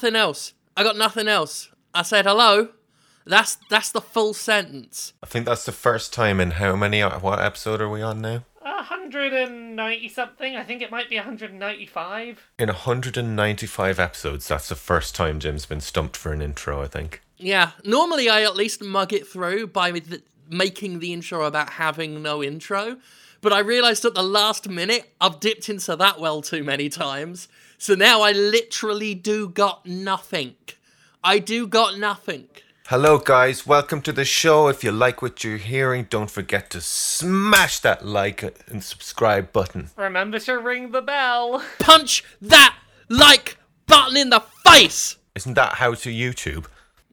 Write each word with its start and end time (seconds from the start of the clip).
nothing 0.00 0.16
else. 0.16 0.54
I 0.78 0.82
got 0.82 0.96
nothing 0.96 1.28
else. 1.28 1.68
I 1.92 2.00
said 2.00 2.24
hello. 2.24 2.70
That's 3.26 3.58
that's 3.68 3.92
the 3.92 4.00
full 4.00 4.32
sentence. 4.32 5.12
I 5.22 5.26
think 5.26 5.44
that's 5.44 5.66
the 5.66 5.72
first 5.72 6.14
time 6.14 6.40
in 6.40 6.52
how 6.52 6.74
many? 6.74 7.02
Uh, 7.02 7.18
what 7.18 7.38
episode 7.38 7.82
are 7.82 7.90
we 7.90 8.00
on 8.00 8.22
now? 8.22 8.44
190 8.62 10.08
something. 10.08 10.56
I 10.56 10.64
think 10.64 10.80
it 10.80 10.90
might 10.90 11.10
be 11.10 11.16
195. 11.16 12.50
In 12.58 12.68
195 12.68 14.00
episodes, 14.00 14.48
that's 14.48 14.70
the 14.70 14.74
first 14.74 15.14
time 15.14 15.38
Jim's 15.38 15.66
been 15.66 15.82
stumped 15.82 16.16
for 16.16 16.32
an 16.32 16.40
intro, 16.40 16.80
I 16.80 16.86
think. 16.86 17.20
Yeah. 17.36 17.72
Normally, 17.84 18.30
I 18.30 18.42
at 18.42 18.56
least 18.56 18.82
mug 18.82 19.12
it 19.12 19.26
through 19.26 19.66
by 19.66 19.90
th- 19.92 20.22
making 20.48 21.00
the 21.00 21.12
intro 21.12 21.44
about 21.44 21.70
having 21.70 22.22
no 22.22 22.42
intro. 22.42 22.96
But 23.42 23.52
I 23.52 23.58
realised 23.58 24.04
at 24.06 24.14
the 24.14 24.22
last 24.22 24.68
minute 24.68 25.12
I've 25.20 25.40
dipped 25.40 25.68
into 25.68 25.94
that 25.96 26.18
well 26.18 26.40
too 26.40 26.64
many 26.64 26.88
times. 26.88 27.48
So 27.82 27.94
now 27.94 28.20
I 28.20 28.32
literally 28.32 29.14
do 29.14 29.48
got 29.48 29.86
nothing. 29.86 30.54
I 31.24 31.38
do 31.38 31.66
got 31.66 31.96
nothing. 31.96 32.48
Hello, 32.88 33.16
guys. 33.16 33.66
Welcome 33.66 34.02
to 34.02 34.12
the 34.12 34.26
show. 34.26 34.68
If 34.68 34.84
you 34.84 34.92
like 34.92 35.22
what 35.22 35.42
you're 35.42 35.56
hearing, 35.56 36.06
don't 36.10 36.30
forget 36.30 36.68
to 36.72 36.82
smash 36.82 37.78
that 37.78 38.04
like 38.04 38.42
and 38.68 38.84
subscribe 38.84 39.50
button. 39.50 39.88
Remember 39.96 40.38
to 40.40 40.58
ring 40.58 40.90
the 40.90 41.00
bell. 41.00 41.64
Punch 41.78 42.22
that 42.42 42.76
like 43.08 43.56
button 43.86 44.18
in 44.18 44.28
the 44.28 44.40
face. 44.66 45.16
Isn't 45.34 45.54
that 45.54 45.76
how 45.76 45.94
to 45.94 46.10
YouTube? 46.10 46.66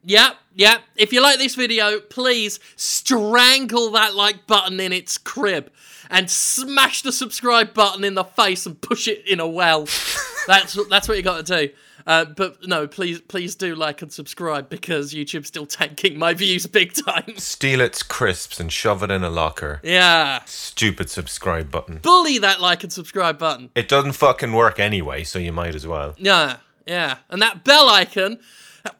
Yep, 0.03 0.35
yep. 0.53 0.81
If 0.97 1.13
you 1.13 1.21
like 1.21 1.37
this 1.37 1.55
video, 1.55 2.01
please 2.01 2.59
strangle 2.75 3.89
that 3.91 4.15
like 4.15 4.45
button 4.47 4.81
in 4.81 4.91
its 4.91 5.17
crib 5.17 5.71
and 6.09 6.29
smash 6.29 7.01
the 7.01 7.11
subscribe 7.11 7.73
button 7.73 8.03
in 8.03 8.15
the 8.15 8.23
face 8.23 8.65
and 8.65 8.79
push 8.81 9.07
it 9.07 9.27
in 9.27 9.39
a 9.39 9.47
well. 9.47 9.87
that's 10.47 10.77
that's 10.89 11.07
what 11.07 11.17
you 11.17 11.23
got 11.23 11.45
to 11.45 11.67
do. 11.67 11.73
Uh, 12.07 12.23
but 12.23 12.65
no, 12.65 12.87
please 12.87 13.19
please 13.19 13.53
do 13.53 13.75
like 13.75 14.01
and 14.01 14.13
subscribe 14.13 14.69
because 14.69 15.13
YouTube's 15.13 15.49
still 15.49 15.65
tanking 15.65 16.17
my 16.17 16.33
views 16.33 16.65
big 16.65 16.93
time. 16.93 17.33
Steal 17.37 17.81
its 17.81 18.01
crisps 18.01 18.61
and 18.61 18.71
shove 18.71 19.03
it 19.03 19.11
in 19.11 19.25
a 19.25 19.29
locker. 19.29 19.81
Yeah. 19.83 20.39
Stupid 20.45 21.09
subscribe 21.09 21.69
button. 21.69 21.97
Bully 21.97 22.37
that 22.37 22.61
like 22.61 22.83
and 22.83 22.93
subscribe 22.93 23.37
button. 23.37 23.71
It 23.75 23.89
doesn't 23.89 24.13
fucking 24.13 24.53
work 24.53 24.79
anyway, 24.79 25.25
so 25.25 25.37
you 25.37 25.51
might 25.51 25.75
as 25.75 25.85
well. 25.85 26.15
Yeah, 26.17 26.57
yeah. 26.85 27.17
And 27.29 27.41
that 27.41 27.65
bell 27.65 27.89
icon, 27.89 28.39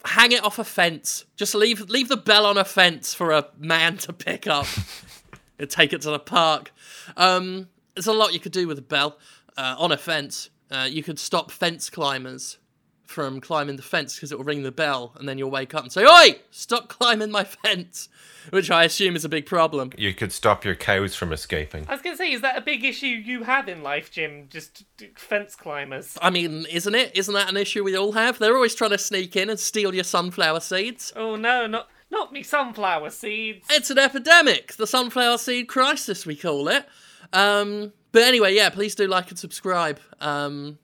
hang 0.03 0.33
it 0.33 0.44
off 0.44 0.59
a 0.59 0.66
fence. 0.66 1.23
Just 1.38 1.55
leave 1.55 1.89
leave 1.89 2.09
the 2.09 2.17
bell 2.17 2.45
on 2.45 2.58
a 2.58 2.66
fence 2.66 3.13
for 3.13 3.31
a 3.31 3.47
man 3.58 3.97
to 4.00 4.11
pick 4.11 4.47
up 4.47 4.67
and 5.59 5.69
take 5.69 5.94
it 5.94 6.02
to 6.02 6.09
the 6.09 6.19
park. 6.19 6.73
Um, 7.16 7.69
there's 7.95 8.08
a 8.08 8.13
lot 8.13 8.33
you 8.33 8.39
could 8.39 8.52
do 8.52 8.67
with 8.67 8.77
a 8.77 8.83
bell 8.83 9.17
uh, 9.58 9.75
on 9.77 9.91
a 9.91 9.97
fence. 9.97 10.50
Uh, 10.69 10.88
you 10.89 11.03
could 11.03 11.19
stop 11.19 11.52
fence 11.52 11.89
climbers 11.89 12.58
from 13.05 13.39
climbing 13.39 13.77
the 13.77 13.81
fence 13.81 14.16
because 14.16 14.31
it 14.31 14.38
will 14.38 14.45
ring 14.45 14.63
the 14.63 14.72
bell, 14.72 15.13
and 15.17 15.28
then 15.28 15.38
you'll 15.38 15.50
wake 15.50 15.73
up 15.73 15.83
and 15.83 15.91
say, 15.91 16.05
"Oi, 16.05 16.39
stop 16.52 16.89
climbing 16.89 17.31
my 17.31 17.44
fence," 17.63 18.09
which 18.50 18.69
I 18.69 18.83
assume 18.83 19.16
is 19.16 19.23
a 19.25 19.30
big 19.30 19.45
problem. 19.45 19.91
You 19.97 20.13
could 20.13 20.31
stop 20.31 20.66
your 20.66 20.75
cows 20.75 21.16
from 21.16 21.31
escaping. 21.31 21.85
I 21.88 21.94
was 21.94 22.02
going 22.02 22.16
to 22.16 22.17
say, 22.17 22.31
is 22.31 22.41
that 22.41 22.58
a 22.58 22.61
big 22.61 22.83
issue 22.83 23.08
you 23.08 23.44
have 23.44 23.67
in 23.69 23.81
life, 23.81 24.11
Jim? 24.11 24.47
Just 24.50 24.83
fence 25.16 25.55
climbers. 25.55 26.18
I 26.22 26.29
mean, 26.29 26.66
isn't 26.69 26.95
it? 26.95 27.16
Isn't 27.16 27.34
that 27.34 27.50
an 27.50 27.57
issue 27.57 27.84
we 27.84 27.95
all 27.95 28.12
have? 28.12 28.39
They're 28.39 28.56
always 28.56 28.75
trying 28.75 28.91
to 28.91 28.97
sneak 28.97 29.35
in 29.35 29.50
and 29.50 29.59
steal 29.59 29.95
your 29.95 30.03
sunflower 30.03 30.59
seeds. 30.59 31.13
Oh 31.16 31.35
no, 31.35 31.66
not 31.66 31.88
not 32.17 32.33
me 32.33 32.44
sunflower 32.44 33.11
seeds. 33.11 33.67
It's 33.69 33.89
an 33.89 34.00
epidemic. 34.00 34.73
The 34.73 34.88
sunflower 34.88 35.38
seed 35.38 35.67
crisis, 35.67 36.25
we 36.25 36.35
call 36.35 36.67
it. 36.67 36.85
Um, 37.31 37.94
but 38.11 38.23
anyway, 38.23 38.55
yeah, 38.55 38.69
please 38.69 38.95
do 38.95 39.07
like 39.07 39.29
and 39.29 39.38
subscribe. 39.38 40.00
Um, 40.19 40.79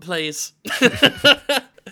please. 0.00 0.52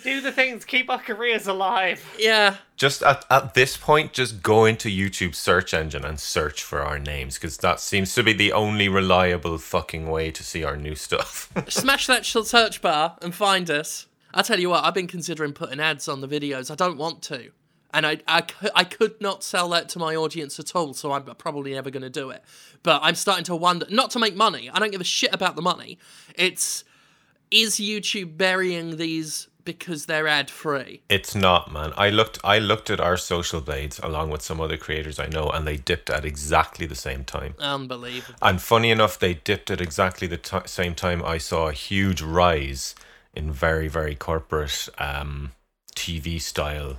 Do 0.04 0.20
the 0.20 0.30
things, 0.30 0.66
keep 0.66 0.90
our 0.90 0.98
careers 0.98 1.46
alive. 1.46 2.04
yeah. 2.18 2.56
Just 2.76 3.02
at, 3.02 3.24
at 3.30 3.54
this 3.54 3.78
point, 3.78 4.12
just 4.12 4.42
go 4.42 4.66
into 4.66 4.90
YouTube 4.90 5.34
search 5.34 5.72
engine 5.72 6.04
and 6.04 6.20
search 6.20 6.62
for 6.62 6.82
our 6.82 6.98
names 6.98 7.36
because 7.36 7.56
that 7.58 7.80
seems 7.80 8.14
to 8.14 8.22
be 8.22 8.34
the 8.34 8.52
only 8.52 8.90
reliable 8.90 9.56
fucking 9.56 10.06
way 10.06 10.30
to 10.30 10.42
see 10.42 10.62
our 10.62 10.76
new 10.76 10.94
stuff. 10.94 11.50
Smash 11.68 12.06
that 12.08 12.26
search 12.26 12.82
bar 12.82 13.16
and 13.22 13.34
find 13.34 13.70
us. 13.70 14.06
I 14.34 14.42
tell 14.42 14.60
you 14.60 14.68
what, 14.68 14.84
I've 14.84 14.92
been 14.92 15.06
considering 15.06 15.54
putting 15.54 15.80
ads 15.80 16.08
on 16.08 16.20
the 16.20 16.28
videos. 16.28 16.70
I 16.70 16.74
don't 16.74 16.98
want 16.98 17.22
to. 17.22 17.50
And 17.96 18.06
I, 18.06 18.18
I, 18.28 18.42
I 18.74 18.84
could 18.84 19.18
not 19.22 19.42
sell 19.42 19.70
that 19.70 19.88
to 19.90 19.98
my 19.98 20.14
audience 20.14 20.60
at 20.60 20.76
all, 20.76 20.92
so 20.92 21.12
I'm 21.12 21.24
probably 21.36 21.72
never 21.72 21.88
going 21.88 22.02
to 22.02 22.10
do 22.10 22.28
it. 22.28 22.44
But 22.82 23.00
I'm 23.02 23.14
starting 23.14 23.44
to 23.44 23.56
wonder, 23.56 23.86
not 23.88 24.10
to 24.10 24.18
make 24.18 24.36
money, 24.36 24.68
I 24.68 24.78
don't 24.78 24.92
give 24.92 25.00
a 25.00 25.04
shit 25.04 25.32
about 25.32 25.56
the 25.56 25.62
money. 25.62 25.98
It's, 26.34 26.84
is 27.50 27.76
YouTube 27.76 28.36
burying 28.36 28.98
these 28.98 29.48
because 29.64 30.04
they're 30.04 30.28
ad 30.28 30.50
free? 30.50 31.00
it's 31.08 31.34
not, 31.34 31.72
man. 31.72 31.94
I 31.96 32.10
looked 32.10 32.38
I 32.44 32.58
looked 32.58 32.88
at 32.90 33.00
our 33.00 33.16
social 33.16 33.60
blades 33.62 33.98
along 34.00 34.30
with 34.30 34.42
some 34.42 34.60
other 34.60 34.76
creators 34.76 35.18
I 35.18 35.26
know 35.26 35.48
and 35.48 35.66
they 35.66 35.76
dipped 35.76 36.08
at 36.08 36.24
exactly 36.24 36.86
the 36.86 36.94
same 36.94 37.24
time. 37.24 37.54
Unbelievable. 37.58 38.38
And 38.40 38.62
funny 38.62 38.90
enough, 38.90 39.18
they 39.18 39.34
dipped 39.34 39.70
at 39.70 39.80
exactly 39.80 40.28
the 40.28 40.36
t- 40.36 40.58
same 40.66 40.94
time 40.94 41.24
I 41.24 41.38
saw 41.38 41.68
a 41.68 41.72
huge 41.72 42.22
rise 42.22 42.94
in 43.34 43.50
very, 43.50 43.88
very 43.88 44.14
corporate 44.14 44.88
um, 44.98 45.52
TV 45.96 46.40
style 46.40 46.98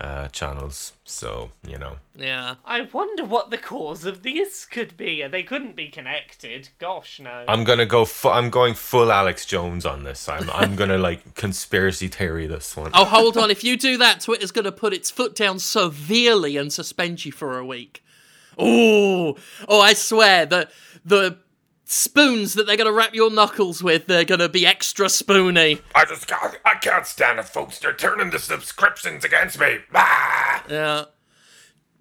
uh, 0.00 0.28
channels. 0.28 0.94
So, 1.04 1.50
you 1.66 1.78
know. 1.78 1.96
Yeah. 2.16 2.56
I 2.64 2.82
wonder 2.82 3.24
what 3.24 3.50
the 3.50 3.58
cause 3.58 4.04
of 4.04 4.22
this 4.22 4.64
could 4.64 4.96
be. 4.96 5.26
They 5.26 5.42
couldn't 5.42 5.76
be 5.76 5.88
connected. 5.88 6.70
Gosh, 6.78 7.20
no. 7.20 7.44
I'm 7.46 7.64
gonna 7.64 7.86
go. 7.86 8.04
Fu- 8.04 8.28
I'm 8.30 8.50
going 8.50 8.74
full 8.74 9.12
Alex 9.12 9.44
Jones 9.44 9.84
on 9.84 10.04
this. 10.04 10.28
I'm. 10.28 10.48
I'm 10.50 10.76
gonna 10.76 10.98
like 11.08 11.34
conspiracy 11.34 12.08
theory 12.08 12.46
this 12.46 12.76
one. 12.76 12.90
Oh, 12.94 13.04
hold 13.04 13.36
on. 13.36 13.50
If 13.50 13.62
you 13.62 13.76
do 13.76 13.98
that, 13.98 14.20
Twitter's 14.20 14.52
going 14.52 14.64
to 14.64 14.72
put 14.72 14.92
its 14.92 15.10
foot 15.10 15.34
down 15.34 15.58
severely 15.58 16.56
and 16.56 16.72
suspend 16.72 17.24
you 17.24 17.32
for 17.32 17.58
a 17.58 17.66
week. 17.66 18.02
Oh, 18.58 19.36
oh! 19.68 19.80
I 19.80 19.94
swear 19.94 20.46
the 20.46 20.68
the 21.04 21.38
spoons 21.90 22.54
that 22.54 22.66
they're 22.66 22.76
going 22.76 22.86
to 22.86 22.92
wrap 22.92 23.14
your 23.14 23.30
knuckles 23.30 23.82
with, 23.82 24.06
they're 24.06 24.24
going 24.24 24.40
to 24.40 24.48
be 24.48 24.66
extra 24.66 25.08
spoony. 25.08 25.80
I 25.94 26.04
just 26.04 26.26
can't. 26.26 26.56
I 26.64 26.74
can't 26.76 27.06
stand 27.06 27.38
it, 27.38 27.46
folks. 27.46 27.78
They're 27.78 27.92
turning 27.92 28.30
the 28.30 28.38
subscriptions 28.38 29.24
against 29.24 29.58
me. 29.58 29.78
Ah! 29.94 30.64
Yeah. 30.68 31.04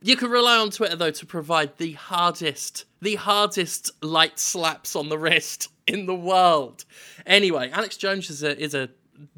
You 0.02 0.16
can 0.16 0.30
rely 0.30 0.58
on 0.58 0.70
Twitter 0.72 0.96
though 0.96 1.12
to 1.12 1.26
provide 1.26 1.78
the 1.78 1.94
hardest, 1.94 2.86
the 3.02 3.16
hardest 3.16 3.92
light 4.02 4.40
slaps 4.40 4.96
on 4.96 5.10
the 5.10 5.18
wrist 5.18 5.70
in 5.88 6.06
the 6.06 6.16
world. 6.16 6.86
Anyway, 7.26 7.70
Alex 7.72 7.98
Jones 7.98 8.30
is 8.30 8.42
a 8.44 8.58
is 8.58 8.74
a 8.74 8.90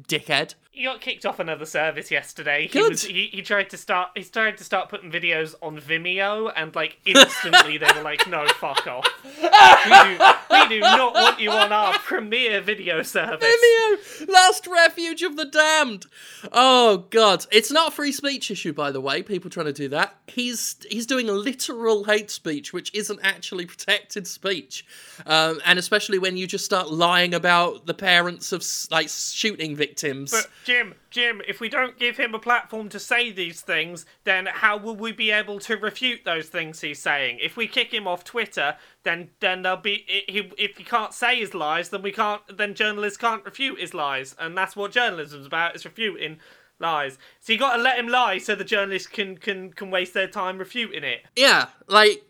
dickhead. 0.08 0.54
He 0.74 0.84
got 0.84 1.02
kicked 1.02 1.26
off 1.26 1.38
another 1.38 1.66
service 1.66 2.10
yesterday. 2.10 2.62
He 2.62 2.68
Good. 2.68 2.92
was 2.92 3.04
he, 3.04 3.28
he 3.30 3.42
tried 3.42 3.68
to 3.70 3.76
start 3.76 4.08
he 4.16 4.22
started 4.22 4.56
to 4.56 4.64
start 4.64 4.88
putting 4.88 5.12
videos 5.12 5.54
on 5.60 5.78
Vimeo 5.78 6.50
and 6.56 6.74
like 6.74 6.98
instantly 7.04 7.76
they 7.76 7.90
were 7.94 8.02
like, 8.02 8.26
no, 8.26 8.48
fuck 8.48 8.86
off. 8.86 9.06
We 9.22 9.42
do 9.42 10.24
we 10.50 10.68
do 10.68 10.80
not 10.80 11.12
want 11.12 11.40
you 11.40 11.50
on 11.50 11.72
our 11.72 11.98
premier 11.98 12.62
video 12.62 13.02
service. 13.02 13.44
Vimeo, 13.44 14.28
last 14.28 14.66
refuge 14.66 15.22
of 15.22 15.36
the 15.36 15.44
damned. 15.44 16.06
Oh 16.52 17.04
god, 17.10 17.44
it's 17.52 17.70
not 17.70 17.88
a 17.88 17.90
free 17.90 18.12
speech 18.12 18.50
issue, 18.50 18.72
by 18.72 18.90
the 18.90 19.00
way. 19.00 19.22
People 19.22 19.50
trying 19.50 19.66
to 19.66 19.74
do 19.74 19.88
that. 19.90 20.16
He's 20.26 20.76
he's 20.88 21.04
doing 21.04 21.26
literal 21.26 22.04
hate 22.04 22.30
speech, 22.30 22.72
which 22.72 22.94
isn't 22.94 23.20
actually 23.22 23.66
protected 23.66 24.26
speech, 24.26 24.86
um, 25.26 25.60
and 25.66 25.78
especially 25.78 26.18
when 26.18 26.38
you 26.38 26.46
just 26.46 26.64
start 26.64 26.90
lying 26.90 27.34
about 27.34 27.84
the 27.84 27.94
parents 27.94 28.52
of 28.52 28.64
like 28.90 29.10
shooting 29.10 29.76
victims. 29.76 29.91
But 30.30 30.48
Jim, 30.64 30.94
Jim, 31.10 31.42
if 31.46 31.60
we 31.60 31.68
don't 31.68 31.98
give 31.98 32.16
him 32.16 32.34
a 32.34 32.38
platform 32.38 32.88
to 32.90 32.98
say 32.98 33.30
these 33.30 33.60
things, 33.60 34.06
then 34.24 34.46
how 34.46 34.76
will 34.76 34.96
we 34.96 35.12
be 35.12 35.30
able 35.30 35.58
to 35.60 35.76
refute 35.76 36.24
those 36.24 36.48
things 36.48 36.80
he's 36.80 36.98
saying? 36.98 37.38
If 37.40 37.56
we 37.56 37.66
kick 37.66 37.92
him 37.92 38.06
off 38.06 38.24
Twitter, 38.24 38.76
then 39.04 39.30
then 39.40 39.62
there'll 39.62 39.78
be 39.78 40.04
he, 40.28 40.50
if 40.58 40.76
he 40.76 40.84
can't 40.84 41.12
say 41.12 41.36
his 41.36 41.54
lies, 41.54 41.88
then 41.90 42.02
we 42.02 42.12
can't 42.12 42.42
then 42.56 42.74
journalists 42.74 43.18
can't 43.18 43.44
refute 43.44 43.80
his 43.80 43.94
lies, 43.94 44.34
and 44.38 44.56
that's 44.56 44.76
what 44.76 44.92
journalism's 44.92 45.46
about: 45.46 45.76
is 45.76 45.84
refuting 45.84 46.38
lies. 46.78 47.18
So 47.40 47.52
you 47.52 47.58
got 47.58 47.76
to 47.76 47.82
let 47.82 47.98
him 47.98 48.08
lie 48.08 48.38
so 48.38 48.54
the 48.54 48.64
journalists 48.64 49.08
can 49.08 49.36
can 49.36 49.72
can 49.72 49.90
waste 49.90 50.14
their 50.14 50.28
time 50.28 50.58
refuting 50.58 51.04
it. 51.04 51.24
yeah, 51.36 51.68
like 51.88 52.24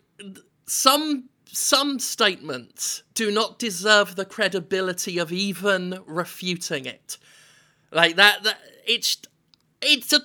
some 0.65 1.29
some 1.45 1.99
statements 1.99 3.03
do 3.13 3.31
not 3.31 3.59
deserve 3.59 4.15
the 4.15 4.25
credibility 4.25 5.19
of 5.19 5.31
even 5.31 5.99
refuting 6.07 6.85
it. 6.85 7.17
Like 7.93 8.15
that, 8.17 8.43
that 8.43 8.57
it's 8.85 9.17
it's 9.81 10.11
a 10.13 10.21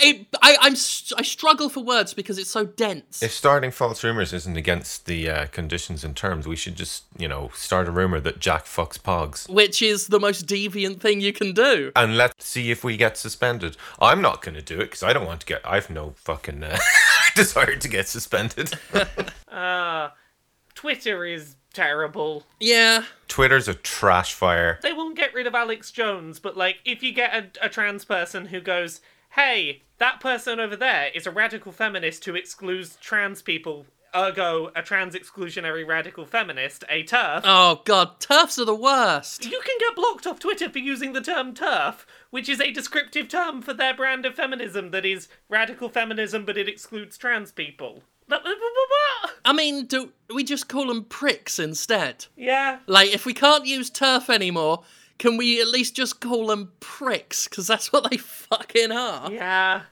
it, 0.00 0.26
I 0.42 0.56
I'm 0.60 0.72
s- 0.72 1.12
I 1.16 1.22
struggle 1.22 1.68
for 1.68 1.84
words 1.84 2.12
because 2.12 2.38
it's 2.38 2.50
so 2.50 2.64
dense. 2.64 3.22
If 3.22 3.30
starting 3.32 3.70
false 3.70 4.02
rumors 4.02 4.32
isn't 4.32 4.56
against 4.56 5.06
the 5.06 5.30
uh, 5.30 5.46
conditions 5.46 6.02
and 6.02 6.16
terms, 6.16 6.46
we 6.48 6.56
should 6.56 6.74
just, 6.74 7.04
you 7.16 7.28
know, 7.28 7.50
start 7.54 7.86
a 7.86 7.92
rumor 7.92 8.18
that 8.20 8.40
Jack 8.40 8.64
fucks 8.64 8.98
Pogs. 8.98 9.48
which 9.48 9.80
is 9.82 10.08
the 10.08 10.18
most 10.18 10.46
deviant 10.46 11.00
thing 11.00 11.20
you 11.20 11.32
can 11.32 11.52
do. 11.52 11.92
And 11.94 12.16
let's 12.16 12.44
see 12.44 12.72
if 12.72 12.82
we 12.82 12.96
get 12.96 13.16
suspended. 13.16 13.76
I'm 14.00 14.20
not 14.20 14.42
going 14.42 14.56
to 14.56 14.62
do 14.62 14.74
it 14.80 14.86
because 14.86 15.04
I 15.04 15.12
don't 15.12 15.24
want 15.26 15.40
to 15.42 15.46
get. 15.46 15.60
I've 15.64 15.88
no 15.88 16.14
fucking 16.16 16.64
uh, 16.64 16.78
desire 17.36 17.76
to 17.76 17.88
get 17.88 18.08
suspended. 18.08 18.72
Uh 19.48 20.10
Twitter 20.74 21.24
is 21.24 21.56
terrible. 21.76 22.44
Yeah, 22.58 23.04
Twitter's 23.28 23.68
a 23.68 23.74
trash 23.74 24.32
fire. 24.32 24.78
They 24.82 24.94
won't 24.94 25.16
get 25.16 25.34
rid 25.34 25.46
of 25.46 25.54
Alex 25.54 25.92
Jones, 25.92 26.40
but 26.40 26.56
like, 26.56 26.78
if 26.84 27.02
you 27.02 27.12
get 27.12 27.34
a, 27.34 27.66
a 27.66 27.68
trans 27.68 28.04
person 28.04 28.46
who 28.46 28.60
goes, 28.60 29.00
"Hey, 29.30 29.82
that 29.98 30.18
person 30.18 30.58
over 30.58 30.74
there 30.74 31.10
is 31.14 31.26
a 31.26 31.30
radical 31.30 31.72
feminist 31.72 32.24
who 32.24 32.34
excludes 32.34 32.96
trans 32.96 33.42
people," 33.42 33.84
ergo 34.16 34.72
a 34.74 34.82
trans 34.82 35.14
exclusionary 35.14 35.86
radical 35.86 36.24
feminist, 36.24 36.82
a 36.88 37.02
TERF. 37.02 37.42
Oh 37.44 37.82
god, 37.84 38.18
TERFs 38.20 38.58
are 38.58 38.64
the 38.64 38.74
worst. 38.74 39.44
You 39.44 39.60
can 39.62 39.76
get 39.78 39.94
blocked 39.94 40.26
off 40.26 40.38
Twitter 40.38 40.70
for 40.70 40.78
using 40.78 41.12
the 41.12 41.20
term 41.20 41.52
TERF, 41.54 42.06
which 42.30 42.48
is 42.48 42.60
a 42.60 42.70
descriptive 42.72 43.28
term 43.28 43.60
for 43.60 43.74
their 43.74 43.94
brand 43.94 44.24
of 44.24 44.34
feminism 44.34 44.92
that 44.92 45.04
is 45.04 45.28
radical 45.50 45.90
feminism, 45.90 46.46
but 46.46 46.56
it 46.56 46.68
excludes 46.68 47.18
trans 47.18 47.52
people. 47.52 48.02
I 48.30 49.52
mean, 49.52 49.86
do 49.86 50.12
we 50.34 50.42
just 50.44 50.68
call 50.68 50.86
them 50.88 51.04
pricks 51.04 51.58
instead? 51.58 52.26
Yeah. 52.36 52.78
Like, 52.86 53.14
if 53.14 53.24
we 53.24 53.32
can't 53.32 53.66
use 53.66 53.90
TERF 53.90 54.28
anymore, 54.28 54.82
can 55.18 55.36
we 55.36 55.60
at 55.60 55.68
least 55.68 55.94
just 55.94 56.20
call 56.20 56.48
them 56.48 56.72
pricks? 56.80 57.48
Because 57.48 57.66
that's 57.66 57.92
what 57.92 58.10
they 58.10 58.16
fucking 58.16 58.92
are. 58.92 59.30
Yeah. 59.30 59.82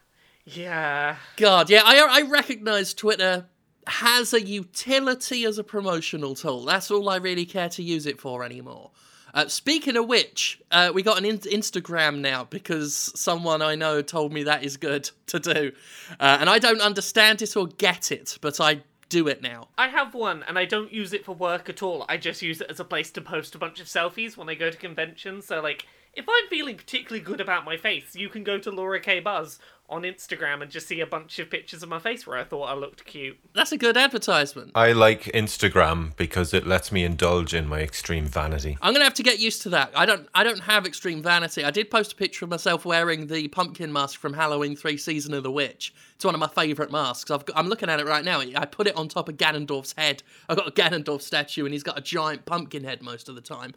Yeah. 0.45 1.17
God, 1.37 1.71
yeah, 1.71 1.83
I 1.85 1.99
I 1.99 2.23
recognise 2.23 2.93
Twitter 2.93 3.47
has 3.87 4.33
a 4.33 4.43
utility 4.43 5.45
as 5.45 5.59
a 5.59 5.65
promotional 5.65 6.35
tool. 6.35 6.65
That's 6.65 6.91
all 6.91 7.09
I 7.09 7.17
really 7.17 7.47
care 7.47 7.69
to 7.71 7.83
use 7.83 8.07
it 8.07 8.21
for 8.21 8.45
anymore. 8.45 8.91
Uh, 9.35 9.49
speaking 9.49 9.97
of 9.97 10.07
which, 10.07 10.63
uh, 10.71 10.93
we 10.95 11.03
got 11.03 11.19
an 11.19 11.25
in- 11.25 11.39
Instagram 11.39 12.21
now 12.21 12.45
because 12.45 13.13
someone 13.17 13.61
I 13.61 13.75
know 13.75 14.01
told 14.01 14.33
me 14.33 14.45
that 14.45 14.63
is 14.63 14.77
good 14.77 15.11
to 15.27 15.41
do. 15.41 15.73
Uh, 16.21 16.39
and 16.41 16.49
I 16.49 16.59
don't 16.59 16.81
understand 16.81 17.43
it 17.43 17.57
or 17.57 17.67
get 17.67 18.13
it, 18.13 18.39
but 18.41 18.61
I 18.61 18.83
do 19.09 19.27
it 19.29 19.43
now. 19.43 19.69
I 19.77 19.89
have 19.89 20.15
one, 20.15 20.45
and 20.47 20.59
I 20.59 20.65
don't 20.65 20.93
use 20.93 21.13
it 21.13 21.25
for 21.25 21.35
work 21.35 21.69
at 21.69 21.83
all. 21.83 22.07
I 22.09 22.17
just 22.17 22.43
use 22.43 22.61
it 22.61 22.71
as 22.71 22.81
a 22.81 22.85
place 22.85 23.11
to 23.13 23.21
post 23.21 23.55
a 23.55 23.59
bunch 23.59 23.81
of 23.81 23.87
selfies 23.87 24.37
when 24.37 24.49
I 24.49 24.55
go 24.55 24.71
to 24.71 24.77
conventions. 24.77 25.47
So, 25.47 25.61
like, 25.61 25.85
if 26.15 26.27
I'm 26.29 26.49
feeling 26.49 26.77
particularly 26.77 27.25
good 27.25 27.41
about 27.41 27.65
my 27.65 27.77
face, 27.77 28.15
you 28.15 28.29
can 28.29 28.45
go 28.45 28.59
to 28.59 28.71
Laura 28.71 29.01
K. 29.01 29.21
Buzz 29.21 29.59
on 29.89 30.03
Instagram 30.03 30.63
and 30.63 30.71
just 30.71 30.89
see 30.89 31.01
a 31.01 31.07
bunch 31.07 31.39
of 31.39 31.51
pictures 31.51 31.83
of 31.83 31.89
my 31.89 31.99
face 31.99 32.27
where 32.27 32.39
I 32.39 32.45
thought 32.45 32.65
I 32.65 32.75
looked 32.75 33.05
cute. 33.05 33.39
That's 33.55 33.71
a 33.71 33.77
good 33.77 33.97
advertisement. 33.97 34.73
I 34.75 34.93
like 34.93 35.25
Instagram 35.25 36.17
because 36.17 36.55
it 36.55 36.67
lets 36.67 36.91
me 36.91 37.05
indulge 37.05 37.53
in 37.53 37.69
my 37.69 37.81
extreme 37.81 38.27
vanity. 38.27 38.79
I'm 38.81 38.95
gonna 38.95 39.05
have 39.05 39.15
to 39.15 39.23
get 39.23 39.39
used 39.39 39.63
to 39.63 39.69
that. 39.71 39.93
I 39.95 40.07
don't. 40.07 40.29
I 40.35 40.43
don't 40.43 40.61
have 40.61 40.87
extreme 40.87 41.23
vanity. 41.23 41.65
I 41.65 41.71
did 41.71 41.91
post 41.91 42.13
a 42.13 42.17
picture 42.17 42.45
of 42.45 42.51
myself 42.51 42.85
wearing 42.85 43.27
the 43.27 43.49
pumpkin 43.49 43.93
mask 43.93 44.19
from 44.19 44.33
Halloween 44.33 44.75
Three: 44.75 44.97
Season 44.97 45.35
of 45.35 45.43
the 45.43 45.51
Witch. 45.51 45.93
It's 46.15 46.25
one 46.25 46.35
of 46.35 46.41
my 46.41 46.49
favourite 46.49 46.93
masks. 46.93 47.31
I've 47.31 47.45
got, 47.45 47.59
I'm 47.59 47.69
looking 47.69 47.89
at 47.89 47.99
it 47.99 48.07
right 48.07 48.25
now. 48.25 48.41
I 48.41 48.67
put 48.67 48.87
it 48.87 48.97
on 48.97 49.09
top 49.09 49.29
of 49.29 49.37
Ganondorf's 49.37 49.95
head. 49.99 50.23
I've 50.49 50.57
got 50.57 50.69
a 50.69 50.71
Ganondorf 50.71 51.21
statue, 51.21 51.65
and 51.65 51.75
he's 51.75 51.83
got 51.83 51.99
a 51.99 52.01
giant 52.01 52.47
pumpkin 52.47 52.85
head 52.85 53.03
most 53.03 53.29
of 53.29 53.35
the 53.35 53.41
time. 53.41 53.75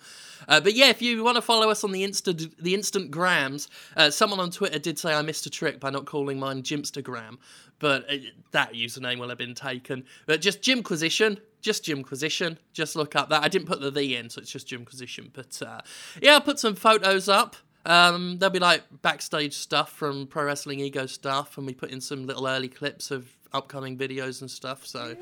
Uh, 0.47 0.61
but 0.61 0.73
yeah, 0.73 0.89
if 0.89 1.01
you 1.01 1.23
want 1.23 1.35
to 1.35 1.41
follow 1.41 1.69
us 1.69 1.83
on 1.83 1.91
the 1.91 2.03
instant 2.03 2.55
the 2.61 2.73
instant 2.73 3.11
grams, 3.11 3.69
uh, 3.95 4.09
someone 4.09 4.39
on 4.39 4.51
Twitter 4.51 4.79
did 4.79 4.99
say 4.99 5.13
I 5.13 5.21
missed 5.23 5.45
a 5.45 5.49
trick 5.49 5.79
by 5.79 5.89
not 5.89 5.96
calling 6.05 6.39
mine 6.39 6.63
Jimstagram, 6.63 7.37
but 7.79 8.09
uh, 8.11 8.17
that 8.51 8.73
username 8.73 9.19
will 9.19 9.29
have 9.29 9.37
been 9.37 9.55
taken. 9.55 10.05
But 10.25 10.41
just 10.41 10.61
Jimquisition, 10.61 11.39
just 11.61 11.83
Jimquisition. 11.83 12.59
Just 12.73 12.95
look 12.95 13.15
up 13.15 13.29
that. 13.29 13.43
I 13.43 13.47
didn't 13.47 13.67
put 13.67 13.81
the 13.81 13.91
the 13.91 14.15
in, 14.15 14.29
so 14.29 14.41
it's 14.41 14.51
just 14.51 14.67
Jimquisition. 14.67 15.31
But 15.33 15.61
uh, 15.61 15.81
yeah, 16.21 16.33
I'll 16.33 16.41
put 16.41 16.59
some 16.59 16.75
photos 16.75 17.27
up. 17.27 17.55
Um, 17.85 18.37
there'll 18.37 18.51
be 18.51 18.59
like 18.59 18.83
backstage 19.01 19.53
stuff 19.53 19.93
from 19.93 20.27
Pro 20.27 20.43
Wrestling 20.43 20.81
Ego 20.81 21.05
stuff, 21.05 21.57
and 21.57 21.65
we 21.65 21.73
put 21.73 21.89
in 21.89 22.01
some 22.01 22.25
little 22.25 22.47
early 22.47 22.67
clips 22.67 23.11
of 23.11 23.29
upcoming 23.53 23.97
videos 23.97 24.41
and 24.41 24.51
stuff. 24.51 24.85
So 24.85 25.15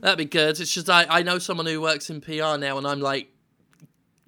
that'd 0.00 0.18
be 0.18 0.24
good. 0.24 0.58
It's 0.58 0.72
just 0.72 0.88
I, 0.88 1.06
I 1.08 1.22
know 1.22 1.38
someone 1.38 1.66
who 1.66 1.80
works 1.80 2.08
in 2.10 2.20
PR 2.20 2.56
now, 2.58 2.78
and 2.78 2.86
I'm 2.86 3.00
like, 3.00 3.28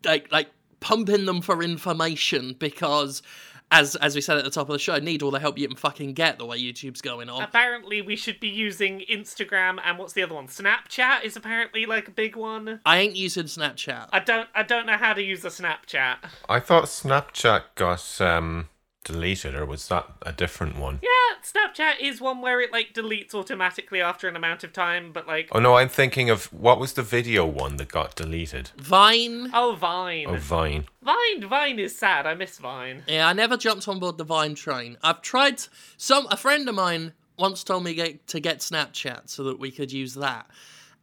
like, 0.04 0.30
like 0.30 0.48
pumping 0.80 1.26
them 1.26 1.40
for 1.40 1.62
information 1.62 2.54
because. 2.58 3.22
As, 3.72 3.94
as 3.96 4.14
we 4.14 4.20
said 4.20 4.36
at 4.36 4.44
the 4.44 4.50
top 4.50 4.68
of 4.68 4.72
the 4.72 4.78
show, 4.78 4.94
I 4.94 4.98
need 5.00 5.22
all 5.22 5.30
the 5.30 5.38
help 5.38 5.58
you 5.58 5.68
can 5.68 5.76
fucking 5.76 6.14
get 6.14 6.38
the 6.38 6.46
way 6.46 6.60
YouTube's 6.60 7.00
going 7.00 7.28
on. 7.28 7.42
Apparently, 7.42 8.02
we 8.02 8.16
should 8.16 8.40
be 8.40 8.48
using 8.48 9.02
Instagram 9.10 9.78
and 9.84 9.98
what's 9.98 10.12
the 10.12 10.22
other 10.22 10.34
one? 10.34 10.48
Snapchat 10.48 11.24
is 11.24 11.36
apparently 11.36 11.86
like 11.86 12.08
a 12.08 12.10
big 12.10 12.36
one. 12.36 12.80
I 12.84 12.98
ain't 12.98 13.16
using 13.16 13.44
Snapchat. 13.44 14.08
I 14.12 14.20
don't 14.20 14.48
I 14.54 14.62
don't 14.62 14.86
know 14.86 14.96
how 14.96 15.12
to 15.12 15.22
use 15.22 15.44
a 15.44 15.48
Snapchat. 15.48 16.16
I 16.48 16.60
thought 16.60 16.84
Snapchat 16.84 17.62
got 17.76 18.20
um, 18.20 18.68
deleted, 19.04 19.54
or 19.54 19.64
was 19.66 19.88
that 19.88 20.06
a 20.22 20.32
different 20.32 20.78
one? 20.78 21.00
Yeah, 21.02 21.36
Snapchat 21.42 22.00
is 22.00 22.20
one 22.20 22.40
where 22.40 22.60
it 22.60 22.72
like 22.72 22.92
deletes 22.94 23.34
automatically 23.34 24.00
after 24.00 24.28
an 24.28 24.36
amount 24.36 24.64
of 24.64 24.72
time, 24.72 25.12
but 25.12 25.26
like 25.26 25.48
Oh 25.52 25.60
no, 25.60 25.76
I'm 25.76 25.88
thinking 25.88 26.30
of 26.30 26.52
what 26.52 26.78
was 26.78 26.92
the 26.94 27.02
video 27.02 27.46
one 27.46 27.76
that 27.76 27.88
got 27.88 28.14
deleted? 28.16 28.70
Vine. 28.76 29.50
oh 29.54 29.74
Vine. 29.74 30.26
Oh, 30.28 30.36
Vine. 30.36 30.84
Vine 31.02 31.48
Vine 31.48 31.78
is 31.78 31.96
sad. 31.96 32.26
I 32.26 32.34
miss 32.34 32.58
Vine. 32.58 33.02
Yeah, 33.06 33.28
I 33.28 33.32
never 33.32 33.56
jumped 33.56 33.88
on 33.88 33.98
board 33.98 34.18
the 34.18 34.24
Vine 34.24 34.54
train. 34.54 34.96
I've 35.02 35.22
tried. 35.22 35.60
Some 35.96 36.26
a 36.30 36.36
friend 36.36 36.68
of 36.68 36.74
mine 36.74 37.12
once 37.38 37.64
told 37.64 37.84
me 37.84 37.94
get, 37.94 38.26
to 38.26 38.38
get 38.38 38.58
Snapchat 38.58 39.30
so 39.30 39.44
that 39.44 39.58
we 39.58 39.70
could 39.70 39.90
use 39.90 40.14
that, 40.14 40.46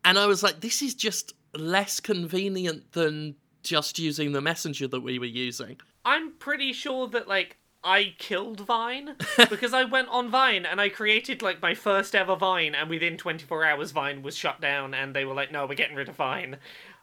and 0.06 0.20
I 0.20 0.28
was 0.28 0.44
like, 0.44 0.62
this 0.62 0.82
is 0.82 0.94
just 0.94 1.34
less 1.56 2.00
convenient 2.00 2.92
than 2.92 3.36
just 3.64 4.00
using 4.00 4.32
the 4.32 4.42
messenger 4.42 4.88
that 4.88 5.02
we 5.02 5.20
were 5.20 5.26
using. 5.26 5.78
I'm 6.06 6.32
pretty 6.34 6.72
sure 6.74 7.08
that 7.10 7.28
like 7.28 7.58
I 7.84 8.16
killed 8.18 8.62
Vine 8.62 9.16
because 9.50 9.74
I 9.74 9.84
went 9.84 10.10
on 10.10 10.30
Vine 10.30 10.66
and 10.66 10.82
I 10.82 10.90
created 10.90 11.42
like 11.42 11.62
my 11.62 11.74
first 11.74 12.16
ever 12.16 12.36
Vine, 12.36 12.76
and 12.76 12.90
within 12.90 13.18
24 13.18 13.66
hours, 13.66 13.92
Vine 13.92 14.22
was 14.24 14.36
shut 14.36 14.60
down, 14.60 14.94
and 14.94 15.16
they 15.16 15.26
were 15.26 15.34
like, 15.34 15.52
"No, 15.52 15.66
we're 15.66 15.76
getting 15.76 15.96
rid 15.96 16.10
of 16.10 16.16
Vine." 16.16 16.58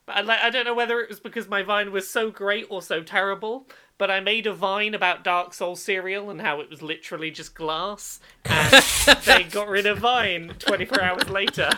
But 0.06 0.16
I, 0.16 0.20
like, 0.20 0.40
I 0.40 0.50
don't 0.50 0.66
know 0.66 0.74
whether 0.74 1.00
it 1.00 1.08
was 1.08 1.20
because 1.20 1.48
my 1.48 1.62
Vine 1.62 1.90
was 1.90 2.08
so 2.08 2.30
great 2.30 2.66
or 2.68 2.82
so 2.82 3.02
terrible. 3.02 3.66
But 3.96 4.10
I 4.10 4.18
made 4.18 4.46
a 4.46 4.52
Vine 4.52 4.92
about 4.92 5.22
Dark 5.22 5.54
Souls 5.54 5.80
cereal 5.80 6.28
and 6.28 6.40
how 6.40 6.60
it 6.60 6.68
was 6.68 6.82
literally 6.82 7.30
just 7.30 7.54
glass, 7.54 8.18
and 8.44 8.82
they 9.24 9.44
got 9.44 9.68
rid 9.68 9.86
of 9.86 9.98
Vine 9.98 10.54
24 10.58 11.00
hours 11.00 11.30
later. 11.30 11.70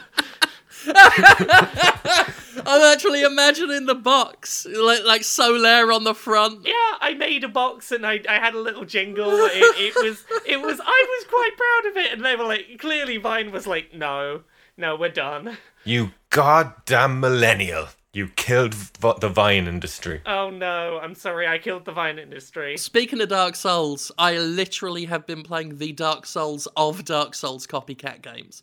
I'm 2.67 2.93
actually 2.93 3.23
imagining 3.23 3.87
the 3.87 3.95
box, 3.95 4.67
like 4.67 5.05
like 5.05 5.23
Solaire 5.23 5.95
on 5.95 6.05
the 6.05 6.15
front. 6.15 6.67
Yeah, 6.67 6.73
I 7.01 7.15
made 7.15 7.45
a 7.45 7.49
box 7.49 7.93
and 7.93 8.07
I, 8.07 8.21
I 8.29 8.35
had 8.35 8.55
a 8.55 8.61
little 8.61 8.85
jingle. 8.85 9.31
It, 9.33 9.95
it 9.95 9.95
was 9.95 10.25
it 10.47 10.61
was 10.61 10.81
I 10.83 11.07
was 11.19 11.27
quite 11.29 11.51
proud 11.57 11.91
of 11.91 11.97
it, 11.97 12.13
and 12.13 12.25
they 12.25 12.37
were 12.37 12.45
like, 12.45 12.79
clearly 12.79 13.17
Vine 13.19 13.53
was 13.53 13.67
like, 13.67 13.95
no, 13.95 14.43
no, 14.77 14.97
we're 14.97 15.11
done. 15.11 15.59
You 15.85 16.13
goddamn 16.31 17.21
millennial. 17.21 17.89
You 18.13 18.29
killed 18.29 18.73
v- 18.75 19.13
the 19.21 19.29
Vine 19.29 19.67
industry. 19.69 20.23
Oh 20.25 20.49
no, 20.49 20.99
I'm 21.03 21.15
sorry, 21.15 21.47
I 21.47 21.59
killed 21.59 21.85
the 21.85 21.93
Vine 21.93 22.19
industry. 22.19 22.79
Speaking 22.79 23.21
of 23.21 23.29
Dark 23.29 23.55
Souls, 23.57 24.11
I 24.17 24.39
literally 24.39 25.05
have 25.05 25.27
been 25.27 25.43
playing 25.43 25.77
the 25.77 25.93
Dark 25.93 26.25
Souls 26.25 26.67
of 26.77 27.05
Dark 27.05 27.35
Souls 27.35 27.67
copycat 27.67 28.23
games. 28.23 28.63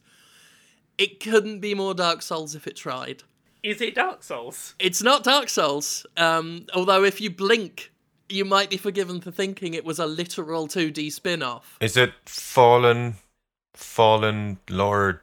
It 0.97 1.19
couldn't 1.19 1.59
be 1.59 1.73
more 1.73 1.93
Dark 1.93 2.21
Souls 2.21 2.55
if 2.55 2.67
it 2.67 2.75
tried. 2.75 3.23
Is 3.63 3.81
it 3.81 3.95
Dark 3.95 4.23
Souls? 4.23 4.75
It's 4.79 5.01
not 5.01 5.23
Dark 5.23 5.49
Souls, 5.49 6.05
um, 6.17 6.65
although 6.73 7.03
if 7.03 7.21
you 7.21 7.29
blink, 7.29 7.91
you 8.29 8.43
might 8.45 8.69
be 8.69 8.77
forgiven 8.77 9.21
for 9.21 9.31
thinking 9.31 9.73
it 9.73 9.85
was 9.85 9.99
a 9.99 10.05
literal 10.05 10.67
2D 10.67 11.11
spin 11.11 11.41
off. 11.41 11.77
Is 11.79 11.95
it 11.97 12.13
Fallen, 12.25 13.15
Fallen 13.73 14.59
Lords 14.69 15.19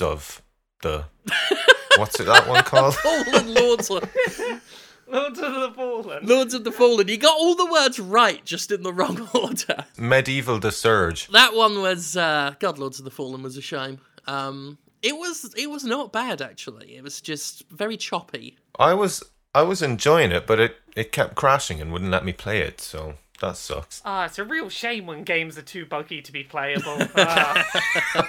of 0.00 0.42
the? 0.82 1.04
What's 1.96 2.18
it 2.20 2.24
that 2.24 2.46
one 2.48 2.62
called? 2.64 2.94
Fallen 2.96 3.54
Lords, 3.54 3.90
of- 3.90 4.02
Lords 5.08 5.38
of 5.38 5.54
the 5.54 5.72
Fallen. 5.74 6.26
Lords 6.26 6.52
of 6.52 6.64
the 6.64 6.72
Fallen. 6.72 7.08
You 7.08 7.16
got 7.16 7.38
all 7.38 7.54
the 7.54 7.70
words 7.70 7.98
right, 7.98 8.44
just 8.44 8.70
in 8.72 8.82
the 8.82 8.92
wrong 8.92 9.28
order. 9.34 9.84
Medieval 9.96 10.58
the 10.58 10.72
Surge. 10.72 11.28
That 11.28 11.54
one 11.54 11.80
was 11.80 12.16
uh, 12.16 12.54
God. 12.58 12.78
Lords 12.78 12.98
of 12.98 13.04
the 13.04 13.10
Fallen 13.10 13.42
was 13.42 13.56
a 13.56 13.62
shame. 13.62 14.00
Um, 14.26 14.78
it 15.02 15.16
was 15.16 15.54
it 15.56 15.70
was 15.70 15.84
not 15.84 16.12
bad 16.12 16.42
actually. 16.42 16.96
It 16.96 17.02
was 17.02 17.20
just 17.20 17.68
very 17.70 17.96
choppy. 17.96 18.56
I 18.78 18.94
was 18.94 19.22
I 19.54 19.62
was 19.62 19.82
enjoying 19.82 20.32
it, 20.32 20.46
but 20.46 20.60
it 20.60 20.76
it 20.94 21.12
kept 21.12 21.34
crashing 21.34 21.80
and 21.80 21.92
wouldn't 21.92 22.10
let 22.10 22.24
me 22.24 22.32
play 22.32 22.60
it. 22.60 22.80
So 22.80 23.14
that 23.40 23.56
sucks. 23.56 24.02
Ah, 24.04 24.24
it's 24.24 24.38
a 24.38 24.44
real 24.44 24.68
shame 24.68 25.06
when 25.06 25.22
games 25.22 25.58
are 25.58 25.62
too 25.62 25.84
buggy 25.86 26.22
to 26.22 26.32
be 26.32 26.42
playable. 26.42 26.98
Ah. 27.16 27.64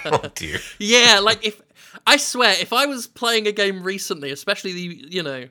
Oh 0.04 0.30
dear. 0.34 0.58
Yeah, 0.78 1.20
like 1.20 1.44
if 1.44 1.60
I 2.06 2.16
swear, 2.16 2.54
if 2.60 2.72
I 2.72 2.86
was 2.86 3.06
playing 3.06 3.46
a 3.46 3.52
game 3.52 3.82
recently, 3.82 4.30
especially 4.30 4.72
the 4.72 5.06
you 5.10 5.22
know, 5.22 5.48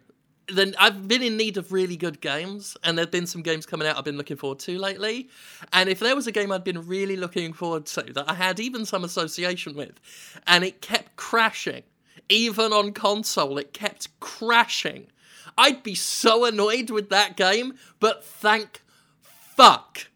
then 0.50 0.76
I've 0.80 1.08
been 1.08 1.22
in 1.22 1.36
need 1.38 1.58
of 1.58 1.72
really 1.72 1.98
good 1.98 2.22
games, 2.22 2.78
and 2.84 2.98
there've 2.98 3.12
been 3.12 3.28
some 3.28 3.42
games 3.42 3.66
coming 3.66 3.88
out 3.88 3.98
I've 3.98 4.06
been 4.06 4.18
looking 4.18 4.38
forward 4.38 4.60
to 4.60 4.78
lately. 4.80 5.30
And 5.74 5.90
if 5.90 6.00
there 6.00 6.16
was 6.16 6.28
a 6.28 6.32
game 6.32 6.52
I'd 6.52 6.64
been 6.64 6.88
really 6.88 7.18
looking 7.18 7.54
forward 7.54 7.86
to 7.88 8.14
that 8.14 8.30
I 8.30 8.34
had 8.34 8.60
even 8.60 8.86
some 8.86 9.04
association 9.04 9.76
with, 9.76 10.00
and 10.46 10.64
it 10.64 10.82
kept 10.82 11.16
crashing, 11.18 11.84
even 12.30 12.72
on 12.74 12.94
console, 12.94 13.58
it 13.58 13.74
kept 13.74 14.20
crashing. 14.20 15.08
I'd 15.58 15.84
be 15.84 15.96
so 15.96 16.46
annoyed 16.46 16.90
with 16.90 17.10
that 17.10 17.36
game, 17.36 17.74
but 18.00 18.24
thank 18.24 18.84
fuck 19.22 20.08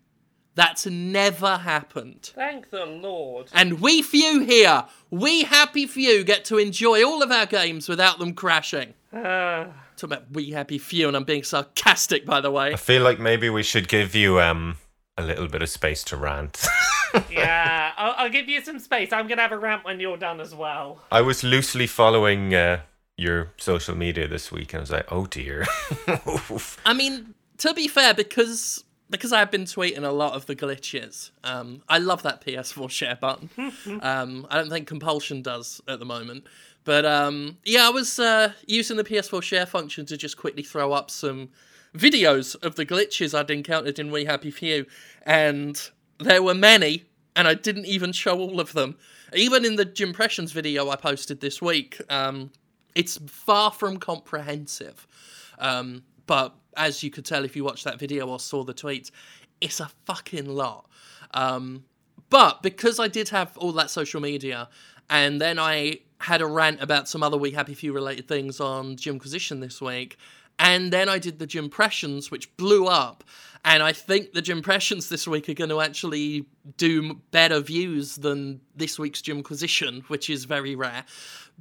That's 0.53 0.85
never 0.85 1.57
happened. 1.57 2.31
Thank 2.35 2.69
the 2.69 2.85
Lord. 2.85 3.47
And 3.53 3.79
we 3.79 4.01
few 4.01 4.41
here, 4.41 4.85
we 5.09 5.43
happy 5.43 5.87
few, 5.87 6.23
get 6.23 6.43
to 6.45 6.57
enjoy 6.57 7.05
all 7.05 7.23
of 7.23 7.31
our 7.31 7.45
games 7.45 7.87
without 7.87 8.19
them 8.19 8.33
crashing. 8.33 8.93
Ah. 9.13 9.67
Uh, 10.01 10.07
Talk 10.07 10.17
about 10.17 10.31
we 10.31 10.51
happy 10.51 10.77
few, 10.77 11.07
and 11.07 11.15
I'm 11.15 11.23
being 11.23 11.43
sarcastic, 11.43 12.25
by 12.25 12.41
the 12.41 12.51
way. 12.51 12.73
I 12.73 12.77
feel 12.77 13.03
like 13.03 13.19
maybe 13.19 13.49
we 13.49 13.63
should 13.63 13.87
give 13.87 14.15
you 14.15 14.39
um 14.39 14.77
a 15.17 15.23
little 15.23 15.47
bit 15.47 15.61
of 15.61 15.69
space 15.69 16.03
to 16.05 16.17
rant. 16.17 16.65
yeah, 17.31 17.91
I'll, 17.97 18.13
I'll 18.17 18.29
give 18.29 18.47
you 18.47 18.61
some 18.61 18.79
space. 18.79 19.11
I'm 19.13 19.27
gonna 19.27 19.41
have 19.41 19.51
a 19.51 19.57
rant 19.57 19.85
when 19.85 19.99
you're 19.99 20.17
done 20.17 20.39
as 20.39 20.55
well. 20.55 20.99
I 21.11 21.21
was 21.21 21.43
loosely 21.43 21.87
following 21.87 22.53
uh, 22.55 22.81
your 23.17 23.51
social 23.57 23.95
media 23.95 24.27
this 24.27 24.51
week, 24.51 24.73
and 24.73 24.79
I 24.79 24.81
was 24.81 24.91
like, 24.91 25.11
oh 25.11 25.25
dear. 25.25 25.65
I 26.85 26.93
mean, 26.93 27.33
to 27.59 27.73
be 27.73 27.87
fair, 27.87 28.13
because 28.13 28.83
because 29.11 29.33
I've 29.33 29.51
been 29.51 29.65
tweeting 29.65 30.03
a 30.03 30.11
lot 30.11 30.33
of 30.33 30.45
the 30.45 30.55
glitches, 30.55 31.31
um, 31.43 31.83
I 31.89 31.97
love 31.97 32.23
that 32.23 32.43
PS4 32.43 32.89
share 32.89 33.17
button. 33.17 33.49
um, 34.01 34.47
I 34.49 34.57
don't 34.57 34.69
think 34.69 34.87
Compulsion 34.87 35.41
does 35.41 35.81
at 35.87 35.99
the 35.99 36.05
moment. 36.05 36.45
But 36.83 37.05
um, 37.05 37.57
yeah, 37.63 37.87
I 37.87 37.89
was 37.89 38.19
uh, 38.19 38.53
using 38.65 38.97
the 38.97 39.03
PS4 39.03 39.43
share 39.43 39.65
function 39.65 40.05
to 40.07 40.17
just 40.17 40.37
quickly 40.37 40.63
throw 40.63 40.93
up 40.93 41.11
some 41.11 41.49
videos 41.95 42.55
of 42.63 42.75
the 42.75 42.85
glitches 42.85 43.37
I'd 43.37 43.51
encountered 43.51 43.99
in 43.99 44.11
We 44.11 44.25
Happy 44.25 44.51
Few, 44.51 44.85
and 45.23 45.89
there 46.19 46.41
were 46.41 46.55
many, 46.55 47.05
and 47.35 47.47
I 47.47 47.53
didn't 47.53 47.85
even 47.85 48.11
show 48.11 48.39
all 48.39 48.59
of 48.59 48.73
them. 48.73 48.97
Even 49.33 49.63
in 49.65 49.75
the 49.75 49.91
impressions 49.99 50.51
video 50.51 50.89
I 50.89 50.95
posted 50.95 51.39
this 51.39 51.61
week, 51.61 52.01
um, 52.09 52.51
it's 52.95 53.17
far 53.27 53.71
from 53.71 53.97
comprehensive. 53.97 55.07
Um, 55.59 56.03
but 56.25 56.55
as 56.75 57.03
you 57.03 57.11
could 57.11 57.25
tell 57.25 57.45
if 57.45 57.55
you 57.55 57.63
watched 57.63 57.83
that 57.83 57.99
video 57.99 58.27
or 58.27 58.39
saw 58.39 58.63
the 58.63 58.73
tweets, 58.73 59.11
it's 59.59 59.79
a 59.79 59.89
fucking 60.05 60.47
lot. 60.47 60.89
Um, 61.33 61.85
but 62.29 62.63
because 62.63 62.99
I 62.99 63.07
did 63.07 63.29
have 63.29 63.57
all 63.57 63.71
that 63.73 63.89
social 63.89 64.21
media, 64.21 64.69
and 65.09 65.39
then 65.39 65.59
I 65.59 65.99
had 66.21 66.41
a 66.41 66.45
rant 66.45 66.81
about 66.81 67.09
some 67.09 67.23
other 67.23 67.37
We 67.37 67.51
Happy 67.51 67.73
Few 67.73 67.93
related 67.93 68.27
things 68.27 68.59
on 68.59 68.95
Jimquisition 68.95 69.59
this 69.59 69.81
week, 69.81 70.17
and 70.59 70.93
then 70.93 71.09
I 71.09 71.19
did 71.19 71.39
the 71.39 71.47
Jimpressions, 71.47 72.31
which 72.31 72.55
blew 72.57 72.87
up. 72.87 73.23
And 73.63 73.83
I 73.83 73.91
think 73.93 74.33
the 74.33 74.41
Jimpressions 74.41 75.09
this 75.09 75.27
week 75.27 75.47
are 75.47 75.53
going 75.53 75.69
to 75.69 75.81
actually 75.81 76.45
do 76.77 77.21
better 77.29 77.59
views 77.59 78.15
than 78.15 78.61
this 78.75 78.97
week's 78.97 79.21
Jimquisition, 79.21 80.03
which 80.07 80.29
is 80.31 80.45
very 80.45 80.75
rare. 80.75 81.05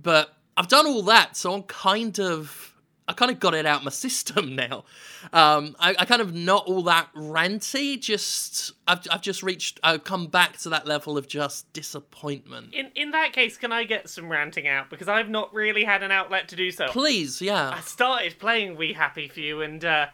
But 0.01 0.35
I've 0.57 0.69
done 0.69 0.87
all 0.87 1.03
that, 1.03 1.37
so 1.37 1.53
I'm 1.53 1.63
kind 1.65 2.19
of 2.19 2.70
I 3.11 3.13
kind 3.13 3.31
of 3.31 3.41
got 3.41 3.55
it 3.55 3.67
out 3.67 3.79
of 3.79 3.85
my 3.85 3.91
system 3.91 4.55
now. 4.55 4.85
Um, 5.33 5.75
I, 5.81 5.97
I 5.99 6.05
kind 6.05 6.23
of 6.23 6.33
not 6.33 6.67
all 6.67 6.83
that 6.85 7.13
ranty. 7.15 8.01
Just 8.01 8.73
I've 8.87 9.01
I've 9.11 9.23
just 9.23 9.43
reached. 9.43 9.81
I've 9.83 10.05
come 10.05 10.29
back 10.29 10.59
to 10.59 10.69
that 10.71 10.87
level 10.87 11.19
of 11.19 11.27
just 11.27 11.71
disappointment. 11.73 12.73
In 12.73 12.91
in 12.95 13.11
that 13.11 13.33
case, 13.33 13.57
can 13.57 13.73
I 13.73 13.85
get 13.85 14.09
some 14.09 14.31
ranting 14.31 14.69
out 14.69 14.91
because 14.91 15.09
I've 15.09 15.29
not 15.29 15.53
really 15.53 15.85
had 15.85 16.03
an 16.05 16.13
outlet 16.13 16.49
to 16.49 16.57
do 16.57 16.71
so. 16.71 16.87
Please, 16.89 17.43
yeah. 17.43 17.73
I 17.75 17.81
started 17.81 18.39
playing 18.39 18.77
We 18.77 18.93
Happy 18.93 19.27
Few 19.27 19.61
and 19.61 19.85
uh, 19.85 20.07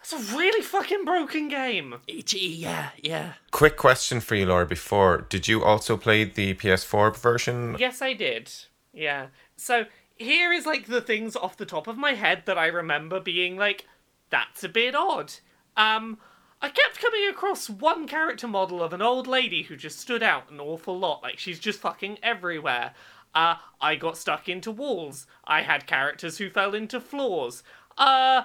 it's 0.00 0.12
a 0.12 0.36
really 0.36 0.62
fucking 0.62 1.04
broken 1.04 1.48
game. 1.48 1.96
Gee, 2.24 2.54
yeah, 2.54 2.90
yeah. 3.00 3.34
Quick 3.50 3.76
question 3.76 4.20
for 4.20 4.34
you, 4.34 4.46
Laura. 4.46 4.66
Before, 4.66 5.26
did 5.28 5.46
you 5.46 5.62
also 5.62 5.96
play 5.96 6.24
the 6.24 6.54
PS4 6.54 7.16
version? 7.16 7.76
Yes, 7.78 8.02
I 8.02 8.14
did. 8.14 8.50
Yeah. 8.92 9.26
So 9.56 9.84
here 10.20 10.52
is 10.52 10.66
like 10.66 10.86
the 10.86 11.00
things 11.00 11.34
off 11.34 11.56
the 11.56 11.66
top 11.66 11.86
of 11.86 11.96
my 11.96 12.12
head 12.12 12.42
that 12.46 12.58
I 12.58 12.66
remember 12.66 13.20
being 13.20 13.56
like, 13.56 13.86
that's 14.28 14.62
a 14.62 14.68
bit 14.68 14.94
odd. 14.94 15.32
Um, 15.76 16.18
I 16.62 16.68
kept 16.68 17.00
coming 17.00 17.26
across 17.28 17.70
one 17.70 18.06
character 18.06 18.46
model 18.46 18.82
of 18.82 18.92
an 18.92 19.00
old 19.00 19.26
lady 19.26 19.62
who 19.62 19.76
just 19.76 19.98
stood 19.98 20.22
out 20.22 20.50
an 20.50 20.60
awful 20.60 20.98
lot. 20.98 21.22
Like 21.22 21.38
she's 21.38 21.58
just 21.58 21.80
fucking 21.80 22.18
everywhere. 22.22 22.92
Uh, 23.34 23.56
I 23.80 23.94
got 23.94 24.18
stuck 24.18 24.48
into 24.48 24.70
walls. 24.70 25.26
I 25.44 25.62
had 25.62 25.86
characters 25.86 26.38
who 26.38 26.50
fell 26.50 26.74
into 26.74 27.00
floors. 27.00 27.62
Uh, 27.96 28.42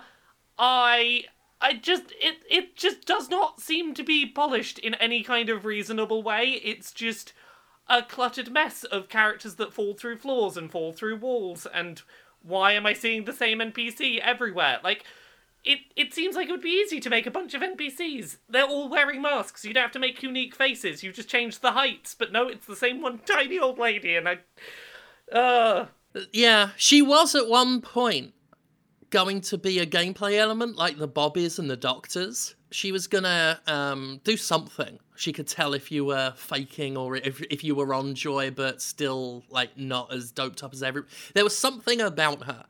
I 0.58 1.26
I 1.60 1.74
just 1.74 2.14
it 2.20 2.38
it 2.50 2.76
just 2.76 3.06
does 3.06 3.30
not 3.30 3.60
seem 3.60 3.94
to 3.96 4.04
be 4.04 4.26
polished 4.26 4.80
in 4.80 4.94
any 4.96 5.24
kind 5.24 5.50
of 5.50 5.66
reasonable 5.66 6.24
way. 6.24 6.62
It's 6.64 6.92
just 6.92 7.34
a 7.88 8.02
cluttered 8.02 8.52
mess 8.52 8.84
of 8.84 9.10
characters 9.10 9.56
that 9.56 9.74
fall 9.74 9.94
through 9.94 10.18
floors 10.18 10.58
and 10.58 10.72
fall 10.72 10.92
through 10.92 11.18
walls 11.18 11.68
and 11.74 12.02
why 12.42 12.74
am 12.74 12.86
I 12.86 12.94
seeing 12.94 13.26
the 13.26 13.34
same 13.34 13.60
NPC 13.60 14.20
everywhere? 14.20 14.80
Like 14.84 15.04
it 15.64 15.80
it 15.96 16.14
seems 16.14 16.36
like 16.36 16.48
it 16.48 16.52
would 16.52 16.62
be 16.62 16.82
easy 16.84 17.00
to 17.00 17.10
make 17.10 17.26
a 17.26 17.32
bunch 17.32 17.54
of 17.54 17.62
NPCs. 17.62 18.38
They're 18.48 18.66
all 18.66 18.88
wearing 18.88 19.22
masks. 19.22 19.66
You 19.66 19.74
don't 19.74 19.84
have 19.84 19.92
to 19.94 20.00
make 20.00 20.22
unique 20.22 20.56
faces. 20.56 21.04
You 21.04 21.12
just 21.12 21.30
change 21.30 21.60
the 21.60 21.72
heights. 21.72 22.16
But 22.18 22.32
no, 22.32 22.48
it's 22.48 22.68
the 22.68 22.76
same 22.76 23.02
one 23.02 23.20
tiny 23.26 23.60
old 23.60 23.80
lady 23.80 24.16
and 24.16 24.30
I 24.30 24.40
uh 25.32 25.88
Yeah, 26.32 26.70
she 26.78 27.02
was 27.02 27.34
at 27.36 27.48
one 27.48 27.82
point 27.82 28.34
going 29.10 29.42
to 29.42 29.58
be 29.58 29.80
a 29.80 29.86
gameplay 29.86 30.38
element 30.38 30.76
like 30.76 30.98
the 30.98 31.08
bobbies 31.08 31.58
and 31.58 31.70
the 31.70 31.78
doctors. 31.78 32.56
She 32.72 32.92
was 32.92 33.08
gonna 33.08 33.60
um, 33.68 34.20
do 34.24 34.36
something. 34.36 35.00
She 35.16 35.34
could 35.34 35.48
tell 35.48 35.74
if 35.74 35.92
you 35.92 36.06
were 36.06 36.34
faking 36.36 36.98
or 36.98 37.16
if, 37.16 37.42
if 37.44 37.64
you 37.64 37.76
were 37.76 37.94
on 37.94 38.16
joy 38.16 38.52
but 38.52 38.82
still 38.82 39.44
like 39.50 39.78
not 39.78 40.14
as 40.14 40.32
doped 40.32 40.64
up 40.64 40.74
as 40.74 40.84
every. 40.84 41.04
There 41.34 41.44
was 41.44 41.58
something 41.58 42.02
about 42.02 42.44
her. 42.44 42.66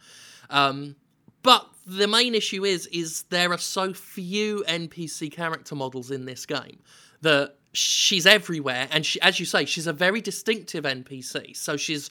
Um, 0.50 0.96
but 1.44 1.68
the 1.86 2.08
main 2.08 2.34
issue 2.34 2.66
is 2.66 2.88
is 2.88 3.24
there 3.24 3.52
are 3.52 3.58
so 3.58 3.94
few 3.94 4.64
NPC 4.68 5.32
character 5.32 5.76
models 5.76 6.12
in 6.12 6.26
this 6.26 6.46
game 6.46 6.80
that 7.22 7.56
she's 7.74 8.26
everywhere 8.26 8.88
and 8.92 9.06
she, 9.06 9.22
as 9.22 9.40
you 9.40 9.46
say 9.46 9.66
she's 9.66 9.88
a 9.88 9.94
very 9.94 10.22
distinctive 10.22 10.84
NPC. 10.86 11.56
So 11.56 11.78
she's 11.78 12.10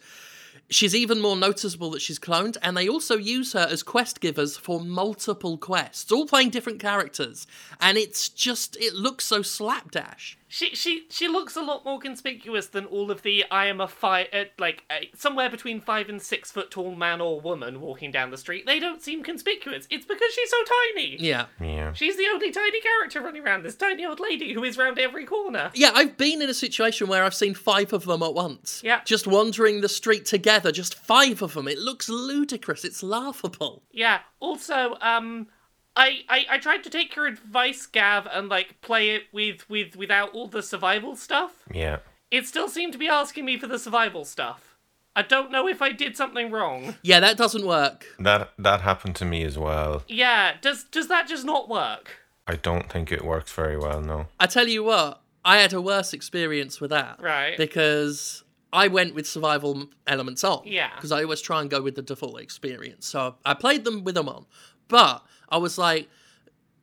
she's 0.70 0.94
even 0.94 1.20
more 1.20 1.36
noticeable 1.36 1.90
that 1.90 2.02
she's 2.02 2.18
cloned, 2.18 2.56
and 2.62 2.76
they 2.76 2.88
also 2.88 3.16
use 3.16 3.52
her 3.52 3.66
as 3.70 3.82
quest 3.82 4.20
givers 4.20 4.56
for 4.56 4.80
multiple 4.80 5.58
quests, 5.58 6.10
all 6.10 6.26
playing 6.26 6.50
different 6.50 6.80
characters. 6.80 7.46
And 7.80 7.98
it's 7.98 8.28
just, 8.28 8.76
it 8.80 8.94
looks 8.94 9.24
so 9.24 9.42
slapdash. 9.42 10.38
She 10.54 10.76
she 10.76 11.06
she 11.10 11.26
looks 11.26 11.56
a 11.56 11.62
lot 11.62 11.84
more 11.84 11.98
conspicuous 11.98 12.68
than 12.68 12.84
all 12.84 13.10
of 13.10 13.22
the 13.22 13.44
I 13.50 13.66
am 13.66 13.80
a 13.80 13.88
five 13.88 14.28
uh, 14.32 14.44
like 14.56 14.84
uh, 14.88 15.06
somewhere 15.12 15.50
between 15.50 15.80
five 15.80 16.08
and 16.08 16.22
six 16.22 16.52
foot 16.52 16.70
tall 16.70 16.94
man 16.94 17.20
or 17.20 17.40
woman 17.40 17.80
walking 17.80 18.12
down 18.12 18.30
the 18.30 18.38
street. 18.38 18.64
They 18.64 18.78
don't 18.78 19.02
seem 19.02 19.24
conspicuous. 19.24 19.88
It's 19.90 20.06
because 20.06 20.32
she's 20.32 20.50
so 20.50 20.56
tiny. 20.94 21.16
Yeah. 21.18 21.46
Yeah. 21.60 21.92
She's 21.92 22.16
the 22.16 22.28
only 22.32 22.52
tiny 22.52 22.80
character 22.80 23.20
running 23.20 23.42
around. 23.42 23.64
This 23.64 23.74
tiny 23.74 24.06
old 24.06 24.20
lady 24.20 24.52
who 24.52 24.62
is 24.62 24.78
round 24.78 24.96
every 24.96 25.24
corner. 25.24 25.72
Yeah, 25.74 25.90
I've 25.92 26.16
been 26.16 26.40
in 26.40 26.48
a 26.48 26.54
situation 26.54 27.08
where 27.08 27.24
I've 27.24 27.34
seen 27.34 27.54
five 27.54 27.92
of 27.92 28.04
them 28.04 28.22
at 28.22 28.34
once. 28.34 28.80
Yeah. 28.84 29.00
Just 29.04 29.26
wandering 29.26 29.80
the 29.80 29.88
street 29.88 30.24
together, 30.24 30.70
just 30.70 30.94
five 30.94 31.42
of 31.42 31.54
them. 31.54 31.66
It 31.66 31.78
looks 31.78 32.08
ludicrous. 32.08 32.84
It's 32.84 33.02
laughable. 33.02 33.82
Yeah. 33.90 34.20
Also, 34.38 34.96
um, 35.00 35.48
I, 35.96 36.24
I 36.28 36.46
I 36.50 36.58
tried 36.58 36.82
to 36.84 36.90
take 36.90 37.14
your 37.14 37.26
advice, 37.26 37.86
Gav, 37.86 38.26
and 38.30 38.48
like 38.48 38.80
play 38.80 39.10
it 39.10 39.24
with 39.32 39.68
with 39.68 39.96
without 39.96 40.34
all 40.34 40.48
the 40.48 40.62
survival 40.62 41.16
stuff. 41.16 41.52
Yeah. 41.72 41.98
It 42.30 42.46
still 42.46 42.68
seemed 42.68 42.92
to 42.94 42.98
be 42.98 43.08
asking 43.08 43.44
me 43.44 43.58
for 43.58 43.66
the 43.66 43.78
survival 43.78 44.24
stuff. 44.24 44.76
I 45.16 45.22
don't 45.22 45.52
know 45.52 45.68
if 45.68 45.80
I 45.80 45.92
did 45.92 46.16
something 46.16 46.50
wrong. 46.50 46.96
Yeah, 47.02 47.20
that 47.20 47.36
doesn't 47.36 47.64
work. 47.64 48.06
That 48.18 48.52
that 48.58 48.80
happened 48.80 49.14
to 49.16 49.24
me 49.24 49.44
as 49.44 49.56
well. 49.56 50.02
Yeah. 50.08 50.54
Does 50.60 50.84
does 50.84 51.08
that 51.08 51.28
just 51.28 51.44
not 51.44 51.68
work? 51.68 52.18
I 52.46 52.56
don't 52.56 52.90
think 52.90 53.12
it 53.12 53.24
works 53.24 53.52
very 53.52 53.78
well. 53.78 54.00
No. 54.00 54.26
I 54.38 54.46
tell 54.46 54.68
you 54.68 54.82
what, 54.82 55.22
I 55.44 55.58
had 55.58 55.72
a 55.72 55.80
worse 55.80 56.12
experience 56.12 56.80
with 56.80 56.90
that. 56.90 57.20
Right. 57.22 57.56
Because 57.56 58.42
I 58.72 58.88
went 58.88 59.14
with 59.14 59.26
survival 59.26 59.88
elements 60.06 60.42
on. 60.42 60.62
Yeah. 60.64 60.90
Because 60.96 61.12
I 61.12 61.22
always 61.22 61.40
try 61.40 61.60
and 61.60 61.70
go 61.70 61.80
with 61.80 61.94
the 61.94 62.02
default 62.02 62.40
experience. 62.40 63.06
So 63.06 63.36
I 63.44 63.54
played 63.54 63.84
them 63.84 64.02
with 64.02 64.16
them 64.16 64.28
on. 64.28 64.46
But 64.88 65.24
I 65.48 65.58
was 65.58 65.78
like, 65.78 66.08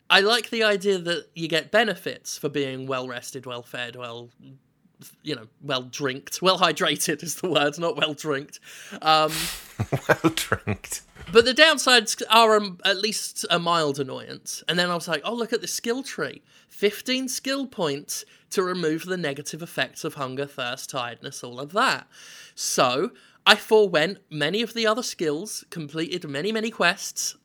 I 0.10 0.20
like 0.20 0.50
the 0.50 0.64
idea 0.64 0.98
that 1.00 1.28
you 1.36 1.48
get 1.48 1.72
benefits 1.72 2.38
for 2.38 2.50
being 2.50 2.86
well 2.86 3.08
rested, 3.08 3.46
well 3.46 3.64
fed, 3.64 3.96
well, 3.96 4.30
you 5.24 5.36
know, 5.36 5.48
well 5.62 5.84
drinked. 5.84 6.42
Well 6.42 6.60
hydrated 6.60 7.24
is 7.24 7.36
the 7.36 7.50
word, 7.50 7.80
not 7.80 7.96
well 7.96 8.14
drinked. 8.14 8.60
Um, 9.02 9.32
well 10.08 10.34
drinked. 10.36 11.02
but 11.32 11.46
the 11.46 11.54
downsides 11.54 12.22
are 12.30 12.58
um, 12.58 12.80
at 12.84 12.98
least 12.98 13.46
a 13.50 13.58
mild 13.58 14.00
annoyance. 14.00 14.64
And 14.68 14.78
then 14.78 14.90
I 14.90 14.96
was 14.96 15.08
like, 15.08 15.22
oh, 15.24 15.34
look 15.34 15.54
at 15.54 15.62
the 15.62 15.68
skill 15.68 16.04
tree 16.04 16.42
15 16.70 17.28
skill 17.30 17.68
points 17.68 18.26
to 18.50 18.64
remove 18.64 19.06
the 19.06 19.18
negative 19.18 19.62
effects 19.62 20.04
of 20.04 20.16
hunger, 20.16 20.46
thirst, 20.46 20.90
tiredness, 20.90 21.44
all 21.44 21.60
of 21.60 21.72
that. 21.72 22.08
So 22.54 23.12
I 23.46 23.56
forewent 23.56 24.20
many 24.30 24.62
of 24.62 24.74
the 24.74 24.86
other 24.86 25.04
skills, 25.04 25.64
completed 25.70 26.28
many, 26.28 26.52
many 26.52 26.70
quests, 26.70 27.38